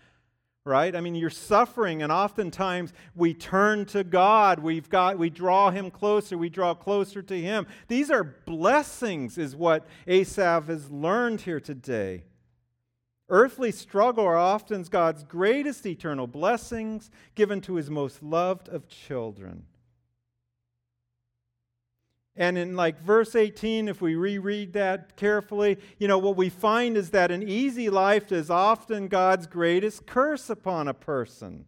Right? 0.65 0.95
I 0.95 1.01
mean, 1.01 1.15
you're 1.15 1.31
suffering, 1.31 2.03
and 2.03 2.13
oftentimes 2.13 2.93
we 3.15 3.33
turn 3.33 3.87
to 3.87 4.05
God. 4.05 4.59
We've 4.59 4.89
got, 4.89 5.19
we 5.19 5.31
draw 5.31 5.71
Him 5.71 5.91
closer. 5.91 6.37
We 6.37 6.51
draw 6.51 6.75
closer 6.75 7.23
to 7.23 7.41
Him. 7.41 7.67
These 7.89 8.11
are 8.11 8.23
blessings, 8.23 9.39
is 9.39 9.57
what 9.57 9.87
Asaph 10.07 10.67
has 10.67 10.91
learned 10.91 11.43
here 11.43 11.61
today. 11.61 12.25
Earthly 13.31 13.71
struggle 13.71 14.25
are 14.25 14.37
often 14.37 14.83
God's 14.83 15.23
greatest 15.23 15.87
eternal 15.87 16.27
blessings 16.27 17.11
given 17.37 17.61
to 17.63 17.77
his 17.77 17.89
most 17.89 18.23
loved 18.23 18.69
of 18.69 18.89
children. 18.89 19.65
And 22.35 22.59
in 22.59 22.75
like 22.75 23.01
verse 23.01 23.37
18, 23.37 23.87
if 23.87 24.01
we 24.01 24.15
reread 24.15 24.73
that 24.73 25.17
carefully, 25.17 25.79
you 25.99 26.09
know, 26.09 26.19
what 26.19 26.37
we 26.37 26.49
find 26.49 26.97
is 26.97 27.11
that 27.11 27.31
an 27.31 27.43
easy 27.43 27.89
life 27.89 28.33
is 28.33 28.51
often 28.51 29.09
God's 29.09 29.47
greatest 29.47 30.07
curse 30.07 30.51
upon 30.51 30.89
a 30.89 30.95
person. 30.95 31.67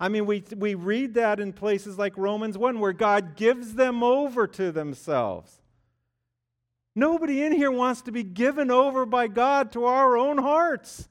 I 0.00 0.08
mean, 0.08 0.26
we, 0.26 0.44
we 0.56 0.74
read 0.74 1.14
that 1.14 1.40
in 1.40 1.52
places 1.52 1.98
like 1.98 2.16
Romans 2.16 2.58
1, 2.58 2.80
where 2.80 2.92
God 2.92 3.36
gives 3.36 3.74
them 3.74 4.02
over 4.02 4.46
to 4.48 4.72
themselves. 4.72 5.60
Nobody 6.98 7.44
in 7.44 7.52
here 7.52 7.70
wants 7.70 8.00
to 8.02 8.10
be 8.10 8.22
given 8.22 8.70
over 8.70 9.04
by 9.04 9.28
God 9.28 9.70
to 9.72 9.84
our 9.84 10.16
own 10.16 10.38
hearts. 10.38 11.08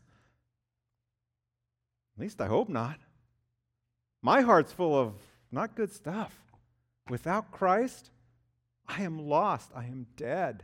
At 2.17 2.21
least 2.21 2.41
I 2.41 2.47
hope 2.47 2.69
not. 2.69 2.97
My 4.23 4.41
heart's 4.41 4.73
full 4.73 4.99
of 4.99 5.13
not 5.51 5.75
good 5.75 5.93
stuff. 5.93 6.35
Without 7.07 7.51
Christ, 7.51 8.09
I 8.87 9.03
am 9.03 9.29
lost. 9.29 9.69
I 9.75 9.83
am 9.85 10.07
dead. 10.17 10.63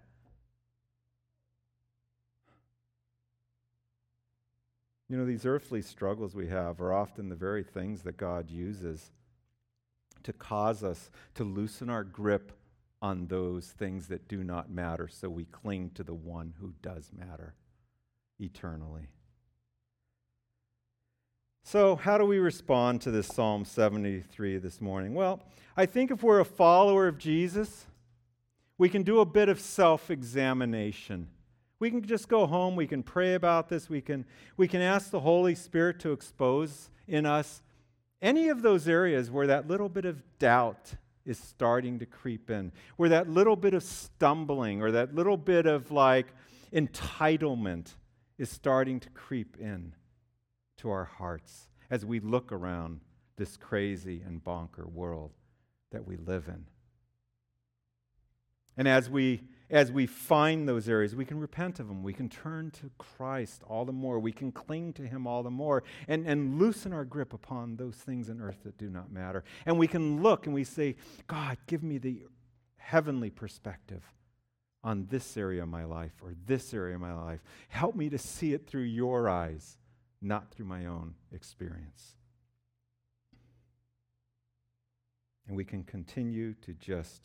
You 5.07 5.17
know, 5.17 5.25
these 5.25 5.45
earthly 5.45 5.83
struggles 5.83 6.33
we 6.33 6.47
have 6.47 6.81
are 6.81 6.93
often 6.93 7.29
the 7.29 7.35
very 7.35 7.63
things 7.63 8.01
that 8.03 8.17
God 8.17 8.49
uses 8.49 9.11
to 10.23 10.33
cause 10.33 10.83
us 10.83 11.11
to 11.35 11.43
loosen 11.43 11.91
our 11.91 12.03
grip 12.03 12.53
on 13.01 13.27
those 13.27 13.67
things 13.67 14.07
that 14.07 14.27
do 14.27 14.43
not 14.43 14.69
matter, 14.69 15.07
so 15.07 15.29
we 15.29 15.45
cling 15.45 15.91
to 15.95 16.03
the 16.03 16.13
one 16.13 16.53
who 16.59 16.73
does 16.81 17.11
matter 17.17 17.55
eternally. 18.39 19.09
So, 21.63 21.95
how 21.95 22.17
do 22.17 22.25
we 22.25 22.39
respond 22.39 23.01
to 23.01 23.11
this 23.11 23.27
Psalm 23.27 23.65
73 23.65 24.57
this 24.57 24.81
morning? 24.81 25.13
Well, 25.13 25.41
I 25.77 25.85
think 25.85 26.11
if 26.11 26.23
we're 26.23 26.39
a 26.39 26.45
follower 26.45 27.07
of 27.07 27.17
Jesus, 27.17 27.85
we 28.77 28.89
can 28.89 29.03
do 29.03 29.19
a 29.19 29.25
bit 29.25 29.47
of 29.47 29.59
self 29.59 30.09
examination. 30.09 31.27
We 31.79 31.89
can 31.89 32.03
just 32.03 32.27
go 32.27 32.45
home, 32.45 32.75
we 32.75 32.87
can 32.87 33.01
pray 33.01 33.33
about 33.33 33.69
this, 33.69 33.89
we 33.89 34.01
can, 34.01 34.25
we 34.57 34.67
can 34.67 34.81
ask 34.81 35.09
the 35.09 35.21
Holy 35.21 35.55
Spirit 35.55 35.99
to 36.01 36.11
expose 36.11 36.89
in 37.07 37.25
us 37.25 37.61
any 38.21 38.49
of 38.49 38.61
those 38.61 38.87
areas 38.87 39.31
where 39.31 39.47
that 39.47 39.67
little 39.67 39.89
bit 39.89 40.05
of 40.05 40.21
doubt 40.37 40.93
is 41.25 41.37
starting 41.37 41.99
to 41.99 42.05
creep 42.05 42.49
in, 42.49 42.71
where 42.97 43.09
that 43.09 43.29
little 43.29 43.55
bit 43.55 43.73
of 43.73 43.83
stumbling 43.83 44.81
or 44.81 44.91
that 44.91 45.13
little 45.13 45.37
bit 45.37 45.65
of 45.65 45.91
like 45.91 46.27
entitlement 46.73 47.93
is 48.37 48.49
starting 48.49 48.99
to 48.99 49.09
creep 49.09 49.57
in 49.59 49.93
to 50.77 50.89
our 50.89 51.05
hearts 51.05 51.67
as 51.89 52.05
we 52.05 52.19
look 52.19 52.51
around 52.51 53.01
this 53.37 53.57
crazy 53.57 54.21
and 54.25 54.43
bonker 54.43 54.87
world 54.87 55.31
that 55.91 56.05
we 56.07 56.15
live 56.17 56.47
in. 56.47 56.65
And 58.77 58.87
as 58.87 59.09
we 59.09 59.43
as 59.71 59.91
we 59.91 60.05
find 60.05 60.67
those 60.67 60.89
areas, 60.89 61.15
we 61.15 61.23
can 61.23 61.39
repent 61.39 61.79
of 61.79 61.87
them. 61.87 62.03
We 62.03 62.13
can 62.13 62.27
turn 62.27 62.71
to 62.71 62.91
Christ 62.97 63.63
all 63.65 63.85
the 63.85 63.93
more. 63.93 64.19
We 64.19 64.33
can 64.33 64.51
cling 64.51 64.93
to 64.93 65.07
Him 65.07 65.25
all 65.25 65.43
the 65.43 65.49
more 65.49 65.83
and, 66.07 66.27
and 66.27 66.59
loosen 66.59 66.91
our 66.91 67.05
grip 67.05 67.33
upon 67.33 67.77
those 67.77 67.95
things 67.95 68.29
on 68.29 68.41
earth 68.41 68.59
that 68.65 68.77
do 68.77 68.89
not 68.89 69.11
matter. 69.11 69.43
And 69.65 69.79
we 69.79 69.87
can 69.87 70.21
look 70.21 70.45
and 70.45 70.53
we 70.53 70.65
say, 70.65 70.97
God, 71.27 71.57
give 71.67 71.83
me 71.83 71.97
the 71.97 72.23
heavenly 72.75 73.29
perspective 73.29 74.03
on 74.83 75.07
this 75.09 75.37
area 75.37 75.63
of 75.63 75.69
my 75.69 75.85
life 75.85 76.13
or 76.21 76.33
this 76.45 76.73
area 76.73 76.95
of 76.95 77.01
my 77.01 77.13
life. 77.13 77.41
Help 77.69 77.95
me 77.95 78.09
to 78.09 78.17
see 78.17 78.53
it 78.53 78.67
through 78.67 78.81
your 78.81 79.29
eyes, 79.29 79.77
not 80.21 80.51
through 80.51 80.65
my 80.65 80.85
own 80.85 81.15
experience. 81.31 82.15
And 85.47 85.55
we 85.55 85.63
can 85.63 85.83
continue 85.83 86.55
to 86.55 86.73
just 86.73 87.21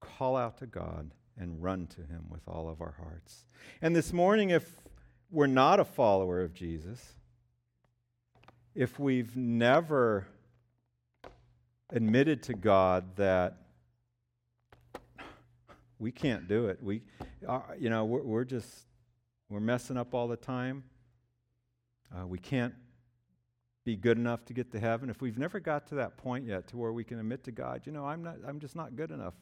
call 0.00 0.36
out 0.36 0.58
to 0.58 0.66
God 0.66 1.12
and 1.38 1.62
run 1.62 1.86
to 1.88 2.02
him 2.02 2.24
with 2.30 2.42
all 2.46 2.68
of 2.68 2.80
our 2.80 2.94
hearts. 2.98 3.44
And 3.82 3.94
this 3.94 4.12
morning, 4.12 4.50
if 4.50 4.80
we're 5.30 5.46
not 5.46 5.80
a 5.80 5.84
follower 5.84 6.40
of 6.42 6.54
Jesus, 6.54 7.14
if 8.74 8.98
we've 8.98 9.36
never 9.36 10.26
admitted 11.90 12.42
to 12.44 12.54
God 12.54 13.16
that 13.16 13.58
We 15.98 16.12
can't 16.12 16.46
do 16.46 16.68
it. 16.68 16.78
We, 16.82 17.02
uh, 17.48 17.60
you 17.78 17.88
know, 17.88 18.04
we're, 18.04 18.22
we're 18.22 18.44
just, 18.44 18.68
we're 19.48 19.60
messing 19.60 19.96
up 19.96 20.14
all 20.14 20.28
the 20.28 20.36
time. 20.36 20.84
Uh, 22.14 22.26
we 22.26 22.38
can't 22.38 22.74
be 23.84 23.96
good 23.96 24.18
enough 24.18 24.44
to 24.46 24.52
get 24.52 24.70
to 24.72 24.80
heaven. 24.80 25.08
If 25.08 25.22
we've 25.22 25.38
never 25.38 25.58
got 25.58 25.86
to 25.88 25.94
that 25.94 26.18
point 26.18 26.46
yet 26.46 26.66
to 26.68 26.76
where 26.76 26.92
we 26.92 27.04
can 27.04 27.18
admit 27.18 27.44
to 27.44 27.50
God, 27.52 27.82
you 27.86 27.92
know, 27.92 28.04
I'm 28.04 28.22
not, 28.22 28.36
I'm 28.46 28.60
just 28.60 28.76
not 28.76 28.94
good 28.94 29.10
enough 29.10 29.34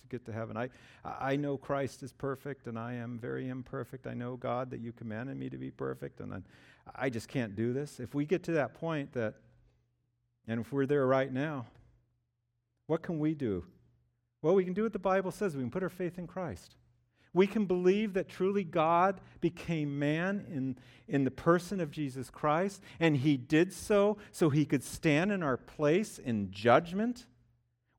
to 0.00 0.08
get 0.08 0.24
to 0.26 0.32
heaven. 0.32 0.56
I, 0.56 0.68
I 1.04 1.36
know 1.36 1.56
Christ 1.56 2.02
is 2.02 2.12
perfect 2.12 2.66
and 2.66 2.78
I 2.78 2.94
am 2.94 3.18
very 3.18 3.48
imperfect. 3.48 4.06
I 4.06 4.14
know, 4.14 4.36
God, 4.36 4.70
that 4.70 4.80
you 4.80 4.92
commanded 4.92 5.36
me 5.36 5.48
to 5.50 5.58
be 5.58 5.70
perfect 5.70 6.20
and 6.20 6.32
then 6.32 6.44
I 6.94 7.08
just 7.10 7.28
can't 7.28 7.56
do 7.56 7.72
this. 7.72 8.00
If 8.00 8.14
we 8.14 8.26
get 8.26 8.42
to 8.44 8.52
that 8.52 8.74
point 8.74 9.12
that, 9.14 9.34
and 10.46 10.60
if 10.60 10.72
we're 10.72 10.86
there 10.86 11.06
right 11.06 11.32
now, 11.32 11.66
what 12.86 13.02
can 13.02 13.18
we 13.18 13.34
do? 13.34 13.64
Well, 14.42 14.54
we 14.54 14.64
can 14.64 14.74
do 14.74 14.82
what 14.82 14.92
the 14.92 14.98
Bible 14.98 15.30
says. 15.30 15.56
We 15.56 15.62
can 15.62 15.70
put 15.70 15.82
our 15.82 15.88
faith 15.88 16.18
in 16.18 16.26
Christ. 16.26 16.76
We 17.32 17.46
can 17.46 17.64
believe 17.66 18.12
that 18.14 18.28
truly 18.28 18.62
God 18.62 19.20
became 19.40 19.98
man 19.98 20.46
in, 20.48 20.76
in 21.08 21.24
the 21.24 21.30
person 21.30 21.80
of 21.80 21.90
Jesus 21.90 22.30
Christ, 22.30 22.80
and 23.00 23.16
he 23.16 23.36
did 23.36 23.72
so 23.72 24.18
so 24.30 24.50
he 24.50 24.64
could 24.64 24.84
stand 24.84 25.32
in 25.32 25.42
our 25.42 25.56
place 25.56 26.18
in 26.18 26.52
judgment. 26.52 27.26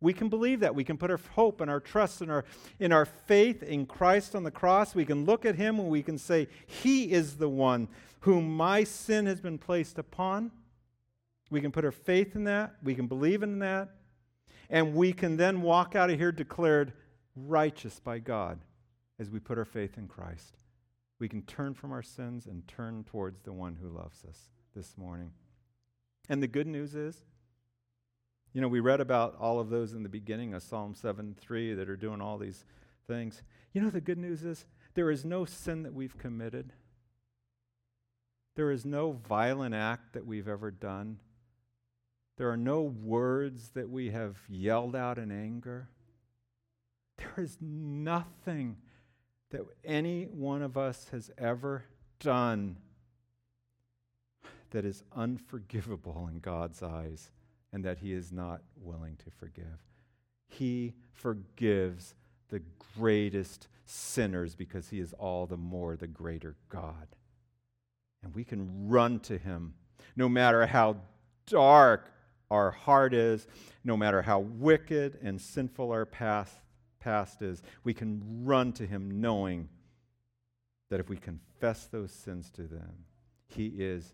We 0.06 0.14
can 0.14 0.30
believe 0.30 0.60
that. 0.60 0.76
We 0.76 0.84
can 0.84 1.00
put 1.00 1.10
our 1.10 1.20
hope 1.32 1.62
and 1.62 1.72
our 1.72 1.80
trust 1.80 2.22
and 2.22 2.30
our, 2.30 2.46
in 2.80 2.92
our 2.92 3.06
faith 3.06 3.64
in 3.64 3.88
Christ 3.88 4.36
on 4.36 4.44
the 4.44 4.52
cross. 4.52 4.94
We 4.94 5.04
can 5.04 5.26
look 5.26 5.46
at 5.46 5.56
him 5.56 5.80
and 5.80 5.90
we 5.90 6.04
can 6.04 6.20
say, 6.20 6.48
He 6.68 7.12
is 7.12 7.38
the 7.38 7.50
one 7.50 7.88
whom 8.20 8.56
my 8.56 8.84
sin 8.84 9.26
has 9.26 9.42
been 9.42 9.58
placed 9.58 9.98
upon. 9.98 10.52
We 11.50 11.60
can 11.60 11.72
put 11.72 11.86
our 11.86 11.92
faith 11.92 12.36
in 12.36 12.44
that. 12.44 12.76
We 12.84 12.94
can 12.94 13.08
believe 13.08 13.42
in 13.42 13.58
that. 13.60 13.96
And 14.70 14.94
we 14.94 15.12
can 15.12 15.38
then 15.38 15.64
walk 15.64 15.96
out 15.96 16.12
of 16.12 16.20
here 16.20 16.32
declared 16.32 16.94
righteous 17.36 18.00
by 18.00 18.20
God 18.20 18.60
as 19.18 19.32
we 19.32 19.40
put 19.40 19.58
our 19.58 19.66
faith 19.66 19.98
in 19.98 20.08
Christ. 20.08 20.58
We 21.18 21.28
can 21.28 21.42
turn 21.42 21.74
from 21.74 21.92
our 21.92 22.04
sins 22.04 22.46
and 22.46 22.68
turn 22.68 23.06
towards 23.06 23.42
the 23.42 23.54
one 23.54 23.76
who 23.82 23.90
loves 23.90 24.24
us 24.24 24.38
this 24.76 25.00
morning. 25.00 25.32
And 26.30 26.44
the 26.44 26.48
good 26.48 26.68
news 26.68 26.94
is, 26.94 27.24
you 28.56 28.62
know, 28.62 28.68
we 28.68 28.80
read 28.80 29.02
about 29.02 29.36
all 29.40 29.60
of 29.60 29.70
those 29.70 29.94
in 29.94 30.02
the 30.02 30.10
beginning 30.10 30.56
of 30.56 30.64
Psalm 30.64 30.96
7 30.96 31.36
3 31.40 31.76
that 31.76 31.88
are 31.88 31.96
doing 31.96 32.22
all 32.22 32.40
these 32.40 32.66
things. 33.06 33.44
You 33.74 33.82
know, 33.82 33.92
the 33.92 34.02
good 34.02 34.18
news 34.18 34.44
is 34.44 34.66
there 34.96 35.12
is 35.12 35.24
no 35.24 35.46
sin 35.46 35.84
that 35.84 35.94
we've 35.94 36.18
committed, 36.18 36.74
there 38.56 38.72
is 38.72 38.84
no 38.84 39.12
violent 39.12 39.76
act 39.76 40.14
that 40.14 40.26
we've 40.26 40.48
ever 40.48 40.72
done 40.72 41.20
there 42.38 42.50
are 42.50 42.58
no 42.58 42.82
words 42.82 43.70
that 43.70 43.90
we 43.90 44.12
have 44.12 44.38
yelled 44.50 44.96
out 44.96 45.18
in 45.18 45.32
anger. 45.32 45.90
There 47.18 47.46
is 47.46 47.58
nothing 47.62 48.78
that 49.52 49.62
any 49.86 50.26
one 50.26 50.62
of 50.62 50.78
us 50.78 51.08
has 51.12 51.32
ever 51.38 51.86
done 52.20 52.78
that 54.72 54.84
is 54.84 55.04
unforgivable 55.16 56.28
in 56.30 56.40
God's 56.40 56.84
eyes 56.84 57.32
and 57.76 57.84
that 57.84 57.98
He 57.98 58.14
is 58.14 58.32
not 58.32 58.62
willing 58.82 59.18
to 59.18 59.30
forgive. 59.30 59.84
He 60.48 60.94
forgives 61.12 62.16
the 62.48 62.62
greatest 62.98 63.68
sinners 63.86 64.56
because 64.56 64.88
He 64.88 65.02
is 65.02 65.12
all 65.12 65.46
the 65.46 65.58
more 65.58 65.98
the 65.98 66.08
greater 66.08 66.56
God. 66.70 67.10
And 68.24 68.34
we 68.34 68.46
can 68.46 68.88
run 68.88 69.20
to 69.22 69.38
Him 69.38 69.74
no 70.16 70.30
matter 70.30 70.66
how 70.66 70.96
dark 71.48 72.14
our 72.50 72.72
heart 72.72 73.14
is, 73.14 73.46
no 73.84 73.98
matter 73.98 74.22
how 74.22 74.40
wicked 74.40 75.20
and 75.22 75.42
sinful 75.42 75.92
our 75.92 76.06
past, 76.06 76.56
past 77.02 77.42
is, 77.42 77.62
we 77.84 77.94
can 77.94 78.46
run 78.46 78.72
to 78.72 78.88
Him 78.88 79.20
knowing 79.20 79.68
that 80.90 81.02
if 81.02 81.10
we 81.10 81.18
confess 81.18 81.88
those 81.88 82.14
sins 82.14 82.50
to 82.52 82.62
them, 82.62 83.04
He 83.48 83.66
is 83.78 84.14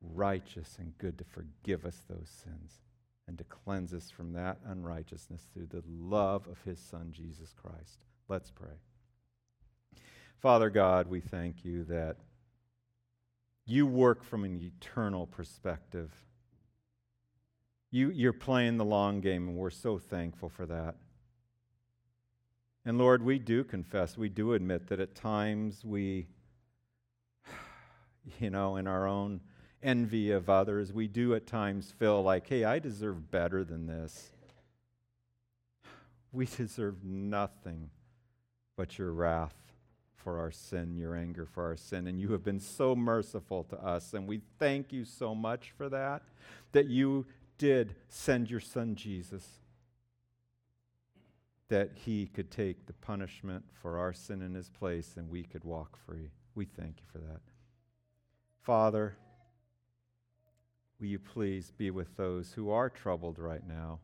righteous 0.00 0.76
and 0.78 0.96
good 0.98 1.18
to 1.18 1.24
forgive 1.24 1.84
us 1.84 2.02
those 2.08 2.28
sins 2.28 2.78
and 3.30 3.38
to 3.38 3.44
cleanse 3.44 3.94
us 3.94 4.10
from 4.10 4.34
that 4.34 4.58
unrighteousness 4.66 5.46
through 5.54 5.68
the 5.68 5.82
love 5.88 6.46
of 6.46 6.60
His 6.64 6.78
Son, 6.78 7.12
Jesus 7.12 7.54
Christ. 7.54 8.04
Let's 8.28 8.50
pray. 8.50 8.76
Father 10.38 10.68
God, 10.68 11.06
we 11.06 11.20
thank 11.20 11.64
you 11.64 11.84
that 11.84 12.16
you 13.64 13.86
work 13.86 14.24
from 14.24 14.44
an 14.44 14.60
eternal 14.60 15.26
perspective 15.26 16.10
you, 17.90 18.10
you're 18.10 18.32
playing 18.32 18.76
the 18.76 18.84
long 18.84 19.20
game, 19.20 19.48
and 19.48 19.56
we're 19.56 19.70
so 19.70 19.98
thankful 19.98 20.48
for 20.48 20.64
that. 20.66 20.94
And 22.84 22.98
Lord, 22.98 23.22
we 23.22 23.38
do 23.38 23.64
confess, 23.64 24.16
we 24.16 24.28
do 24.28 24.52
admit 24.52 24.86
that 24.88 25.00
at 25.00 25.14
times 25.14 25.84
we, 25.84 26.28
you 28.40 28.50
know, 28.50 28.76
in 28.76 28.86
our 28.86 29.06
own 29.06 29.40
envy 29.82 30.30
of 30.30 30.48
others, 30.48 30.92
we 30.92 31.08
do 31.08 31.34
at 31.34 31.46
times 31.46 31.92
feel 31.98 32.22
like, 32.22 32.48
hey, 32.48 32.64
I 32.64 32.78
deserve 32.78 33.30
better 33.30 33.64
than 33.64 33.86
this. 33.86 34.30
We 36.32 36.46
deserve 36.46 37.02
nothing 37.02 37.90
but 38.76 38.98
your 38.98 39.10
wrath 39.10 39.56
for 40.14 40.38
our 40.38 40.52
sin, 40.52 40.96
your 40.96 41.16
anger 41.16 41.44
for 41.44 41.64
our 41.64 41.76
sin. 41.76 42.06
And 42.06 42.20
you 42.20 42.30
have 42.32 42.44
been 42.44 42.60
so 42.60 42.94
merciful 42.94 43.64
to 43.64 43.76
us. 43.84 44.14
And 44.14 44.28
we 44.28 44.42
thank 44.58 44.92
you 44.92 45.04
so 45.04 45.34
much 45.34 45.72
for 45.76 45.88
that, 45.88 46.22
that 46.70 46.86
you 46.86 47.26
did 47.58 47.96
send 48.08 48.48
your 48.48 48.60
son 48.60 48.94
Jesus 48.94 49.58
that 51.68 51.90
he 51.94 52.26
could 52.26 52.50
take 52.50 52.86
the 52.86 52.92
punishment 52.92 53.64
for 53.80 53.98
our 53.98 54.12
sin 54.12 54.42
in 54.42 54.54
his 54.54 54.68
place 54.68 55.14
and 55.16 55.30
we 55.30 55.44
could 55.44 55.64
walk 55.64 55.96
free. 56.04 56.30
We 56.54 56.64
thank 56.64 56.96
you 56.98 57.06
for 57.12 57.18
that. 57.18 57.40
Father, 58.60 59.16
will 61.00 61.08
you 61.08 61.18
please 61.18 61.72
be 61.76 61.90
with 61.90 62.16
those 62.16 62.52
who 62.52 62.70
are 62.70 62.90
troubled 62.90 63.38
right 63.38 63.66
now, 63.66 63.98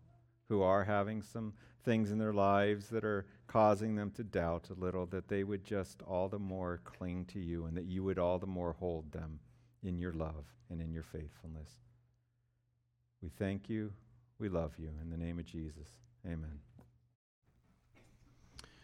who 0.48 0.62
are 0.62 0.84
having 0.84 1.22
some 1.22 1.52
things 1.84 2.10
in 2.10 2.18
their 2.18 2.32
lives 2.32 2.88
that 2.88 3.04
are 3.04 3.26
causing 3.46 3.94
them 3.94 4.10
to 4.10 4.24
doubt 4.24 4.68
a 4.70 4.80
little, 4.80 5.06
that 5.06 5.28
they 5.28 5.44
would 5.44 5.64
just 5.64 6.02
all 6.02 6.28
the 6.28 6.38
more 6.38 6.80
cling 6.84 7.24
to 7.26 7.38
you 7.38 7.66
and 7.66 7.76
that 7.76 7.86
you 7.86 8.02
would 8.02 8.18
all 8.18 8.38
the 8.38 8.46
more 8.46 8.72
hold 8.72 9.12
them 9.12 9.38
in 9.82 9.98
your 9.98 10.12
love 10.12 10.44
and 10.70 10.80
in 10.80 10.92
your 10.92 11.04
faithfulness. 11.04 11.70
We 13.22 13.28
thank 13.38 13.68
you. 13.68 13.92
We 14.38 14.48
love 14.48 14.72
you. 14.78 14.90
In 15.00 15.10
the 15.10 15.16
name 15.16 15.38
of 15.38 15.46
Jesus, 15.46 15.88
amen. 16.26 16.75